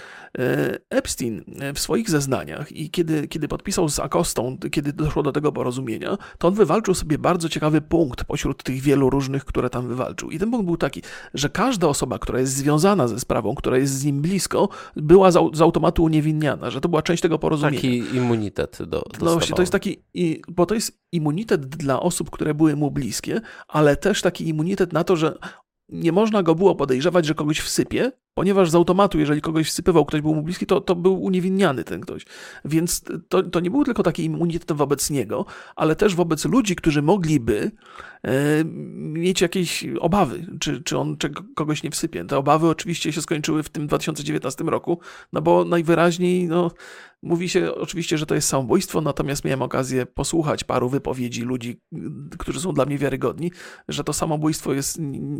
Epstein 0.90 1.44
w 1.76 1.80
swoich 1.80 2.10
zeznaniach 2.10 2.72
i 2.72 2.90
kiedy, 2.90 3.28
kiedy 3.28 3.48
podpisał 3.48 3.90
z 3.90 4.00
Akostą, 4.00 4.58
kiedy 4.72 4.94
doszło 4.94 5.24
do 5.24 5.32
tego 5.32 5.52
porozumienia, 5.52 6.18
to 6.38 6.48
on 6.48 6.54
wywalczył 6.54 6.94
sobie 6.94 7.18
bardzo 7.18 7.50
ciekawy 7.50 7.82
punkt 7.82 8.24
pośród 8.24 8.64
tych 8.64 8.82
wielu 8.82 9.10
różnych, 9.10 9.46
które 9.46 9.70
tam 9.70 9.88
wywalczył. 9.88 10.32
I 10.32 10.40
ten 10.40 10.52
punkt 10.52 10.66
był 10.66 10.78
taki, 10.78 11.02
że 11.34 11.50
każda 11.50 11.88
osoba, 11.88 12.20
która 12.20 12.40
jest 12.40 12.54
związana 12.54 13.08
ze 13.08 13.20
sprawą, 13.20 13.56
która 13.56 13.78
jest 13.78 13.94
z 13.94 14.06
nim 14.06 14.22
blisko, 14.22 14.70
była 14.96 15.32
z, 15.32 15.56
z 15.58 15.62
automatu 15.62 16.04
uniewinniana, 16.04 16.70
że 16.70 16.82
to 16.82 16.90
była 16.90 17.02
część 17.02 17.22
tego 17.22 17.40
porozumienia. 17.40 17.78
Taki 17.78 18.16
immunitet 18.16 18.78
do 18.88 19.04
No 19.22 19.34
właśnie, 19.34 19.56
to 19.56 19.62
jest 19.62 19.72
taki, 19.72 20.04
bo 20.48 20.66
to 20.66 20.76
jest 20.76 21.00
immunitet 21.12 21.66
dla 21.66 22.00
osób, 22.00 22.30
które 22.30 22.54
były 22.54 22.76
mu 22.76 22.92
bliskie, 22.92 23.42
ale 23.68 23.98
też 23.98 24.22
taki 24.22 24.48
immunitet 24.48 24.94
na 24.94 25.04
to, 25.04 25.16
że 25.16 25.38
nie 25.90 26.12
można 26.12 26.44
go 26.44 26.56
było 26.56 26.76
podejrzewać, 26.76 27.26
że 27.26 27.36
kogoś 27.36 27.60
wsypie, 27.60 28.12
ponieważ 28.34 28.70
z 28.70 28.76
automatu, 28.76 29.20
jeżeli 29.20 29.42
kogoś 29.42 29.68
wsypywał, 29.68 30.06
ktoś 30.06 30.22
był 30.22 30.36
mu 30.36 30.42
bliski, 30.42 30.66
to, 30.66 30.82
to 30.82 30.96
był 30.96 31.24
uniewinniany 31.24 31.84
ten 31.84 32.02
ktoś. 32.02 32.26
Więc 32.66 33.04
to, 33.30 33.44
to 33.44 33.60
nie 33.60 33.72
był 33.72 33.84
tylko 33.84 34.04
taki 34.04 34.24
immunitet 34.24 34.72
wobec 34.72 35.10
niego, 35.10 35.46
ale 35.76 35.96
też 35.96 36.16
wobec 36.16 36.46
ludzi, 36.46 36.76
którzy 36.76 37.02
mogliby 37.02 37.72
e, 38.24 38.32
mieć 38.96 39.42
jakieś 39.42 39.86
obawy, 40.00 40.48
czy, 40.60 40.84
czy 40.84 40.98
on 40.98 41.18
czy 41.18 41.30
kogoś 41.56 41.84
nie 41.84 41.92
wsypie. 41.92 42.26
Te 42.26 42.38
obawy 42.38 42.68
oczywiście 42.68 43.14
się 43.14 43.22
skończyły 43.22 43.64
w 43.64 43.70
tym 43.70 43.88
2019 43.88 44.64
roku, 44.64 45.00
no 45.34 45.42
bo 45.42 45.66
najwyraźniej 45.66 46.48
no, 46.48 46.72
Mówi 47.22 47.50
się 47.50 47.76
oczywiście, 47.76 48.18
że 48.18 48.26
to 48.26 48.36
jest 48.36 48.48
samobójstwo, 48.48 49.02
natomiast 49.02 49.46
miałem 49.46 49.62
okazję 49.62 50.06
posłuchać 50.06 50.64
paru 50.64 50.90
wypowiedzi 50.90 51.42
ludzi, 51.42 51.82
którzy 52.38 52.62
są 52.62 52.74
dla 52.74 52.86
mnie 52.86 52.98
wiarygodni, 52.98 53.52
że 53.88 54.04
to 54.04 54.14
samobójstwo 54.14 54.74
jest 54.74 54.98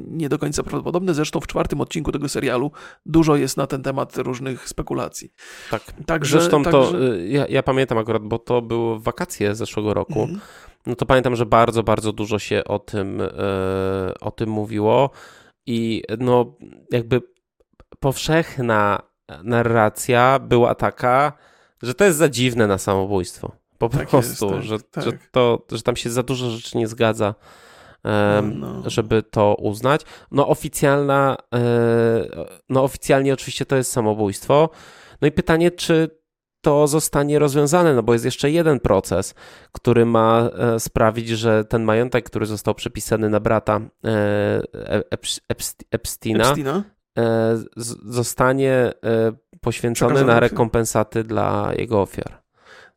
nie 0.08 0.30
do 0.30 0.40
końca 0.40 0.64
prawdopodobne. 0.64 1.14
Zresztą 1.14 1.40
w 1.40 1.48
czwartym 1.48 1.82
odcinku 1.82 2.12
tego 2.12 2.30
serialu 2.30 2.72
dużo 3.06 3.36
jest 3.36 3.58
na 3.58 3.68
ten 3.68 3.84
temat 3.84 4.18
różnych 4.18 4.70
spekulacji. 4.70 5.34
Tak. 5.72 5.82
Także, 6.06 6.40
Zresztą 6.40 6.64
także... 6.64 6.92
to, 6.92 7.04
y, 7.14 7.28
ja, 7.28 7.48
ja, 7.48 7.64
pamiętam 7.64 7.98
akurat, 7.98 8.24
bo 8.24 8.40
to 8.40 8.62
były 8.62 9.00
wakacje 9.00 9.56
zeszłego 9.56 9.94
roku. 9.94 10.24
Mm. 10.24 10.40
No 10.86 10.96
to 10.96 11.06
pamiętam, 11.06 11.36
że 11.36 11.46
bardzo, 11.46 11.84
bardzo 11.84 12.14
dużo 12.14 12.40
się 12.40 12.64
o 12.64 12.80
tym, 12.80 13.20
yy, 13.20 13.28
o 14.22 14.32
tym 14.32 14.50
mówiło 14.50 15.10
i 15.66 16.04
no 16.20 16.56
jakby 16.92 17.22
powszechna 18.00 19.02
narracja 19.44 20.40
była 20.40 20.76
taka, 20.76 21.34
że 21.82 21.94
to 21.94 22.06
jest 22.06 22.18
za 22.18 22.30
dziwne 22.30 22.68
na 22.68 22.78
samobójstwo. 22.78 23.52
Po 23.78 23.90
tak 23.90 24.10
prostu, 24.10 24.46
jest, 24.46 24.56
tak, 24.56 24.64
że, 24.64 24.80
tak. 24.80 25.04
Że, 25.04 25.12
to, 25.32 25.66
że 25.72 25.82
tam 25.82 25.96
się 25.96 26.10
za 26.10 26.24
dużo 26.24 26.50
rzeczy 26.50 26.78
nie 26.78 26.88
zgadza, 26.88 27.36
no, 28.04 28.42
no. 28.42 28.90
żeby 28.90 29.24
to 29.24 29.56
uznać. 29.56 30.02
No 30.32 30.48
oficjalna, 30.48 31.38
e, 31.56 31.60
no 32.70 32.84
oficjalnie 32.84 33.34
oczywiście 33.34 33.66
to 33.66 33.76
jest 33.76 33.92
samobójstwo. 33.92 34.70
No 35.22 35.28
i 35.28 35.32
pytanie, 35.32 35.72
czy 35.72 36.20
to 36.62 36.88
zostanie 36.88 37.40
rozwiązane, 37.40 37.94
no 37.94 38.04
bo 38.04 38.14
jest 38.14 38.26
jeszcze 38.26 38.52
jeden 38.52 38.80
proces, 38.80 39.36
który 39.72 40.06
ma 40.06 40.50
e, 40.54 40.80
sprawić, 40.80 41.30
że 41.30 41.66
ten 41.66 41.84
majątek, 41.84 42.26
który 42.26 42.46
został 42.46 42.76
przepisany 42.76 43.30
na 43.30 43.40
brata 43.40 43.82
e, 44.06 45.02
Epsteina, 45.92 46.44
Epsteina? 46.44 46.84
zostanie 48.06 48.92
poświęcony 49.62 50.26
na 50.26 50.40
rekompensaty 50.40 51.24
dla 51.24 51.72
jego 51.78 52.02
ofiar. 52.02 52.42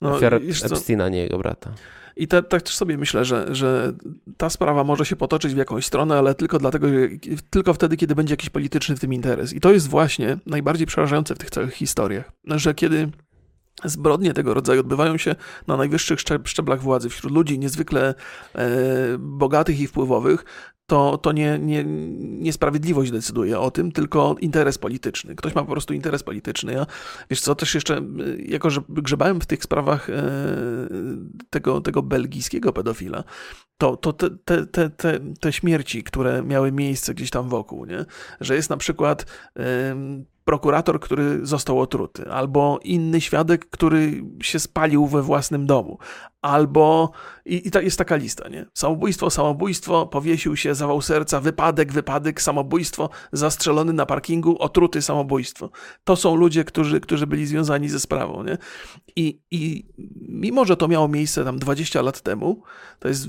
No, 0.00 0.14
ofiar 0.14 0.34
Epsteina, 0.34 1.08
nie 1.08 1.18
jego 1.18 1.38
brata. 1.38 1.70
I 2.16 2.28
tak 2.28 2.48
też 2.48 2.76
sobie 2.76 2.98
myślę, 2.98 3.24
że, 3.24 3.54
że 3.54 3.92
ta 4.36 4.50
sprawa 4.50 4.84
może 4.84 5.06
się 5.06 5.16
potoczyć 5.16 5.54
w 5.54 5.56
jakąś 5.56 5.86
stronę, 5.86 6.18
ale 6.18 6.34
tylko 6.34 6.58
dlatego, 6.58 6.86
tylko 7.50 7.74
wtedy, 7.74 7.96
kiedy 7.96 8.14
będzie 8.14 8.32
jakiś 8.32 8.50
polityczny 8.50 8.96
w 8.96 9.00
tym 9.00 9.12
interes. 9.12 9.52
I 9.52 9.60
to 9.60 9.72
jest 9.72 9.88
właśnie 9.88 10.38
najbardziej 10.46 10.86
przerażające 10.86 11.34
w 11.34 11.38
tych 11.38 11.50
całych 11.50 11.74
historiach, 11.74 12.32
że 12.44 12.74
kiedy 12.74 13.08
Zbrodnie 13.84 14.32
tego 14.32 14.54
rodzaju 14.54 14.80
odbywają 14.80 15.16
się 15.16 15.34
na 15.66 15.76
najwyższych 15.76 16.18
szczeblach 16.44 16.82
władzy, 16.82 17.08
wśród 17.08 17.32
ludzi 17.32 17.58
niezwykle 17.58 18.14
e, 18.54 18.68
bogatych 19.18 19.80
i 19.80 19.86
wpływowych, 19.86 20.44
to, 20.86 21.18
to 21.18 21.32
nie, 21.32 21.58
nie, 21.58 21.84
niesprawiedliwość 22.18 23.10
decyduje 23.10 23.60
o 23.60 23.70
tym, 23.70 23.92
tylko 23.92 24.36
interes 24.40 24.78
polityczny. 24.78 25.34
Ktoś 25.34 25.54
ma 25.54 25.62
po 25.62 25.72
prostu 25.72 25.94
interes 25.94 26.22
polityczny. 26.22 26.72
Ja, 26.72 26.86
wiesz 27.30 27.40
co, 27.40 27.54
też 27.54 27.74
jeszcze, 27.74 28.02
jako 28.38 28.70
że 28.70 28.80
grzebałem 28.88 29.40
w 29.40 29.46
tych 29.46 29.62
sprawach 29.62 30.10
e, 30.10 30.22
tego, 31.50 31.80
tego 31.80 32.02
belgijskiego 32.02 32.72
pedofila, 32.72 33.24
to, 33.78 33.96
to 33.96 34.12
te, 34.12 34.30
te, 34.30 34.66
te, 34.66 34.90
te, 34.90 35.20
te 35.40 35.52
śmierci, 35.52 36.02
które 36.02 36.42
miały 36.42 36.72
miejsce 36.72 37.14
gdzieś 37.14 37.30
tam 37.30 37.48
wokół, 37.48 37.84
nie? 37.84 38.04
że 38.40 38.54
jest 38.54 38.70
na 38.70 38.76
przykład 38.76 39.26
prokurator, 40.44 41.00
który 41.00 41.46
został 41.46 41.80
otruty, 41.80 42.30
albo 42.30 42.78
inny 42.82 43.20
świadek, 43.20 43.70
który 43.70 44.24
się 44.42 44.58
spalił 44.58 45.06
we 45.06 45.22
własnym 45.22 45.66
domu, 45.66 45.98
albo 46.42 47.12
i, 47.44 47.68
i 47.68 47.70
ta, 47.70 47.82
jest 47.82 47.98
taka 47.98 48.16
lista, 48.16 48.48
nie? 48.48 48.66
Samobójstwo, 48.74 49.30
samobójstwo, 49.30 50.06
powiesił 50.06 50.56
się, 50.56 50.74
zawał 50.74 51.02
serca, 51.02 51.40
wypadek, 51.40 51.92
wypadek, 51.92 52.42
samobójstwo, 52.42 53.10
zastrzelony 53.32 53.92
na 53.92 54.06
parkingu, 54.06 54.56
otruty, 54.58 55.02
samobójstwo. 55.02 55.70
To 56.04 56.16
są 56.16 56.36
ludzie, 56.36 56.64
którzy, 56.64 57.00
którzy 57.00 57.26
byli 57.26 57.46
związani 57.46 57.88
ze 57.88 58.00
sprawą, 58.00 58.42
nie? 58.44 58.58
I, 59.16 59.40
I 59.50 59.86
mimo, 60.28 60.64
że 60.64 60.76
to 60.76 60.88
miało 60.88 61.08
miejsce 61.08 61.44
tam 61.44 61.58
20 61.58 62.02
lat 62.02 62.20
temu, 62.20 62.62
to 62.98 63.08
jest, 63.08 63.26
e, 63.26 63.28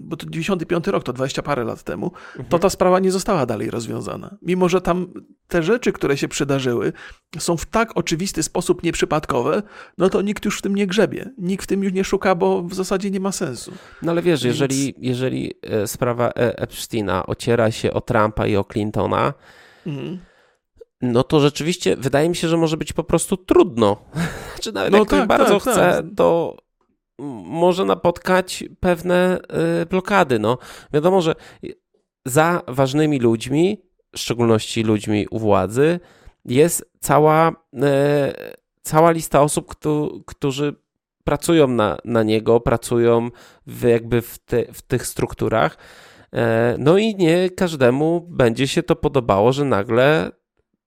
bo 0.00 0.16
to 0.16 0.26
95 0.26 0.86
rok, 0.86 1.04
to 1.04 1.12
20 1.12 1.42
parę 1.42 1.64
lat 1.64 1.82
temu, 1.82 2.06
mhm. 2.06 2.48
to 2.48 2.58
ta 2.58 2.70
sprawa 2.70 2.98
nie 2.98 3.12
została 3.12 3.46
dalej 3.46 3.70
rozwiązana. 3.70 4.36
Mimo, 4.42 4.68
że 4.68 4.80
tam 4.80 5.06
te 5.48 5.62
rzeczy, 5.62 5.92
które 5.92 6.16
się 6.16 6.28
przydarzyły, 6.28 6.92
są 7.38 7.56
w 7.56 7.66
tak 7.66 7.96
oczywisty 7.96 8.42
sposób 8.42 8.82
nieprzypadkowe, 8.82 9.62
no 9.98 10.10
to 10.10 10.22
nikt 10.22 10.44
już 10.44 10.58
w 10.58 10.62
tym 10.62 10.74
nie 10.74 10.86
grzebie. 10.86 11.30
Nikt 11.38 11.64
w 11.64 11.66
tym 11.66 11.84
już 11.84 11.92
nie 11.92 12.04
szuka, 12.04 12.34
bo 12.38 12.62
w 12.62 12.74
zasadzie 12.74 13.10
nie 13.10 13.20
ma 13.20 13.32
sensu. 13.32 13.72
No 14.02 14.12
ale 14.12 14.22
wiesz, 14.22 14.44
Więc... 14.44 14.54
jeżeli, 14.54 14.94
jeżeli 14.98 15.54
e, 15.62 15.86
sprawa 15.86 16.28
e, 16.28 16.58
Epsteina 16.58 17.26
ociera 17.26 17.70
się 17.70 17.92
o 17.92 18.00
Trumpa 18.00 18.46
i 18.46 18.56
o 18.56 18.64
Clintona, 18.72 19.34
mhm. 19.86 20.18
no 21.02 21.22
to 21.22 21.40
rzeczywiście 21.40 21.96
wydaje 21.96 22.28
mi 22.28 22.36
się, 22.36 22.48
że 22.48 22.56
może 22.56 22.76
być 22.76 22.92
po 22.92 23.04
prostu 23.04 23.36
trudno. 23.36 23.96
Czy 24.62 24.72
nawet 24.72 24.92
no 24.92 24.98
jak 24.98 25.08
tak, 25.08 25.18
ktoś 25.18 25.28
bardzo 25.28 25.60
tak, 25.60 25.62
chce, 25.62 25.74
tak. 25.74 26.04
to 26.16 26.56
może 27.44 27.84
napotkać 27.84 28.64
pewne 28.80 29.38
e, 29.82 29.86
blokady. 29.86 30.38
No, 30.38 30.58
wiadomo, 30.92 31.20
że 31.20 31.34
za 32.26 32.62
ważnymi 32.68 33.18
ludźmi, 33.18 33.82
w 34.12 34.18
szczególności 34.18 34.82
ludźmi 34.82 35.26
u 35.30 35.38
władzy, 35.38 36.00
jest 36.44 36.92
cała, 37.00 37.52
cała 38.82 39.10
lista 39.10 39.42
osób, 39.42 39.74
którzy 40.26 40.74
pracują 41.28 41.68
na, 41.68 41.98
na 42.04 42.22
niego, 42.22 42.60
pracują 42.60 43.30
w, 43.66 43.82
jakby 43.82 44.22
w, 44.22 44.38
te, 44.38 44.72
w 44.72 44.82
tych 44.82 45.06
strukturach. 45.06 45.78
E, 46.32 46.76
no 46.78 46.98
i 46.98 47.14
nie 47.14 47.50
każdemu 47.50 48.20
będzie 48.20 48.68
się 48.68 48.82
to 48.82 48.96
podobało, 48.96 49.52
że 49.52 49.64
nagle 49.64 50.30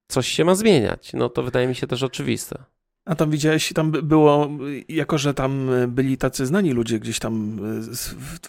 coś 0.08 0.28
się 0.28 0.46
ma 0.46 0.56
zmieniać. 0.56 1.14
No 1.14 1.30
to 1.30 1.44
wydaje 1.44 1.68
mi 1.68 1.76
się 1.76 1.88
też 1.88 2.04
oczywiste. 2.04 2.64
A 3.06 3.16
tam 3.16 3.32
widziałeś, 3.32 3.74
tam 3.74 3.92
było, 3.92 4.50
jako 4.90 5.18
że 5.18 5.34
tam 5.34 5.70
byli 5.88 6.18
tacy 6.18 6.46
znani 6.46 6.72
ludzie 6.72 7.00
gdzieś 7.00 7.20
tam 7.20 7.60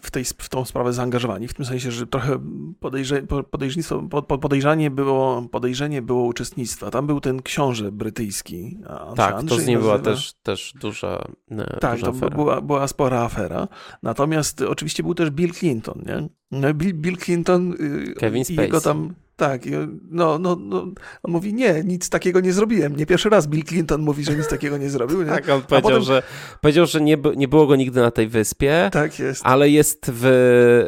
w, 0.02 0.10
tej, 0.10 0.24
w 0.24 0.48
tą 0.48 0.64
sprawę 0.64 0.92
zaangażowani, 0.92 1.48
w 1.48 1.54
tym 1.54 1.64
sensie, 1.64 1.90
że 1.90 2.06
trochę 2.06 2.38
podejrze, 2.80 3.22
podejrznictwo, 3.50 4.02
podejrzanie 4.40 4.90
było, 4.90 5.42
podejrzenie 5.50 6.02
było 6.02 6.24
uczestnictwa. 6.24 6.90
Tam 6.90 7.06
był 7.06 7.20
ten 7.20 7.42
książę 7.42 7.92
brytyjski. 7.92 8.78
Tak, 9.16 9.34
Andrzej 9.34 9.58
to 9.58 9.64
z 9.64 9.66
nim 9.66 9.80
była 9.80 9.98
też, 9.98 10.34
też 10.42 10.74
duża 10.80 11.28
e, 11.50 11.80
Tak, 11.80 12.00
duża 12.00 12.12
to 12.12 12.30
była, 12.30 12.60
była 12.60 12.88
spora 12.88 13.20
afera. 13.20 13.68
Natomiast 14.02 14.62
oczywiście 14.62 15.02
był 15.02 15.14
też 15.14 15.30
Bill 15.30 15.52
Clinton, 15.52 16.02
nie? 16.06 16.28
No, 16.50 16.74
Bill, 16.74 16.94
Bill 16.94 17.16
Clinton 17.16 17.72
y, 17.72 18.14
Kevin 18.14 18.44
Spacey. 18.44 18.62
i 18.62 18.66
jego 18.66 18.80
tam 18.80 19.14
tak, 19.36 19.62
no, 20.10 20.38
no, 20.38 20.56
no, 20.60 20.86
on 21.22 21.32
mówi, 21.32 21.54
nie, 21.54 21.84
nic 21.84 22.08
takiego 22.08 22.40
nie 22.40 22.52
zrobiłem. 22.52 22.96
Nie 22.96 23.06
pierwszy 23.06 23.28
raz 23.28 23.46
Bill 23.46 23.64
Clinton 23.64 24.02
mówi, 24.02 24.24
że 24.24 24.36
nic 24.36 24.48
takiego 24.48 24.78
nie 24.78 24.90
zrobił. 24.90 25.22
Nie? 25.22 25.30
tak, 25.36 25.48
on 25.48 25.62
powiedział, 25.62 25.90
potem... 25.90 26.02
że, 26.02 26.22
powiedział, 26.60 26.86
że 26.86 27.00
nie, 27.00 27.18
nie 27.36 27.48
było 27.48 27.66
go 27.66 27.76
nigdy 27.76 28.00
na 28.00 28.10
tej 28.10 28.28
wyspie, 28.28 28.90
tak 28.92 29.18
jest. 29.18 29.42
ale 29.44 29.70
jest 29.70 30.10
w, 30.14 30.22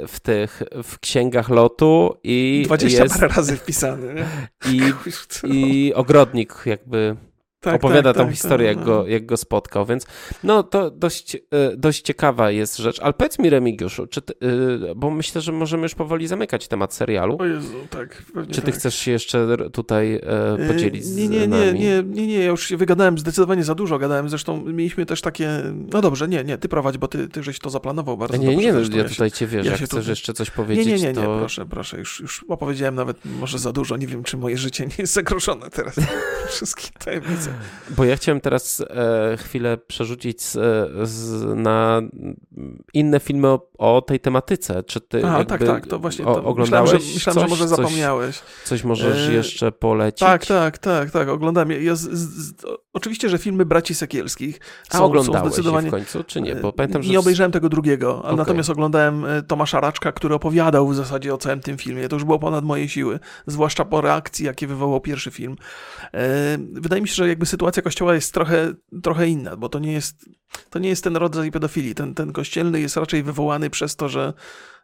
w 0.08 0.20
tych, 0.20 0.62
w 0.82 0.98
księgach 0.98 1.48
lotu 1.48 2.14
i 2.24 2.62
20 2.64 3.02
jest... 3.02 3.14
parę 3.14 3.28
razy 3.28 3.56
wpisany. 3.56 4.14
Nie? 4.14 4.26
I, 4.72 4.80
I 5.56 5.94
ogrodnik 5.94 6.54
jakby 6.66 7.16
tak, 7.64 7.74
opowiada 7.74 8.12
tak, 8.12 8.16
tą 8.16 8.24
tak, 8.24 8.34
historię, 8.34 8.68
tak, 8.68 8.76
jak, 8.76 8.86
go, 8.86 9.06
jak 9.06 9.26
go 9.26 9.36
spotkał, 9.36 9.86
więc 9.86 10.06
no 10.44 10.62
to 10.62 10.90
dość, 10.90 11.36
e, 11.36 11.76
dość 11.76 12.02
ciekawa 12.02 12.50
jest 12.50 12.76
rzecz. 12.76 13.00
Ale 13.00 13.12
powiedz 13.12 13.38
mi, 13.38 13.50
Remigiuszu, 13.50 14.06
czy 14.06 14.22
ty, 14.22 14.34
e, 14.90 14.94
bo 14.94 15.10
myślę, 15.10 15.40
że 15.40 15.52
możemy 15.52 15.82
już 15.82 15.94
powoli 15.94 16.26
zamykać 16.26 16.68
temat 16.68 16.94
serialu. 16.94 17.36
O 17.40 17.46
Jezu, 17.46 17.74
tak. 17.90 18.22
Czy 18.50 18.60
ty 18.60 18.66
tak. 18.66 18.74
chcesz 18.74 18.94
się 18.94 19.10
jeszcze 19.10 19.56
tutaj 19.72 20.14
e, 20.14 20.68
podzielić 20.68 21.04
nie, 21.06 21.28
nie, 21.28 21.44
z 21.44 21.48
nami? 21.48 21.62
Nie, 21.62 21.72
nie, 21.72 22.02
nie, 22.02 22.26
nie, 22.26 22.38
ja 22.38 22.46
już 22.46 22.66
się 22.66 22.76
wygadałem 22.76 23.18
zdecydowanie 23.18 23.64
za 23.64 23.74
dużo, 23.74 23.98
gadałem, 23.98 24.28
zresztą 24.28 24.64
mieliśmy 24.64 25.06
też 25.06 25.20
takie, 25.20 25.50
no 25.92 26.00
dobrze, 26.00 26.28
nie, 26.28 26.44
nie, 26.44 26.58
ty 26.58 26.68
prowadź, 26.68 26.98
bo 26.98 27.08
ty, 27.08 27.28
ty 27.28 27.42
żeś 27.42 27.58
to 27.58 27.70
zaplanował 27.70 28.16
bardzo 28.16 28.36
nie, 28.36 28.46
dobrze. 28.46 28.66
Nie, 28.66 28.72
nie, 28.88 28.96
ja 28.96 29.04
tutaj 29.08 29.30
cię 29.30 29.46
wiesz, 29.46 29.66
ja 29.66 29.72
jak 29.72 29.80
chcesz 29.80 30.04
tu... 30.04 30.10
jeszcze 30.10 30.34
coś 30.34 30.50
powiedzieć, 30.50 30.86
Nie, 30.86 30.92
nie, 30.92 31.02
nie, 31.02 31.08
nie, 31.08 31.14
to... 31.14 31.38
proszę, 31.38 31.66
proszę, 31.66 31.98
już, 31.98 32.20
już 32.20 32.44
opowiedziałem 32.48 32.94
nawet 32.94 33.24
może 33.24 33.58
za 33.58 33.72
dużo, 33.72 33.96
nie 33.96 34.06
wiem, 34.06 34.22
czy 34.22 34.36
moje 34.36 34.58
życie 34.58 34.86
nie 34.86 34.94
jest 34.98 35.12
zagrożone 35.12 35.70
teraz. 35.70 35.96
Wszystkie 36.48 36.88
tajemnice. 37.04 37.53
Bo 37.90 38.04
ja 38.04 38.16
chciałem 38.16 38.40
teraz 38.40 38.80
e, 38.80 39.36
chwilę 39.36 39.76
przerzucić 39.76 40.42
z, 40.42 40.52
z, 41.08 41.44
na 41.56 42.02
inne 42.94 43.20
filmy 43.20 43.48
o, 43.48 43.68
o, 43.78 44.02
tej 44.02 44.20
tematyce. 44.20 44.82
Czy 44.82 45.00
ty 45.00 45.26
A, 45.26 45.44
tak, 45.44 45.64
tak, 45.64 45.86
to 45.86 45.98
właśnie 45.98 46.24
to 46.24 46.44
oglądałeś? 46.44 46.92
Myślałem, 46.92 47.08
że, 47.08 47.14
myślałem, 47.14 47.40
coś, 47.40 47.42
że 47.42 47.48
może 47.48 47.68
zapomniałeś. 47.68 48.38
Coś, 48.38 48.64
coś 48.64 48.84
możesz 48.84 49.28
e... 49.28 49.32
jeszcze 49.32 49.72
polecić? 49.72 50.20
Tak, 50.20 50.46
tak, 50.46 50.78
tak, 50.78 51.10
tak, 51.10 51.28
oglądam. 51.28 51.70
Ja 51.70 51.94
z, 51.94 52.00
z, 52.00 52.54
oczywiście, 52.92 53.28
że 53.28 53.38
filmy 53.38 53.64
braci 53.64 53.94
Sekielskich 53.94 54.60
są, 54.90 54.98
A 54.98 55.02
oglądałeś 55.02 55.42
są 55.42 55.48
zdecydowanie... 55.48 55.88
w 55.88 55.90
końcu, 55.90 56.24
czy 56.24 56.40
nie? 56.40 56.54
Bo 56.54 56.72
pamiętam, 56.72 57.02
że... 57.02 57.10
Nie 57.10 57.18
obejrzałem 57.18 57.52
tego 57.52 57.68
drugiego, 57.68 58.22
okay. 58.22 58.36
natomiast 58.36 58.70
oglądałem 58.70 59.24
e, 59.24 59.42
Tomasza 59.42 59.80
Raczka, 59.80 60.12
który 60.12 60.34
opowiadał 60.34 60.88
w 60.88 60.94
zasadzie 60.94 61.34
o 61.34 61.38
całym 61.38 61.60
tym 61.60 61.78
filmie. 61.78 62.08
To 62.08 62.16
już 62.16 62.24
było 62.24 62.38
ponad 62.38 62.64
moje 62.64 62.88
siły, 62.88 63.18
zwłaszcza 63.46 63.84
po 63.84 64.00
reakcji, 64.00 64.46
jakie 64.46 64.66
wywołał 64.66 65.00
pierwszy 65.00 65.30
film. 65.30 65.56
E, 66.14 66.58
wydaje 66.72 67.02
mi 67.02 67.08
się, 67.08 67.14
że 67.14 67.28
jakby 67.28 67.43
sytuacja 67.46 67.82
Kościoła 67.82 68.14
jest 68.14 68.34
trochę, 68.34 68.74
trochę 69.02 69.28
inna, 69.28 69.56
bo 69.56 69.68
to 69.68 69.78
nie 69.78 69.92
jest, 69.92 70.28
to 70.70 70.78
nie 70.78 70.88
jest 70.88 71.04
ten 71.04 71.16
rodzaj 71.16 71.50
pedofilii. 71.50 71.94
Ten, 71.94 72.14
ten 72.14 72.32
kościelny 72.32 72.80
jest 72.80 72.96
raczej 72.96 73.22
wywołany 73.22 73.70
przez 73.70 73.96
to, 73.96 74.08
że 74.08 74.32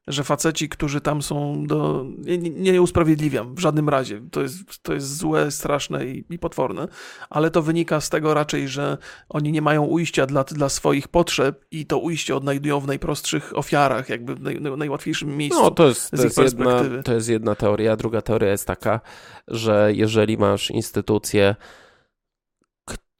że 0.06 0.24
faceci, 0.24 0.68
którzy 0.68 1.00
tam 1.00 1.22
są, 1.22 1.64
do, 1.66 2.06
nie, 2.18 2.38
nie 2.38 2.82
usprawiedliwiam 2.82 3.54
w 3.54 3.58
żadnym 3.58 3.88
razie. 3.88 4.20
To 4.30 4.42
jest, 4.42 4.82
to 4.82 4.94
jest 4.94 5.16
złe, 5.16 5.50
straszne 5.50 6.06
i, 6.06 6.24
i, 6.30 6.38
potworne, 6.38 6.88
ale 7.30 7.50
to 7.50 7.62
wynika 7.62 8.00
z 8.00 8.10
tego 8.10 8.34
raczej, 8.34 8.68
że 8.68 8.98
oni 9.28 9.52
nie 9.52 9.62
mają 9.62 9.84
ujścia 9.84 10.26
dla, 10.26 10.44
dla 10.44 10.68
swoich 10.68 11.08
potrzeb 11.08 11.64
i 11.70 11.86
to 11.86 11.98
ujście 11.98 12.36
odnajdują 12.36 12.80
w 12.80 12.86
najprostszych 12.86 13.58
ofiarach, 13.58 14.08
jakby 14.08 14.34
w 14.34 14.40
naj, 14.40 14.60
najłatwiejszym 14.60 15.36
miejscu. 15.36 15.62
No, 15.62 15.70
to 15.70 15.88
jest, 15.88 16.10
to, 16.10 16.22
jest 16.22 16.38
jedna, 16.38 16.82
to 17.04 17.14
jest 17.14 17.28
jedna 17.28 17.54
teoria. 17.54 17.96
Druga 17.96 18.22
teoria 18.22 18.50
jest 18.50 18.66
taka, 18.66 19.00
że 19.48 19.90
jeżeli 19.94 20.38
masz 20.38 20.70
instytucję, 20.70 21.56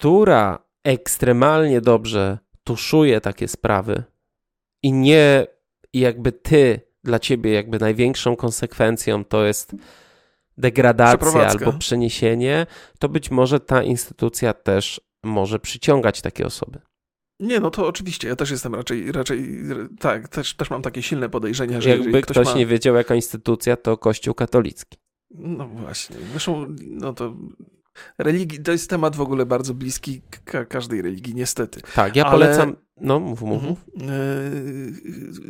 która 0.00 0.58
ekstremalnie 0.84 1.80
dobrze 1.80 2.38
tuszuje 2.64 3.20
takie 3.20 3.48
sprawy 3.48 4.02
i 4.82 4.92
nie 4.92 5.46
jakby 5.92 6.32
ty, 6.32 6.80
dla 7.04 7.18
ciebie 7.18 7.52
jakby 7.52 7.78
największą 7.78 8.36
konsekwencją 8.36 9.24
to 9.24 9.44
jest 9.44 9.72
degradacja 10.58 11.46
albo 11.46 11.72
przeniesienie, 11.72 12.66
to 12.98 13.08
być 13.08 13.30
może 13.30 13.60
ta 13.60 13.82
instytucja 13.82 14.54
też 14.54 15.00
może 15.22 15.58
przyciągać 15.58 16.20
takie 16.20 16.46
osoby. 16.46 16.78
Nie, 17.40 17.60
no 17.60 17.70
to 17.70 17.86
oczywiście, 17.86 18.28
ja 18.28 18.36
też 18.36 18.50
jestem 18.50 18.74
raczej, 18.74 19.12
raczej 19.12 19.62
tak, 19.98 20.28
też, 20.28 20.54
też 20.54 20.70
mam 20.70 20.82
takie 20.82 21.02
silne 21.02 21.28
podejrzenia, 21.28 21.80
że 21.80 21.90
Jakby 21.90 22.22
ktoś, 22.22 22.34
ktoś 22.36 22.46
ma... 22.46 22.54
nie 22.54 22.66
wiedział, 22.66 22.94
jaka 22.94 23.14
instytucja, 23.14 23.76
to 23.76 23.96
Kościół 23.96 24.34
katolicki. 24.34 24.98
No 25.30 25.68
właśnie, 25.68 26.16
zresztą, 26.32 26.66
no 26.86 27.12
to 27.12 27.34
religii, 28.18 28.62
to 28.62 28.72
jest 28.72 28.90
temat 28.90 29.16
w 29.16 29.20
ogóle 29.20 29.46
bardzo 29.46 29.74
bliski 29.74 30.22
ka 30.44 30.64
każdej 30.64 31.02
religii, 31.02 31.34
niestety. 31.34 31.80
Tak, 31.94 32.16
ja 32.16 32.30
polecam, 32.30 32.76
no, 33.00 33.20
mów, 33.20 33.42
mów. 33.42 33.62
Mhm. 33.62 33.76
E, 34.00 34.14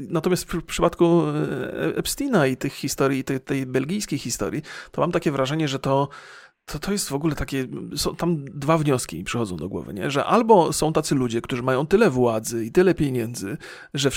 natomiast 0.08 0.44
w 0.44 0.64
przypadku 0.64 1.22
e, 1.26 1.96
Epsteina 1.96 2.46
i 2.46 2.56
tych 2.56 2.72
historii, 2.72 3.24
tej, 3.24 3.40
tej 3.40 3.66
belgijskiej 3.66 4.18
historii, 4.18 4.62
to 4.90 5.00
mam 5.00 5.12
takie 5.12 5.32
wrażenie, 5.32 5.68
że 5.68 5.78
to 5.78 6.08
to, 6.64 6.78
to 6.78 6.92
jest 6.92 7.08
w 7.08 7.14
ogóle 7.14 7.34
takie, 7.34 7.66
są, 7.96 8.16
tam 8.16 8.44
dwa 8.44 8.78
wnioski 8.78 9.18
mi 9.18 9.24
przychodzą 9.24 9.56
do 9.56 9.68
głowy, 9.68 9.94
nie? 9.94 10.10
że 10.10 10.24
albo 10.24 10.72
są 10.72 10.92
tacy 10.92 11.14
ludzie, 11.14 11.40
którzy 11.40 11.62
mają 11.62 11.86
tyle 11.86 12.10
władzy 12.10 12.64
i 12.64 12.72
tyle 12.72 12.94
pieniędzy, 12.94 13.56
że 13.94 14.10
w, 14.10 14.16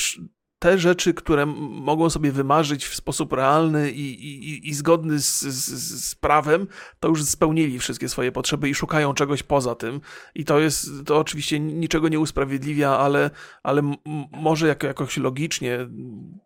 te 0.63 0.77
rzeczy, 0.77 1.13
które 1.13 1.45
mogą 1.45 2.09
sobie 2.09 2.31
wymarzyć 2.31 2.85
w 2.85 2.95
sposób 2.95 3.33
realny 3.33 3.91
i, 3.91 4.25
i, 4.25 4.69
i 4.69 4.73
zgodny 4.73 5.19
z, 5.19 5.41
z, 5.41 6.05
z, 6.05 6.15
prawem, 6.15 6.67
to 6.99 7.07
już 7.07 7.23
spełnili 7.23 7.79
wszystkie 7.79 8.09
swoje 8.09 8.31
potrzeby 8.31 8.69
i 8.69 8.75
szukają 8.75 9.13
czegoś 9.13 9.43
poza 9.43 9.75
tym. 9.75 10.01
I 10.35 10.45
to 10.45 10.59
jest, 10.59 10.89
to 11.05 11.17
oczywiście 11.17 11.59
niczego 11.59 12.09
nie 12.09 12.19
usprawiedliwia, 12.19 12.89
ale, 12.89 13.29
ale 13.63 13.81
może 14.31 14.67
jako, 14.67 14.87
jakoś 14.87 15.17
logicznie 15.17 15.79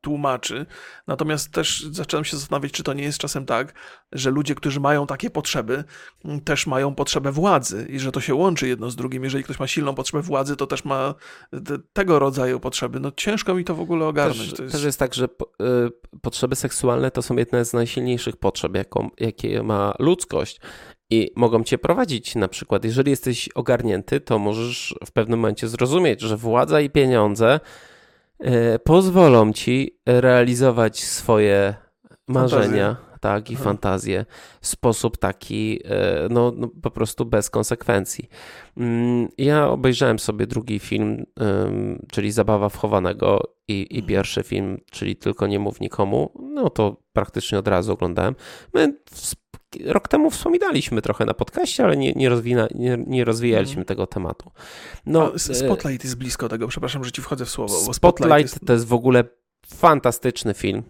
tłumaczy. 0.01 0.65
Natomiast 1.07 1.51
też 1.51 1.84
zaczynam 1.91 2.26
się 2.26 2.38
zastanawiać, 2.38 2.72
czy 2.72 2.84
to 2.84 2.93
nie 2.93 3.03
jest 3.03 3.18
czasem 3.18 3.45
tak, 3.45 3.74
że 4.11 4.32
ludzie, 4.32 4.55
którzy 4.55 4.80
mają 4.80 5.07
takie 5.07 5.30
potrzeby, 5.30 5.84
też 6.45 6.68
mają 6.68 6.95
potrzebę 6.95 7.32
władzy 7.32 7.88
i 7.89 7.99
że 7.99 8.11
to 8.11 8.22
się 8.22 8.36
łączy 8.36 8.68
jedno 8.68 8.89
z 8.89 8.95
drugim. 8.95 9.24
Jeżeli 9.24 9.43
ktoś 9.43 9.59
ma 9.59 9.68
silną 9.68 9.95
potrzebę 9.95 10.24
władzy, 10.24 10.55
to 10.55 10.68
też 10.68 10.86
ma 10.86 11.13
te, 11.51 11.78
tego 11.93 12.20
rodzaju 12.20 12.59
potrzeby. 12.59 12.99
No 12.99 13.11
ciężko 13.11 13.55
mi 13.55 13.63
to 13.63 13.76
w 13.76 13.82
ogóle 13.82 14.06
ogarnąć. 14.07 14.49
Też, 14.49 14.59
jest... 14.59 14.71
też 14.71 14.83
jest 14.83 14.99
tak, 14.99 15.13
że 15.13 15.25
y, 15.25 15.29
potrzeby 16.21 16.55
seksualne 16.55 17.11
to 17.11 17.21
są 17.21 17.35
jedne 17.35 17.65
z 17.65 17.73
najsilniejszych 17.73 18.37
potrzeb, 18.37 18.75
jaką, 18.75 19.09
jakie 19.19 19.63
ma 19.63 19.93
ludzkość. 19.99 20.59
I 21.09 21.31
mogą 21.35 21.63
cię 21.63 21.77
prowadzić 21.77 22.35
na 22.35 22.47
przykład, 22.47 22.85
jeżeli 22.85 23.09
jesteś 23.09 23.49
ogarnięty, 23.55 24.19
to 24.19 24.39
możesz 24.39 24.95
w 25.05 25.11
pewnym 25.11 25.39
momencie 25.39 25.67
zrozumieć, 25.67 26.21
że 26.21 26.37
władza 26.37 26.81
i 26.81 26.89
pieniądze 26.89 27.59
y, 28.41 28.49
pozwolą 28.83 29.53
ci 29.53 29.99
realizować 30.05 31.03
swoje 31.03 31.75
marzenia 32.27 33.06
tak, 33.20 33.51
i 33.51 33.55
Aha. 33.55 33.63
fantazję 33.63 34.26
w 34.61 34.68
sposób 34.68 35.18
taki, 35.18 35.80
e, 35.86 36.28
no, 36.30 36.53
no, 36.55 36.70
po 36.82 36.91
prostu 36.91 37.26
bez 37.26 37.49
konsekwencji. 37.49 38.30
Mm, 38.78 39.28
ja 39.38 39.70
obejrzałem 39.70 40.20
sobie 40.20 40.47
drugi 40.47 40.80
film, 40.80 41.26
czyli 42.11 42.32
Zabawa 42.32 42.70
wchowanego 42.70 43.57
i, 43.68 43.74
i 43.74 43.95
mhm. 43.95 44.05
pierwszy 44.05 44.43
film, 44.43 44.78
czyli 44.91 45.15
Tylko 45.15 45.47
nie 45.47 45.59
mów 45.59 45.80
nikomu, 45.80 46.32
no 46.53 46.70
to 46.70 46.97
praktycznie 47.13 47.59
od 47.59 47.68
razu 47.68 47.93
oglądałem. 47.93 48.36
My 48.74 48.93
rok 49.86 50.07
temu 50.07 50.30
wspominaliśmy 50.30 51.01
trochę 51.01 51.26
na 51.26 51.34
podcaście, 51.34 51.84
ale 51.84 51.97
nie, 51.97 52.13
nie, 52.13 52.30
rozwina, 52.30 52.68
nie, 52.76 52.97
nie 53.07 53.26
rozwijaliśmy 53.26 53.76
hmm. 53.76 53.86
tego 53.86 54.07
tematu. 54.07 54.51
No, 55.05 55.32
A 55.36 55.39
Spotlight 55.39 56.03
jest 56.03 56.18
blisko 56.18 56.49
tego, 56.49 56.68
przepraszam, 56.68 57.03
że 57.03 57.11
ci 57.11 57.22
wchodzę 57.22 57.45
w 57.45 57.49
słowo. 57.49 57.74
Spotlight, 57.74 57.95
Spotlight 57.95 58.53
jest... 58.53 58.65
to 58.65 58.74
jest 58.74 58.86
w 58.86 58.93
ogóle 58.93 59.24
fantastyczny 59.68 60.53
film. 60.53 60.84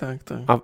Tak, 0.00 0.24
tak. 0.24 0.38
A, 0.46 0.60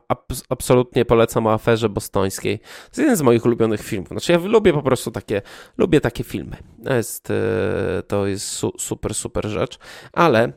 absolutnie 0.49 1.05
polecam 1.05 1.47
o 1.47 1.53
aferze 1.53 1.89
bostońskiej. 1.89 2.59
To 2.59 2.65
jest 2.87 2.99
jeden 2.99 3.17
z 3.17 3.23
moich 3.23 3.45
ulubionych 3.45 3.83
filmów. 3.83 4.09
Znaczy 4.09 4.33
ja 4.33 4.39
lubię 4.39 4.73
po 4.73 4.83
prostu 4.83 5.11
takie, 5.11 5.43
lubię 5.79 6.01
takie 6.01 6.25
filmy. 6.25 6.57
To 6.85 6.95
jest, 6.95 7.31
e, 7.31 8.03
to 8.03 8.27
jest 8.27 8.49
su, 8.49 8.73
super, 8.79 9.15
super 9.15 9.47
rzecz. 9.47 9.79
Ale 10.13 10.53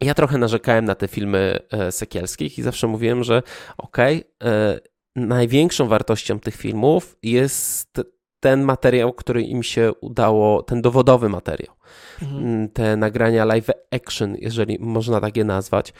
ja 0.00 0.14
trochę 0.14 0.38
narzekałem 0.38 0.84
na 0.84 0.94
te 0.94 1.08
filmy 1.08 1.58
e, 1.70 1.92
sekielskich 1.92 2.58
i 2.58 2.62
zawsze 2.62 2.86
mówiłem, 2.86 3.24
że 3.24 3.42
okej, 3.78 4.24
okay, 4.40 4.80
największą 5.16 5.88
wartością 5.88 6.40
tych 6.40 6.56
filmów 6.56 7.16
jest 7.22 8.00
ten 8.40 8.62
materiał, 8.62 9.12
który 9.12 9.42
im 9.42 9.62
się 9.62 9.92
udało, 10.00 10.62
ten 10.62 10.82
dowodowy 10.82 11.28
materiał, 11.28 11.74
mhm. 12.22 12.44
Mm, 12.44 12.68
te 12.68 12.96
nagrania 12.96 13.44
live 13.44 13.70
action, 13.90 14.36
jeżeli 14.38 14.78
można 14.80 15.20
tak 15.20 15.36
je 15.36 15.44
nazwać, 15.44 15.92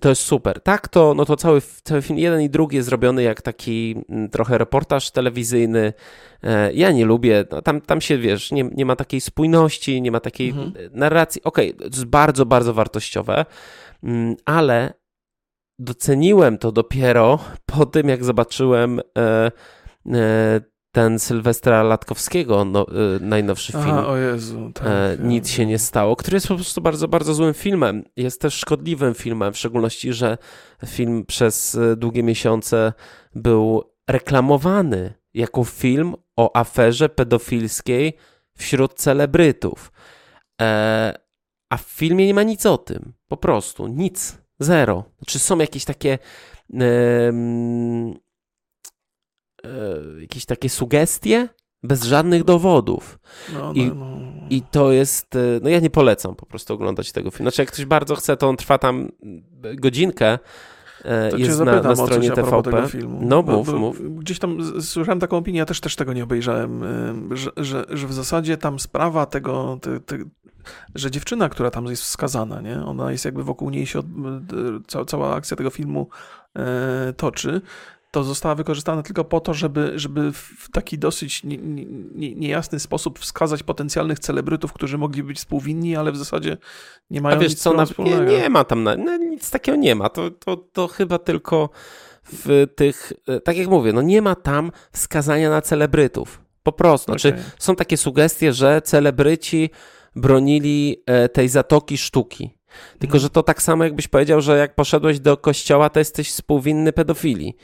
to 0.00 0.08
jest 0.08 0.22
super. 0.22 0.60
Tak, 0.60 0.88
to, 0.88 1.14
no 1.14 1.24
to 1.24 1.36
cały, 1.36 1.60
cały 1.82 2.02
film, 2.02 2.18
jeden 2.18 2.40
i 2.40 2.50
drugi 2.50 2.76
jest 2.76 2.88
zrobiony 2.88 3.22
jak 3.22 3.42
taki 3.42 3.96
mm, 4.08 4.30
trochę 4.30 4.58
reportaż 4.58 5.10
telewizyjny. 5.10 5.92
E, 6.42 6.72
ja 6.72 6.92
nie 6.92 7.04
lubię, 7.04 7.44
no 7.50 7.62
tam, 7.62 7.80
tam 7.80 8.00
się, 8.00 8.18
wiesz, 8.18 8.52
nie, 8.52 8.64
nie 8.64 8.86
ma 8.86 8.96
takiej 8.96 9.20
spójności, 9.20 10.02
nie 10.02 10.10
ma 10.10 10.20
takiej 10.20 10.48
mhm. 10.48 10.72
narracji. 10.92 11.42
Okej, 11.44 11.74
okay, 11.74 11.90
to 11.90 11.96
jest 11.96 12.04
bardzo, 12.04 12.46
bardzo 12.46 12.74
wartościowe, 12.74 13.44
mm, 14.02 14.36
ale 14.44 14.94
doceniłem 15.78 16.58
to 16.58 16.72
dopiero 16.72 17.38
po 17.66 17.86
tym, 17.86 18.08
jak 18.08 18.24
zobaczyłem 18.24 19.00
e, 19.18 19.50
e, 20.06 20.60
ten 20.92 21.18
Sylwestra 21.18 21.82
Latkowskiego, 21.82 22.64
no, 22.64 22.86
y, 23.16 23.20
najnowszy 23.20 23.72
film. 23.72 23.88
A, 23.88 24.06
o 24.06 24.16
Jezu. 24.16 24.70
Tak, 24.74 24.86
e, 24.86 25.16
nic 25.20 25.48
się 25.48 25.66
nie 25.66 25.78
stało, 25.78 26.16
który 26.16 26.36
jest 26.36 26.48
po 26.48 26.54
prostu 26.54 26.80
bardzo, 26.80 27.08
bardzo 27.08 27.34
złym 27.34 27.54
filmem. 27.54 28.04
Jest 28.16 28.40
też 28.40 28.54
szkodliwym 28.54 29.14
filmem, 29.14 29.52
w 29.52 29.58
szczególności, 29.58 30.12
że 30.12 30.38
film 30.86 31.24
przez 31.26 31.74
y, 31.74 31.96
długie 31.96 32.22
miesiące 32.22 32.92
był 33.34 33.82
reklamowany 34.08 35.14
jako 35.34 35.64
film 35.64 36.14
o 36.36 36.56
aferze 36.56 37.08
pedofilskiej 37.08 38.16
wśród 38.56 38.94
celebrytów. 38.94 39.92
E, 40.60 41.18
a 41.70 41.76
w 41.76 41.82
filmie 41.82 42.26
nie 42.26 42.34
ma 42.34 42.42
nic 42.42 42.66
o 42.66 42.78
tym. 42.78 43.12
Po 43.28 43.36
prostu 43.36 43.86
nic. 43.86 44.38
Zero. 44.60 45.04
Czy 45.26 45.38
są 45.38 45.58
jakieś 45.58 45.84
takie 45.84 46.18
jakieś 50.20 50.44
takie 50.46 50.68
sugestie 50.68 51.48
bez 51.82 52.04
żadnych 52.04 52.44
dowodów. 52.44 53.18
No, 53.52 53.72
I, 53.72 53.86
no, 53.86 53.94
no. 53.94 54.18
I 54.50 54.62
to 54.62 54.92
jest, 54.92 55.36
e, 55.36 55.38
no 55.62 55.68
ja 55.68 55.80
nie 55.80 55.90
polecam 55.90 56.34
po 56.34 56.46
prostu 56.46 56.74
oglądać 56.74 57.12
tego 57.12 57.30
filmu. 57.30 57.50
Znaczy 57.50 57.62
jak 57.62 57.72
ktoś 57.72 57.84
bardzo 57.84 58.14
chce, 58.14 58.36
to 58.36 58.48
on 58.48 58.56
trwa 58.56 58.78
tam 58.78 59.08
godzinkę, 59.76 60.38
e, 61.04 61.30
to 61.30 61.36
jest 61.36 61.60
na, 61.60 61.82
na 61.82 61.96
stronie 61.96 62.30
TVP. 62.30 62.88
No 63.08 63.42
mów, 63.42 63.66
bo, 63.66 63.72
bo 63.72 63.78
mów. 63.78 64.18
Gdzieś 64.18 64.38
tam 64.38 64.82
słyszałem 64.82 65.20
taką 65.20 65.36
opinię, 65.36 65.58
ja 65.58 65.66
też, 65.66 65.80
też 65.80 65.96
tego 65.96 66.12
nie 66.12 66.24
obejrzałem, 66.24 66.82
e, 66.82 67.36
że, 67.36 67.50
że, 67.56 67.84
że 67.90 68.06
w 68.06 68.12
zasadzie 68.12 68.56
tam 68.56 68.78
sprawa 68.78 69.26
tego, 69.26 69.78
te, 69.82 70.00
te, 70.00 70.18
że 70.94 71.10
dziewczyna, 71.10 71.48
która 71.48 71.70
tam 71.70 71.86
jest 71.86 72.02
wskazana, 72.02 72.60
nie? 72.60 72.84
ona 72.84 73.12
jest 73.12 73.24
jakby 73.24 73.44
wokół 73.44 73.70
niej 73.70 73.86
się, 73.86 73.98
od, 73.98 74.06
cała, 74.86 75.04
cała 75.04 75.34
akcja 75.34 75.56
tego 75.56 75.70
filmu 75.70 76.08
e, 76.56 77.12
toczy, 77.16 77.60
to 78.18 78.24
została 78.24 78.54
wykorzystana 78.54 79.02
tylko 79.02 79.24
po 79.24 79.40
to, 79.40 79.54
żeby, 79.54 79.92
żeby 79.96 80.32
w 80.32 80.68
taki 80.72 80.98
dosyć 80.98 81.44
nie, 81.44 81.56
nie, 81.56 82.34
niejasny 82.34 82.80
sposób 82.80 83.18
wskazać 83.18 83.62
potencjalnych 83.62 84.18
celebrytów, 84.18 84.72
którzy 84.72 84.98
mogli 84.98 85.22
być 85.22 85.38
współwinni, 85.38 85.96
ale 85.96 86.12
w 86.12 86.16
zasadzie 86.16 86.56
nie 87.10 87.20
mają 87.20 87.36
A 87.36 87.38
wiesz 87.38 87.50
nic 87.50 87.60
co, 87.60 87.72
na, 87.72 87.86
nie, 87.98 88.20
nie, 88.20 88.50
ma 88.50 88.64
tam, 88.64 88.84
no, 88.84 89.16
nic 89.16 89.50
takiego 89.50 89.78
nie 89.78 89.94
ma, 89.94 90.08
to, 90.08 90.30
to, 90.30 90.56
to 90.56 90.88
chyba 90.88 91.18
tylko 91.18 91.70
w 92.32 92.66
tych, 92.76 93.12
e, 93.28 93.40
tak 93.40 93.56
jak 93.56 93.68
mówię, 93.68 93.92
no 93.92 94.02
nie 94.02 94.22
ma 94.22 94.34
tam 94.34 94.72
wskazania 94.92 95.50
na 95.50 95.62
celebrytów, 95.62 96.40
po 96.62 96.72
prostu, 96.72 97.12
okay. 97.12 97.20
znaczy 97.20 97.42
są 97.58 97.76
takie 97.76 97.96
sugestie, 97.96 98.52
że 98.52 98.82
celebryci 98.82 99.70
bronili 100.16 101.02
e, 101.06 101.28
tej 101.28 101.48
zatoki 101.48 101.98
sztuki, 101.98 102.54
tylko, 102.98 103.16
mhm. 103.16 103.20
że 103.20 103.30
to 103.30 103.42
tak 103.42 103.62
samo 103.62 103.84
jakbyś 103.84 104.08
powiedział, 104.08 104.40
że 104.40 104.58
jak 104.58 104.74
poszedłeś 104.74 105.20
do 105.20 105.36
kościoła, 105.36 105.90
to 105.90 105.98
jesteś 105.98 106.30
współwinny 106.30 106.92
pedofilii 106.92 107.56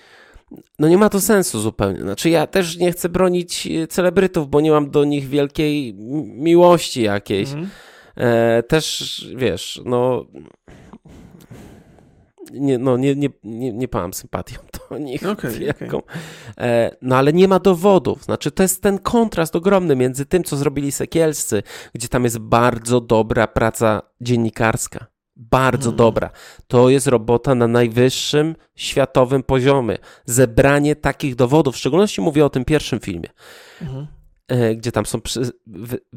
no 0.78 0.88
nie 0.88 0.98
ma 0.98 1.08
to 1.08 1.20
sensu 1.20 1.60
zupełnie. 1.60 2.00
Znaczy 2.00 2.30
ja 2.30 2.46
też 2.46 2.76
nie 2.76 2.92
chcę 2.92 3.08
bronić 3.08 3.66
e, 3.66 3.86
celebrytów, 3.86 4.50
bo 4.50 4.60
nie 4.60 4.70
mam 4.70 4.90
do 4.90 5.04
nich 5.04 5.28
wielkiej 5.28 5.94
miłości 6.24 7.02
jakiejś. 7.02 7.48
Mhm. 7.48 7.70
E, 8.16 8.62
też, 8.62 9.26
wiesz, 9.36 9.80
no... 9.84 10.26
Nie, 12.52 12.78
no, 12.78 12.96
nie, 12.96 13.16
nie, 13.16 13.28
nie, 13.44 13.72
nie 13.72 13.88
pałam 13.88 14.14
sympatią 14.14 14.56
do 14.90 14.98
nich 14.98 15.26
okay, 15.28 15.50
wielką. 15.50 15.96
Okay. 15.96 16.16
E, 16.58 16.96
no 17.02 17.16
ale 17.16 17.32
nie 17.32 17.48
ma 17.48 17.58
dowodów. 17.58 18.24
Znaczy 18.24 18.50
to 18.50 18.62
jest 18.62 18.82
ten 18.82 18.98
kontrast 18.98 19.56
ogromny 19.56 19.96
między 19.96 20.26
tym, 20.26 20.44
co 20.44 20.56
zrobili 20.56 20.92
Sekielscy, 20.92 21.62
gdzie 21.94 22.08
tam 22.08 22.24
jest 22.24 22.38
bardzo 22.38 23.00
dobra 23.00 23.46
praca 23.46 24.02
dziennikarska 24.20 25.13
bardzo 25.36 25.90
hmm. 25.90 25.96
dobra. 25.96 26.30
To 26.68 26.88
jest 26.88 27.06
robota 27.06 27.54
na 27.54 27.68
najwyższym 27.68 28.56
światowym 28.74 29.42
poziomie. 29.42 29.98
Zebranie 30.26 30.96
takich 30.96 31.34
dowodów, 31.34 31.74
w 31.74 31.78
szczególności 31.78 32.20
mówię 32.20 32.44
o 32.44 32.50
tym 32.50 32.64
pierwszym 32.64 33.00
filmie, 33.00 33.28
hmm. 33.78 34.06
gdzie 34.76 34.92
tam 34.92 35.06
są 35.06 35.20
przy, 35.20 35.40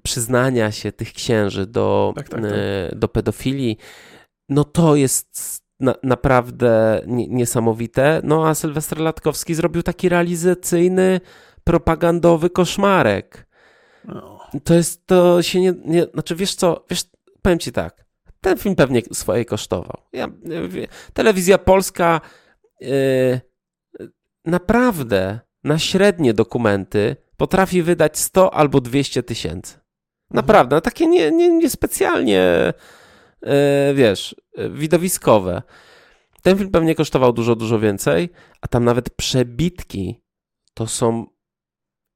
przyznania 0.04 0.72
się 0.72 0.92
tych 0.92 1.14
księży 1.14 1.66
do, 1.66 2.14
tak, 2.16 2.30
tak, 2.30 2.42
tak. 2.42 2.52
E, 2.54 2.96
do 2.96 3.08
pedofilii. 3.08 3.78
No 4.50 4.64
to 4.64 4.96
jest 4.96 5.62
na, 5.80 5.96
naprawdę 6.04 7.02
niesamowite. 7.08 8.22
No 8.24 8.48
a 8.48 8.56
Sylwester 8.56 9.00
Latkowski 9.00 9.56
zrobił 9.56 9.84
taki 9.84 10.10
realizacyjny, 10.10 11.22
propagandowy 11.64 12.50
koszmarek. 12.50 13.48
No. 14.06 14.40
To 14.64 14.74
jest, 14.74 15.08
to 15.08 15.42
się 15.42 15.62
nie, 15.62 15.74
nie, 15.86 16.04
znaczy 16.04 16.36
wiesz 16.36 16.56
co, 16.56 16.86
wiesz, 16.90 17.04
powiem 17.42 17.60
ci 17.60 17.72
tak, 17.72 18.06
ten 18.48 18.58
film 18.58 18.76
pewnie 18.76 19.02
swoje 19.14 19.46
kosztował. 19.46 20.02
Ja, 20.14 20.28
telewizja 21.14 21.58
polska 21.58 22.22
yy, 22.82 23.42
naprawdę 24.46 25.40
na 25.64 25.80
średnie 25.80 26.34
dokumenty 26.34 27.16
potrafi 27.38 27.84
wydać 27.84 28.18
100 28.18 28.54
albo 28.54 28.82
200 28.82 29.24
tysięcy. 29.24 29.80
Naprawdę, 30.32 30.76
mhm. 30.76 30.82
takie 30.82 31.08
nie, 31.08 31.32
nie, 31.32 31.50
niespecjalnie, 31.50 32.74
yy, 33.42 33.50
wiesz, 33.94 34.36
widowiskowe. 34.70 35.62
Ten 36.42 36.58
film 36.58 36.72
pewnie 36.72 36.96
kosztował 36.96 37.34
dużo, 37.34 37.56
dużo 37.56 37.80
więcej, 37.80 38.30
a 38.62 38.68
tam 38.68 38.86
nawet 38.86 39.10
przebitki 39.10 40.22
to 40.74 40.88
są 40.88 41.26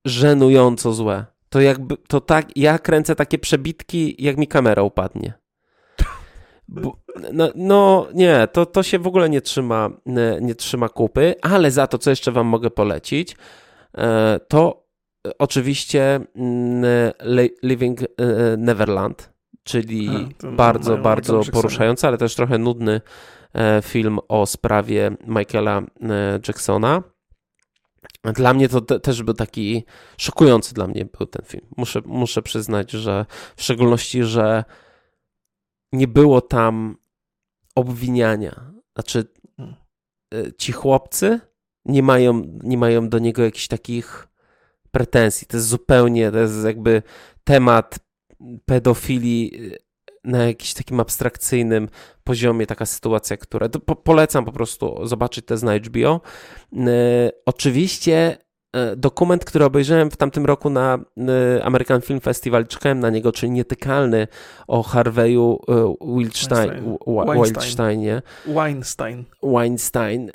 żenująco 0.05 0.93
złe. 0.93 1.25
To 1.49 1.61
jakby, 1.61 1.97
to 1.97 2.21
tak, 2.21 2.57
ja 2.57 2.79
kręcę 2.79 3.15
takie 3.15 3.39
przebitki, 3.39 4.15
jak 4.23 4.37
mi 4.37 4.47
kamera 4.47 4.83
upadnie. 4.83 5.40
No, 7.33 7.49
no, 7.55 8.07
nie, 8.13 8.47
to, 8.51 8.65
to 8.65 8.83
się 8.83 8.99
w 8.99 9.07
ogóle 9.07 9.29
nie 9.29 9.41
trzyma, 9.41 9.89
nie, 10.05 10.37
nie 10.41 10.55
trzyma 10.55 10.89
kupy, 10.89 11.35
ale 11.41 11.71
za 11.71 11.87
to, 11.87 11.97
co 11.97 12.09
jeszcze 12.09 12.31
wam 12.31 12.47
mogę 12.47 12.69
polecić, 12.69 13.35
e, 13.97 14.39
to 14.47 14.87
oczywiście 15.39 16.19
mm, 16.35 17.11
Living 17.63 18.01
e, 18.01 18.05
Neverland, 18.57 19.33
czyli 19.63 20.09
A, 20.43 20.47
bardzo, 20.47 20.97
bardzo 20.97 21.41
poruszający, 21.51 22.07
ale 22.07 22.17
też 22.17 22.35
trochę 22.35 22.57
nudny 22.57 23.01
e, 23.53 23.81
film 23.81 24.19
o 24.27 24.45
sprawie 24.45 25.11
Michaela 25.27 25.81
Jacksona. 26.47 27.03
Dla 28.23 28.53
mnie 28.53 28.69
to 28.69 28.81
te, 28.81 28.99
też 28.99 29.23
był 29.23 29.33
taki 29.33 29.83
szokujący 30.17 30.73
dla 30.73 30.87
mnie 30.87 31.05
był 31.17 31.27
ten 31.27 31.45
film. 31.45 31.65
Muszę, 31.77 32.01
muszę 32.05 32.41
przyznać, 32.41 32.91
że 32.91 33.25
w 33.55 33.63
szczególności, 33.63 34.23
że 34.23 34.63
nie 35.93 36.07
było 36.07 36.41
tam 36.41 36.97
obwiniania. 37.75 38.71
Znaczy, 38.93 39.25
hmm. 39.57 39.75
e, 40.33 40.53
ci 40.53 40.71
chłopcy 40.71 41.39
nie 41.85 42.03
mają, 42.03 42.59
nie 42.63 42.77
mają 42.77 43.09
do 43.09 43.19
niego 43.19 43.43
jakichś 43.43 43.67
takich 43.67 44.27
pretensji. 44.91 45.47
To 45.47 45.57
jest 45.57 45.67
zupełnie, 45.67 46.31
to 46.31 46.37
jest 46.37 46.65
jakby 46.65 47.03
temat 47.43 47.99
pedofilii 48.65 49.71
e, 49.73 49.77
na 50.23 50.43
jakimś 50.43 50.73
takim 50.73 50.99
abstrakcyjnym 50.99 51.89
poziomie, 52.23 52.67
taka 52.67 52.85
sytuacja, 52.85 53.37
która. 53.37 53.69
Po, 53.69 53.95
polecam 53.95 54.45
po 54.45 54.51
prostu 54.51 55.07
zobaczyć 55.07 55.45
te 55.45 55.55
na 55.55 55.77
HBO. 55.77 56.21
Yy, 56.71 56.85
oczywiście 57.45 58.37
dokument, 58.97 59.45
który 59.45 59.65
obejrzałem 59.65 60.11
w 60.11 60.17
tamtym 60.17 60.45
roku 60.45 60.69
na 60.69 60.99
e, 61.57 61.63
American 61.63 62.01
Film 62.01 62.19
Festival, 62.19 62.67
czekałem 62.67 62.99
na 62.99 63.09
niego, 63.09 63.31
czyli 63.31 63.51
Nietykalny 63.51 64.27
o 64.67 64.83
Harveyu 64.83 65.59
e, 65.67 65.95
Wildstein, 66.15 66.97
Wildsteinie. 67.33 68.21
Weinstein. 68.45 69.23
Weinstein. 69.43 70.31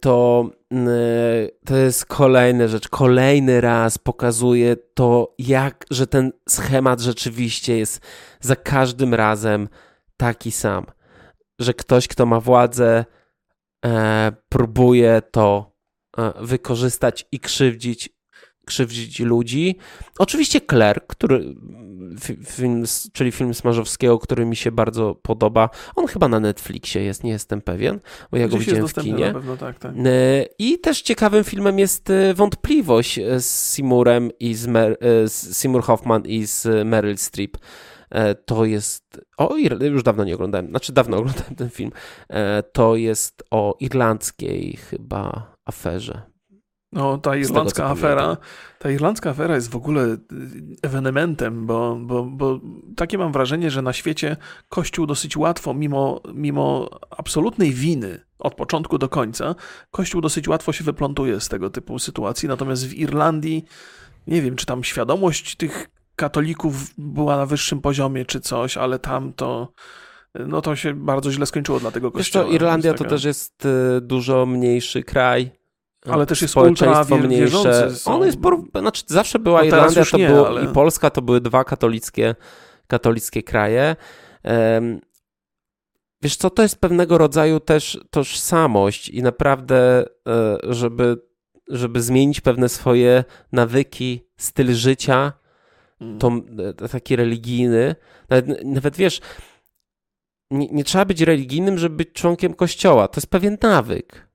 To, 0.00 0.50
to 1.66 1.76
jest 1.76 2.06
kolejna 2.06 2.68
rzecz. 2.68 2.88
Kolejny 2.88 3.60
raz 3.60 3.98
pokazuje 3.98 4.76
to, 4.76 5.34
jak, 5.38 5.84
że 5.90 6.06
ten 6.06 6.32
schemat 6.48 7.00
rzeczywiście 7.00 7.78
jest 7.78 8.00
za 8.40 8.56
każdym 8.56 9.14
razem 9.14 9.68
taki 10.16 10.52
sam. 10.52 10.86
Że 11.58 11.74
ktoś, 11.74 12.08
kto 12.08 12.26
ma 12.26 12.40
władzę, 12.40 13.04
próbuje 14.48 15.22
to 15.30 15.69
wykorzystać 16.40 17.26
i 17.32 17.40
krzywdzić, 17.40 18.08
krzywdzić 18.66 19.20
ludzi. 19.20 19.76
Oczywiście 20.18 20.60
Claire, 20.60 21.06
który, 21.06 21.54
film, 22.46 22.84
czyli 23.12 23.32
film 23.32 23.54
Smarzowskiego, 23.54 24.18
który 24.18 24.46
mi 24.46 24.56
się 24.56 24.72
bardzo 24.72 25.14
podoba. 25.14 25.70
On 25.96 26.06
chyba 26.06 26.28
na 26.28 26.40
Netflixie 26.40 27.02
jest, 27.02 27.24
nie 27.24 27.30
jestem 27.30 27.60
pewien, 27.60 28.00
bo 28.30 28.38
ja 28.38 28.48
go 28.48 28.56
Gdzieś 28.56 28.66
widziałem 28.66 28.88
w 28.88 28.94
kinie. 28.94 29.32
Pewno, 29.32 29.56
tak, 29.56 29.78
tak. 29.78 29.92
E, 29.96 30.46
I 30.58 30.78
też 30.78 31.02
ciekawym 31.02 31.44
filmem 31.44 31.78
jest 31.78 32.10
e, 32.10 32.34
Wątpliwość 32.34 33.20
z 33.38 33.44
Seymourem 33.44 34.30
i 34.40 34.54
z, 34.54 34.66
Mer, 34.66 34.92
e, 34.92 35.28
z 35.28 35.56
Seymour 35.56 35.82
Hoffman 35.82 36.22
i 36.26 36.46
z 36.46 36.86
Meryl 36.86 37.16
Streep 37.16 37.58
to 38.44 38.64
jest. 38.64 39.20
O, 39.36 39.56
już 39.80 40.02
dawno 40.02 40.24
nie 40.24 40.34
oglądałem, 40.34 40.68
znaczy 40.68 40.92
dawno 40.92 41.16
oglądałem 41.20 41.54
ten 41.54 41.70
film. 41.70 41.90
To 42.72 42.96
jest 42.96 43.42
o 43.50 43.76
irlandzkiej 43.80 44.76
chyba 44.76 45.49
aferze. 45.64 46.22
No, 46.92 47.18
ta 47.18 47.36
irlandzka 47.36 47.82
tego, 47.82 47.90
afera, 47.90 48.36
ta 48.78 48.90
irlandzka 48.90 49.30
afera 49.30 49.54
jest 49.54 49.70
w 49.70 49.76
ogóle 49.76 50.04
y, 50.04 50.18
ewenementem, 50.82 51.66
bo, 51.66 51.96
bo, 52.00 52.24
bo 52.24 52.60
takie 52.96 53.18
mam 53.18 53.32
wrażenie, 53.32 53.70
że 53.70 53.82
na 53.82 53.92
świecie 53.92 54.36
Kościół 54.68 55.06
dosyć 55.06 55.36
łatwo, 55.36 55.74
mimo, 55.74 56.20
mimo 56.34 56.90
absolutnej 57.10 57.72
winy 57.72 58.20
od 58.38 58.54
początku 58.54 58.98
do 58.98 59.08
końca, 59.08 59.54
Kościół 59.90 60.20
dosyć 60.20 60.48
łatwo 60.48 60.72
się 60.72 60.84
wyplątuje 60.84 61.40
z 61.40 61.48
tego 61.48 61.70
typu 61.70 61.98
sytuacji. 61.98 62.48
Natomiast 62.48 62.86
w 62.86 62.94
Irlandii, 62.94 63.64
nie 64.26 64.42
wiem, 64.42 64.56
czy 64.56 64.66
tam 64.66 64.84
świadomość 64.84 65.56
tych 65.56 65.90
katolików 66.16 66.74
była 66.98 67.36
na 67.36 67.46
wyższym 67.46 67.80
poziomie, 67.80 68.24
czy 68.24 68.40
coś, 68.40 68.76
ale 68.76 68.98
tam 68.98 69.32
to 69.32 69.72
no 70.34 70.62
to 70.62 70.76
się 70.76 70.94
bardzo 70.94 71.32
źle 71.32 71.46
skończyło 71.46 71.80
dla 71.80 71.90
tego 71.90 72.12
kościoła. 72.12 72.44
Wiesz 72.44 72.50
co, 72.50 72.56
Irlandia 72.56 72.94
to 72.94 73.04
też 73.04 73.24
jest 73.24 73.66
y, 73.66 74.00
dużo 74.00 74.46
mniejszy 74.46 75.02
kraj, 75.02 75.50
ale 76.06 76.26
też 76.26 76.42
jest 76.42 76.52
społeczeństwo 76.52 77.16
mniejsze. 77.16 77.88
Ono 78.04 78.24
jest, 78.24 78.38
znaczy 78.78 79.02
zawsze 79.06 79.38
była 79.38 79.60
no 79.60 79.66
Irlandia, 79.66 80.04
to 80.04 80.18
nie, 80.18 80.28
było, 80.28 80.48
ale... 80.48 80.64
i 80.64 80.68
Polska 80.68 81.10
to 81.10 81.22
były 81.22 81.40
dwa 81.40 81.64
katolickie, 81.64 82.34
katolickie 82.86 83.42
kraje. 83.42 83.96
Um, 84.44 85.00
wiesz 86.22 86.36
co, 86.36 86.50
to 86.50 86.62
jest 86.62 86.80
pewnego 86.80 87.18
rodzaju 87.18 87.60
też 87.60 88.00
tożsamość 88.10 89.08
i 89.08 89.22
naprawdę, 89.22 90.04
e, 90.28 90.58
żeby, 90.68 91.16
żeby 91.68 92.02
zmienić 92.02 92.40
pewne 92.40 92.68
swoje 92.68 93.24
nawyki, 93.52 94.26
styl 94.36 94.74
życia, 94.74 95.32
mm. 96.00 96.18
to 96.18 96.32
e, 96.82 96.88
taki 96.88 97.16
religijny, 97.16 97.94
nawet, 98.28 98.64
nawet 98.64 98.96
wiesz, 98.96 99.20
nie, 100.50 100.68
nie 100.68 100.84
trzeba 100.84 101.04
być 101.04 101.20
religijnym, 101.20 101.78
żeby 101.78 101.96
być 101.96 102.12
członkiem 102.12 102.54
kościoła. 102.54 103.08
To 103.08 103.18
jest 103.18 103.30
pewien 103.30 103.58
nawyk. 103.62 104.28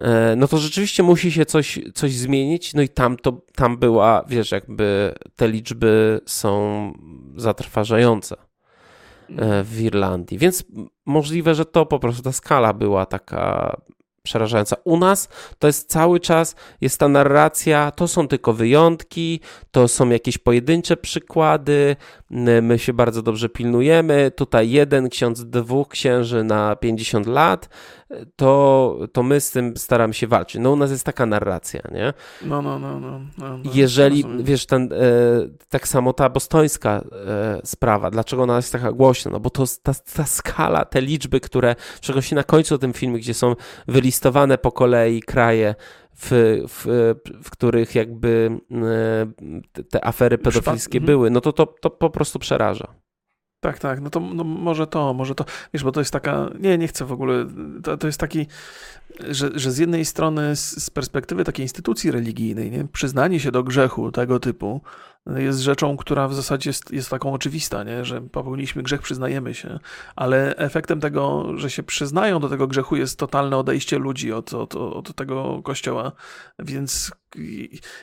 E, 0.00 0.36
no 0.36 0.48
to 0.48 0.58
rzeczywiście 0.58 1.02
musi 1.02 1.32
się 1.32 1.46
coś, 1.46 1.78
coś 1.94 2.12
zmienić. 2.12 2.74
No 2.74 2.82
i 2.82 2.88
tam 2.88 3.16
to, 3.16 3.40
tam 3.54 3.76
była, 3.76 4.24
wiesz, 4.28 4.52
jakby 4.52 5.14
te 5.36 5.48
liczby 5.48 6.20
są 6.26 6.92
zatrważające 7.36 8.36
e, 9.36 9.64
w 9.64 9.80
Irlandii. 9.80 10.38
Więc 10.38 10.64
możliwe, 11.06 11.54
że 11.54 11.64
to 11.64 11.86
po 11.86 11.98
prostu 11.98 12.22
ta 12.22 12.32
skala 12.32 12.72
była 12.72 13.06
taka 13.06 13.76
przerażająca. 14.28 14.76
U 14.84 14.98
nas 14.98 15.28
to 15.58 15.66
jest 15.66 15.90
cały 15.90 16.20
czas, 16.20 16.54
jest 16.80 17.00
ta 17.00 17.08
narracja, 17.08 17.90
to 17.90 18.08
są 18.08 18.28
tylko 18.28 18.52
wyjątki, 18.52 19.40
to 19.70 19.88
są 19.88 20.08
jakieś 20.08 20.38
pojedyncze 20.38 20.96
przykłady, 20.96 21.96
my 22.62 22.78
się 22.78 22.92
bardzo 22.92 23.22
dobrze 23.22 23.48
pilnujemy, 23.48 24.30
tutaj 24.36 24.70
jeden 24.70 25.08
ksiądz, 25.08 25.44
dwóch 25.44 25.88
księży 25.88 26.44
na 26.44 26.76
50 26.76 27.26
lat, 27.26 27.68
to, 28.36 28.98
to 29.12 29.22
my 29.22 29.40
z 29.40 29.50
tym 29.50 29.76
staramy 29.76 30.14
się 30.14 30.26
walczyć. 30.26 30.60
No 30.60 30.72
u 30.72 30.76
nas 30.76 30.90
jest 30.90 31.04
taka 31.04 31.26
narracja, 31.26 31.80
nie? 31.92 32.12
No, 32.42 32.62
no, 32.62 32.78
no. 32.78 33.00
no, 33.00 33.20
no, 33.38 33.58
no 33.58 33.70
Jeżeli, 33.74 34.24
wiesz, 34.38 34.66
ten, 34.66 34.92
e, 34.92 34.96
tak 35.68 35.88
samo 35.88 36.12
ta 36.12 36.28
bostońska 36.28 37.04
e, 37.26 37.60
sprawa, 37.64 38.10
dlaczego 38.10 38.42
ona 38.42 38.56
jest 38.56 38.72
taka 38.72 38.92
głośna? 38.92 39.30
No 39.30 39.40
bo 39.40 39.50
to 39.50 39.64
ta, 39.82 39.92
ta 39.94 40.24
skala, 40.24 40.84
te 40.84 41.00
liczby, 41.00 41.40
które, 41.40 41.76
czego 42.00 42.20
się 42.20 42.36
na 42.36 42.44
końcu 42.44 42.78
tym 42.78 42.92
filmie, 42.92 43.18
gdzie 43.18 43.34
są 43.34 43.54
wylistowane 43.88 44.58
po 44.58 44.72
kolei 44.72 45.22
kraje, 45.22 45.74
w, 46.20 46.30
w, 46.68 47.14
w 47.44 47.50
których 47.50 47.94
jakby 47.94 48.50
e, 49.74 49.84
te 49.90 50.04
afery 50.04 50.38
pedofilskie 50.38 50.98
mhm. 50.98 51.06
były, 51.06 51.30
no 51.30 51.40
to, 51.40 51.52
to 51.52 51.66
to 51.66 51.90
po 51.90 52.10
prostu 52.10 52.38
przeraża. 52.38 52.94
Tak, 53.60 53.78
tak, 53.78 54.00
no 54.00 54.10
to 54.10 54.20
no 54.20 54.44
może 54.44 54.86
to, 54.86 55.14
może 55.14 55.34
to, 55.34 55.44
wiesz, 55.74 55.84
bo 55.84 55.92
to 55.92 56.00
jest 56.00 56.12
taka, 56.12 56.50
nie, 56.60 56.78
nie 56.78 56.88
chcę 56.88 57.04
w 57.04 57.12
ogóle, 57.12 57.46
to, 57.82 57.96
to 57.96 58.06
jest 58.06 58.20
taki, 58.20 58.46
że, 59.28 59.50
że 59.54 59.72
z 59.72 59.78
jednej 59.78 60.04
strony 60.04 60.56
z, 60.56 60.84
z 60.84 60.90
perspektywy 60.90 61.44
takiej 61.44 61.64
instytucji 61.64 62.10
religijnej, 62.10 62.70
nie, 62.70 62.84
przyznanie 62.84 63.40
się 63.40 63.52
do 63.52 63.62
grzechu 63.62 64.12
tego 64.12 64.40
typu 64.40 64.80
jest 65.26 65.60
rzeczą, 65.60 65.96
która 65.96 66.28
w 66.28 66.34
zasadzie 66.34 66.70
jest, 66.70 66.92
jest 66.92 67.10
taką 67.10 67.32
oczywista, 67.32 67.84
nie? 67.84 68.04
że 68.04 68.20
popełniliśmy 68.20 68.82
grzech, 68.82 69.02
przyznajemy 69.02 69.54
się, 69.54 69.78
ale 70.16 70.56
efektem 70.56 71.00
tego, 71.00 71.52
że 71.56 71.70
się 71.70 71.82
przyznają 71.82 72.40
do 72.40 72.48
tego 72.48 72.66
grzechu 72.66 72.96
jest 72.96 73.18
totalne 73.18 73.56
odejście 73.56 73.98
ludzi 73.98 74.32
od, 74.32 74.54
od, 74.54 74.74
od 74.74 75.14
tego 75.14 75.62
kościoła, 75.62 76.12
więc 76.58 77.10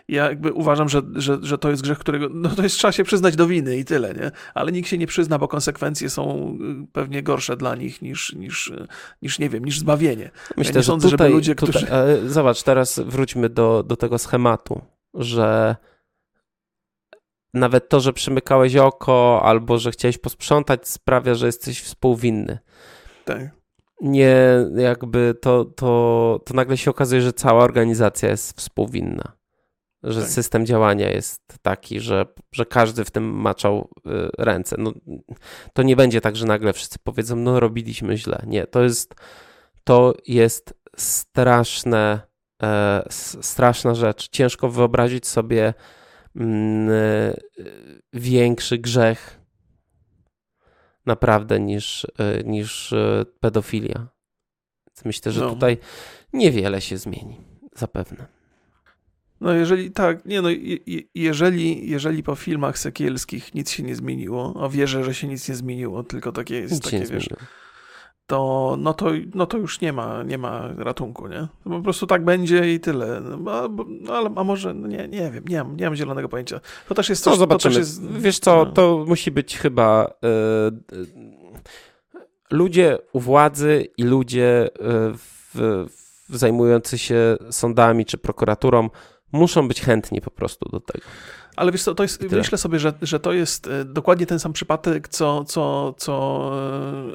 ja 0.07 0.30
jakby 0.30 0.53
uważam, 0.53 0.89
że, 0.89 1.01
że, 1.16 1.38
że 1.41 1.57
to 1.57 1.70
jest 1.70 1.84
grzech, 1.84 1.97
którego, 1.97 2.30
no 2.32 2.49
to 2.49 2.63
jest 2.63 2.78
trzeba 2.78 2.91
się 2.91 3.03
przyznać 3.03 3.36
do 3.36 3.47
winy 3.47 3.78
i 3.78 3.86
tyle, 3.86 4.13
nie? 4.13 4.32
Ale 4.53 4.72
nikt 4.72 4.89
się 4.89 4.97
nie 4.97 5.07
przyzna, 5.07 5.39
bo 5.39 5.47
konsekwencje 5.47 6.09
są 6.09 6.53
y, 6.84 6.88
pewnie 6.91 7.24
gorsze 7.24 7.57
dla 7.57 7.76
nich 7.76 8.01
niż, 8.01 8.34
niż, 8.34 8.74
niż 9.22 9.39
nie 9.39 9.49
wiem, 9.49 9.66
niż 9.66 9.80
zbawienie. 9.80 10.32
Myślę, 10.57 10.74
ja 10.74 10.82
że 10.82 10.84
sądzę, 10.84 11.09
tutaj, 11.09 11.28
żeby 11.28 11.36
ludzie, 11.36 11.55
którzy... 11.55 11.80
Tutaj, 11.80 12.05
zobacz, 12.26 12.63
teraz 12.63 12.99
wróćmy 12.99 13.49
do, 13.49 13.84
do 13.84 13.95
tego 13.95 14.18
schematu, 14.18 14.82
że 15.13 15.76
nawet 17.56 17.89
to, 17.89 17.99
że 17.99 18.14
przymykałeś 18.14 18.76
oko 18.76 19.41
albo 19.43 19.78
że 19.78 19.91
chciałeś 19.91 20.18
posprzątać, 20.18 20.88
sprawia, 20.88 21.34
że 21.36 21.45
jesteś 21.45 21.82
współwinny. 21.82 22.58
Tak. 23.26 23.41
Nie, 24.01 24.38
jakby 24.76 25.36
to, 25.41 25.66
to, 25.66 26.39
to 26.45 26.53
nagle 26.53 26.78
się 26.78 26.91
okazuje, 26.91 27.22
że 27.22 27.34
cała 27.34 27.64
organizacja 27.64 28.30
jest 28.30 28.58
współwinna. 28.58 29.32
Że 30.03 30.22
tak. 30.22 30.30
system 30.30 30.66
działania 30.66 31.10
jest 31.10 31.41
taki, 31.62 31.99
że, 31.99 32.26
że 32.51 32.66
każdy 32.66 33.06
w 33.06 33.12
tym 33.12 33.24
maczał 33.24 33.89
y, 33.97 34.10
ręce. 34.38 34.76
No, 34.80 34.93
to 35.74 35.84
nie 35.84 35.95
będzie 35.95 36.22
tak, 36.22 36.36
że 36.36 36.45
nagle 36.45 36.74
wszyscy 36.74 36.99
powiedzą, 37.03 37.36
no 37.36 37.60
robiliśmy 37.60 38.18
źle. 38.18 38.43
Nie, 38.47 38.68
to 38.68 38.84
jest, 38.84 39.16
to 39.84 40.14
jest 40.28 40.74
straszne 40.97 42.20
e, 42.64 43.03
straszna 43.41 43.95
rzecz. 43.95 44.30
Ciężko 44.30 44.70
wyobrazić 44.70 45.28
sobie 45.28 45.74
większy 48.13 48.77
grzech 48.77 49.45
naprawdę 51.05 51.59
niż, 51.59 52.07
e, 52.17 52.43
niż 52.43 52.93
e, 52.93 53.25
pedofilia. 53.39 54.07
Myślę, 55.05 55.31
że 55.31 55.41
no. 55.41 55.49
tutaj 55.49 55.77
niewiele 56.33 56.81
się 56.81 56.97
zmieni, 56.97 57.41
zapewne. 57.75 58.27
No 59.41 59.53
jeżeli 59.53 59.91
tak, 59.91 60.25
nie 60.25 60.41
no, 60.41 60.49
jeżeli, 61.15 61.89
jeżeli 61.89 62.23
po 62.23 62.36
filmach 62.36 62.79
sekielskich 62.79 63.53
nic 63.53 63.71
się 63.71 63.83
nie 63.83 63.95
zmieniło, 63.95 64.63
a 64.63 64.69
wierzę, 64.69 65.03
że 65.03 65.13
się 65.13 65.27
nic 65.27 65.49
nie 65.49 65.55
zmieniło, 65.55 66.03
tylko 66.03 66.31
takie 66.31 66.55
jest 66.55 66.73
nic 66.73 66.83
takie, 66.83 66.99
wiesz, 66.99 67.07
zmieniło 67.07 67.38
to, 68.28 68.76
no 68.80 68.93
to, 68.93 69.09
no 69.36 69.45
to 69.45 69.57
już 69.57 69.82
nie 69.82 69.93
ma, 69.93 70.23
nie 70.23 70.38
ma 70.38 70.73
ratunku, 70.78 71.28
nie? 71.28 71.47
Po 71.63 71.82
prostu 71.82 72.07
tak 72.07 72.26
będzie 72.26 72.73
i 72.73 72.80
tyle. 72.80 73.21
No, 73.21 73.51
a, 73.51 73.67
no, 74.01 74.13
ale, 74.13 74.30
a 74.36 74.43
może, 74.43 74.73
no 74.73 74.88
nie, 74.88 75.07
nie 75.07 75.32
wiem, 75.32 75.43
nie 75.49 75.57
mam, 75.57 75.78
nie 75.78 75.86
mam 75.86 75.95
zielonego 75.95 76.30
pojęcia. 76.30 76.59
To 76.88 76.95
też 76.95 77.09
jest 77.09 77.23
coś, 77.23 77.34
no, 77.34 77.38
zobaczymy. 77.38 77.73
To 77.73 77.80
jest, 77.80 78.11
Wiesz 78.11 78.39
co, 78.39 78.65
no. 78.65 78.71
to 78.71 79.05
musi 79.07 79.32
być 79.32 79.57
chyba 79.57 80.13
yy, 80.91 81.07
ludzie 82.51 82.97
u 83.13 83.19
władzy 83.19 83.88
i 83.97 84.03
ludzie 84.03 84.69
yy, 84.80 85.13
w, 85.17 85.86
w 86.30 86.38
zajmujący 86.38 86.97
się 86.97 87.38
sądami 87.51 88.05
czy 88.05 88.17
prokuraturą 88.17 88.89
muszą 89.32 89.67
być 89.67 89.82
chętni 89.82 90.21
po 90.21 90.32
prostu 90.32 90.69
do 90.69 90.80
tego. 90.80 91.05
Ale 91.55 91.71
wiesz 91.71 91.84
co, 91.84 91.95
to 91.95 92.03
jest, 92.03 92.32
myślę 92.32 92.57
sobie, 92.57 92.80
że, 92.80 92.93
że 93.01 93.19
to 93.19 93.34
jest 93.34 93.69
dokładnie 93.86 94.26
ten 94.26 94.39
sam 94.39 94.53
przypadek, 94.53 95.07
co, 95.07 95.43
co, 95.43 95.93
co 95.97 96.51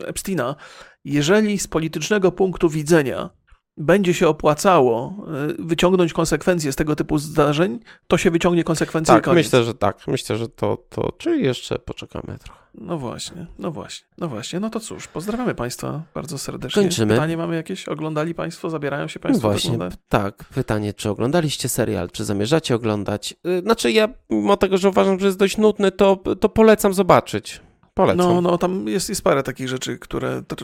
Epsteina, 0.07 0.57
jeżeli 1.05 1.59
z 1.59 1.67
politycznego 1.67 2.33
punktu 2.33 2.69
widzenia 2.69 3.31
będzie 3.77 4.15
się 4.15 4.29
opłacało 4.29 5.15
y, 5.59 5.65
wyciągnąć 5.65 6.13
konsekwencje 6.13 6.73
z 6.73 6.77
tego 6.77 6.97
typu 6.97 7.19
zdarzeń, 7.19 7.79
to 8.07 8.19
się 8.19 8.31
wyciągnie 8.31 8.65
konsekwencje 8.65 9.15
tak, 9.15 9.27
myślę, 9.27 9.65
że 9.65 9.75
tak. 9.75 10.07
Myślę, 10.07 10.37
że 10.37 10.49
to, 10.49 10.85
to 10.89 11.13
czyli 11.19 11.45
jeszcze 11.45 11.79
poczekamy 11.79 12.39
trochę. 12.39 12.61
No 12.75 12.99
właśnie, 12.99 13.47
no 13.59 13.71
właśnie, 13.71 14.09
no 14.19 14.29
właśnie. 14.29 14.61
No 14.61 14.71
to 14.71 14.81
cóż, 14.81 15.09
pozdrawiamy 15.09 15.55
Państwa 15.55 16.03
bardzo 16.15 16.39
serdecznie. 16.39 16.83
Kończymy. 16.83 17.15
Pytanie 17.15 17.37
mamy 17.37 17.57
jakieś? 17.57 17.89
Oglądali 17.89 18.35
Państwo? 18.35 18.71
Zabierają 18.71 19.09
się 19.09 19.21
Państwo? 19.21 19.49
No 19.49 19.53
właśnie, 19.53 19.79
tak. 20.09 20.45
Pytanie, 20.45 20.95
czy 20.95 21.11
oglądaliście 21.11 21.69
serial, 21.69 22.11
czy 22.11 22.25
zamierzacie 22.25 22.75
oglądać? 22.75 23.35
Y, 23.47 23.61
znaczy 23.61 23.93
ja, 23.93 24.09
mimo 24.31 24.57
tego, 24.57 24.79
że 24.79 24.89
uważam, 24.89 25.21
że 25.21 25.27
jest 25.27 25.39
dość 25.39 25.59
nudny, 25.59 25.93
to, 25.93 26.17
to 26.41 26.49
polecam 26.49 26.95
zobaczyć. 26.95 27.61
Polecam. 28.01 28.27
No, 28.27 28.41
no 28.41 28.59
tam 28.59 28.89
jest, 28.89 29.09
jest 29.09 29.23
parę 29.23 29.43
takich 29.43 29.69
rzeczy, 29.69 29.99
które. 29.99 30.43
To, 30.49 30.57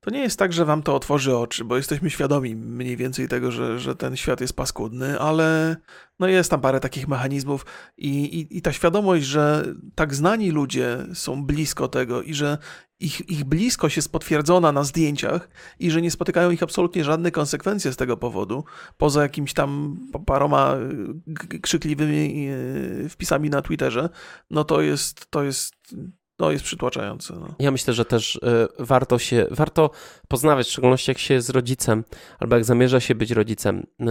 to, 0.00 0.10
nie 0.10 0.20
jest 0.20 0.38
tak, 0.38 0.52
że 0.52 0.64
wam 0.64 0.82
to 0.82 0.94
otworzy 0.94 1.36
oczy, 1.36 1.64
bo 1.64 1.76
jesteśmy 1.76 2.10
świadomi 2.10 2.56
mniej 2.56 2.96
więcej 2.96 3.28
tego, 3.28 3.52
że, 3.52 3.78
że 3.78 3.96
ten 3.96 4.16
świat 4.16 4.40
jest 4.40 4.56
paskudny, 4.56 5.20
ale 5.20 5.76
no 6.18 6.26
jest 6.26 6.50
tam 6.50 6.60
parę 6.60 6.80
takich 6.80 7.08
mechanizmów 7.08 7.66
i, 7.96 8.08
i, 8.08 8.58
i 8.58 8.62
ta 8.62 8.72
świadomość, 8.72 9.24
że 9.24 9.64
tak 9.94 10.14
znani 10.14 10.50
ludzie 10.50 10.98
są 11.14 11.44
blisko 11.44 11.88
tego 11.88 12.22
i 12.22 12.34
że 12.34 12.58
ich, 13.00 13.30
ich 13.30 13.44
bliskość 13.44 13.96
jest 13.96 14.12
potwierdzona 14.12 14.72
na 14.72 14.84
zdjęciach 14.84 15.48
i 15.78 15.90
że 15.90 16.02
nie 16.02 16.10
spotykają 16.10 16.50
ich 16.50 16.62
absolutnie 16.62 17.04
żadne 17.04 17.30
konsekwencje 17.30 17.92
z 17.92 17.96
tego 17.96 18.16
powodu, 18.16 18.64
poza 18.96 19.22
jakimiś 19.22 19.54
tam 19.54 20.00
paroma 20.26 20.76
krzykliwymi 21.62 22.48
e, 22.48 23.08
wpisami 23.08 23.50
na 23.50 23.62
Twitterze, 23.62 24.08
no 24.50 24.64
to 24.64 24.80
jest, 24.80 25.30
to 25.30 25.42
jest 25.42 25.74
no, 26.38 26.50
jest 26.50 26.64
przytłaczające. 26.64 27.34
No. 27.34 27.54
Ja 27.58 27.70
myślę, 27.70 27.94
że 27.94 28.04
też 28.04 28.36
y, 28.36 28.38
warto 28.78 29.18
się, 29.18 29.46
warto 29.50 29.90
poznawać, 30.28 30.66
w 30.66 30.70
szczególności 30.70 31.10
jak 31.10 31.18
się 31.18 31.34
jest 31.34 31.50
rodzicem, 31.50 32.04
albo 32.38 32.56
jak 32.56 32.64
zamierza 32.64 33.00
się 33.00 33.14
być 33.14 33.30
rodzicem, 33.30 33.86
y, 34.00 34.04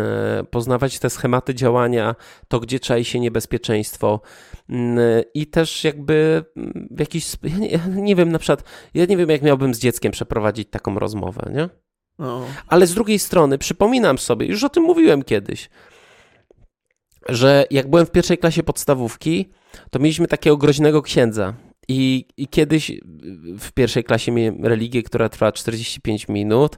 poznawać 0.44 1.00
te 1.00 1.10
schematy 1.10 1.56
działania, 1.56 2.16
to 2.48 2.60
gdzie 2.60 2.80
czai 2.80 3.06
się 3.06 3.20
niebezpieczeństwo 3.20 4.22
y, 4.70 4.74
i 5.34 5.48
też 5.48 5.84
jakby 5.84 6.46
w 6.92 7.00
jakiś, 7.00 7.32
ja 7.44 7.58
nie, 7.58 7.68
ja 7.68 7.80
nie, 7.88 8.16
wiem, 8.16 8.32
na 8.32 8.40
przykład, 8.40 8.64
ja 8.94 9.06
nie 9.06 9.18
wiem, 9.18 9.30
jak 9.30 9.42
miałbym 9.42 9.74
z 9.74 9.80
dzieckiem 9.80 10.12
przeprowadzić 10.12 10.70
taką 10.70 11.00
rozmowę, 11.00 11.52
nie? 11.54 11.70
No. 12.20 12.46
Ale 12.68 12.88
z 12.88 12.94
drugiej 12.94 13.20
strony 13.20 13.58
przypominam 13.58 14.18
sobie, 14.18 14.46
już 14.46 14.64
o 14.64 14.70
tym 14.70 14.84
mówiłem 14.84 15.24
kiedyś, 15.24 15.70
że 17.30 17.66
jak 17.72 17.90
byłem 17.90 18.06
w 18.06 18.12
pierwszej 18.12 18.38
klasie 18.38 18.64
podstawówki, 18.64 19.50
to 19.92 20.00
mieliśmy 20.00 20.28
takiego 20.28 20.58
groźnego 20.58 21.02
księdza, 21.02 21.54
i, 21.88 22.26
I 22.38 22.48
kiedyś 22.48 22.92
w 23.60 23.72
pierwszej 23.72 24.04
klasie 24.04 24.32
miałem 24.32 24.66
religię, 24.66 25.04
która 25.04 25.30
trwała 25.30 25.52
45 25.52 26.28
minut, 26.28 26.78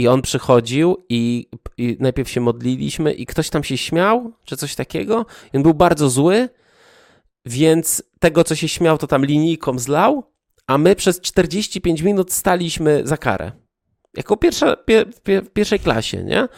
i 0.00 0.08
on 0.08 0.22
przychodził 0.22 0.96
i, 1.08 1.46
i, 1.78 1.96
najpierw 2.00 2.30
się 2.30 2.40
modliliśmy, 2.40 3.12
i 3.12 3.26
ktoś 3.26 3.50
tam 3.50 3.64
się 3.64 3.76
śmiał, 3.76 4.32
czy 4.44 4.56
coś 4.56 4.74
takiego. 4.74 5.26
I 5.52 5.56
on 5.56 5.62
był 5.62 5.74
bardzo 5.74 6.10
zły, 6.10 6.48
więc 7.46 8.02
tego, 8.18 8.44
co 8.44 8.54
się 8.54 8.68
śmiał, 8.68 8.98
to 8.98 9.06
tam 9.06 9.24
linijką 9.24 9.78
zlał, 9.78 10.24
a 10.66 10.78
my 10.78 10.96
przez 10.96 11.20
45 11.20 12.02
minut 12.02 12.32
staliśmy 12.32 13.02
za 13.04 13.16
karę. 13.16 13.52
Jako 14.16 14.36
pierwsza, 14.36 14.76
pier, 14.76 15.06
pier, 15.22 15.44
w 15.44 15.50
pierwszej 15.50 15.80
klasie, 15.80 16.24
nie? 16.24 16.48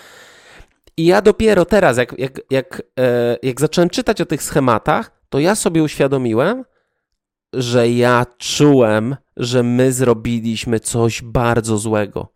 I 0.97 1.07
ja 1.07 1.23
dopiero 1.23 1.65
teraz, 1.65 1.97
jak, 1.97 2.19
jak, 2.19 2.41
jak, 2.51 2.83
e, 2.99 3.37
jak 3.43 3.61
zacząłem 3.61 3.91
czytać 3.91 4.21
o 4.21 4.27
tych 4.27 4.43
schematach, 4.43 5.23
to 5.29 5.39
ja 5.39 5.55
sobie 5.55 5.83
uświadomiłem, 5.83 6.65
że 7.53 7.91
ja 7.91 8.27
czułem, 8.39 9.17
że 9.37 9.63
my 9.63 9.93
zrobiliśmy 9.93 10.81
coś 10.81 11.23
bardzo 11.23 11.79
złego. 11.79 12.33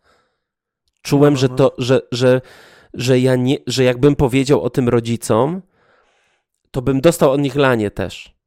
Czułem, 1.01 1.33
no, 1.33 1.39
że 1.39 1.49
to, 1.49 1.75
że, 1.77 2.01
że, 2.11 2.41
że 2.93 3.19
ja 3.19 3.35
nie, 3.35 3.57
że 3.67 3.83
jakbym 3.83 4.15
powiedział 4.15 4.61
o 4.61 4.69
tym 4.69 4.89
rodzicom, 4.89 5.61
to 6.71 6.81
bym 6.81 7.01
dostał 7.01 7.31
od 7.31 7.41
nich 7.41 7.55
lanie 7.55 7.91
też. 7.91 8.37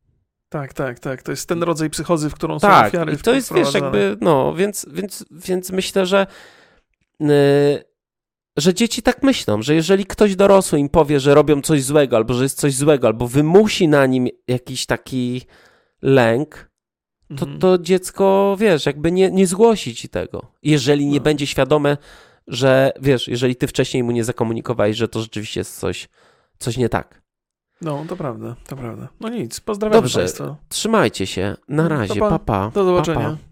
Tak, 0.48 0.74
tak, 0.74 0.98
tak. 0.98 1.22
To 1.22 1.30
jest 1.30 1.48
ten 1.48 1.62
rodzaj 1.62 1.90
psychozy, 1.90 2.30
w 2.30 2.34
którą 2.34 2.58
tak, 2.58 2.82
są 2.82 2.88
ofiary. 2.88 3.12
Tak, 3.12 3.22
to 3.22 3.34
jest, 3.34 3.54
wiesz, 3.54 3.74
jakby, 3.74 4.16
no, 4.20 4.54
więc, 4.54 4.86
więc, 4.92 5.24
więc 5.30 5.70
myślę, 5.70 6.06
że 6.06 6.26
yy, 7.20 7.28
że 8.56 8.74
dzieci 8.74 9.02
tak 9.02 9.22
myślą, 9.22 9.62
że 9.62 9.74
jeżeli 9.74 10.06
ktoś 10.06 10.36
dorosły 10.36 10.78
im 10.78 10.88
powie, 10.88 11.20
że 11.20 11.34
robią 11.34 11.62
coś 11.62 11.82
złego, 11.82 12.16
albo 12.16 12.34
że 12.34 12.42
jest 12.42 12.60
coś 12.60 12.74
złego, 12.74 13.06
albo 13.06 13.28
wymusi 13.28 13.88
na 13.88 14.06
nim 14.06 14.28
jakiś 14.48 14.86
taki 14.86 15.42
lęk, 16.02 16.70
to, 17.28 17.44
mhm. 17.44 17.58
to 17.58 17.78
dziecko, 17.78 18.56
wiesz, 18.58 18.86
jakby 18.86 19.12
nie, 19.12 19.30
nie 19.30 19.46
zgłosi 19.46 19.94
ci 19.94 20.08
tego. 20.08 20.52
Jeżeli 20.62 21.06
nie 21.06 21.18
no. 21.18 21.24
będzie 21.24 21.46
świadome, 21.46 21.96
że, 22.46 22.92
wiesz, 23.00 23.28
jeżeli 23.28 23.56
ty 23.56 23.66
wcześniej 23.66 24.02
mu 24.02 24.10
nie 24.10 24.24
zakomunikowałeś, 24.24 24.96
że 24.96 25.08
to 25.08 25.20
rzeczywiście 25.20 25.60
jest 25.60 25.78
coś, 25.78 26.08
coś 26.58 26.76
nie 26.76 26.88
tak. 26.88 27.22
No, 27.80 28.04
to 28.08 28.16
prawda, 28.16 28.56
to 28.68 28.76
prawda. 28.76 29.08
No 29.20 29.28
nic, 29.28 29.60
pozdrawiam 29.60 30.02
Dobrze, 30.02 30.18
Państwa. 30.18 30.56
trzymajcie 30.68 31.26
się. 31.26 31.56
Na 31.68 31.88
razie, 31.88 32.20
papa. 32.20 32.38
Pa. 32.38 32.70
Do 32.70 32.84
zobaczenia. 32.84 33.20
Pa, 33.20 33.30
pa. 33.30 33.49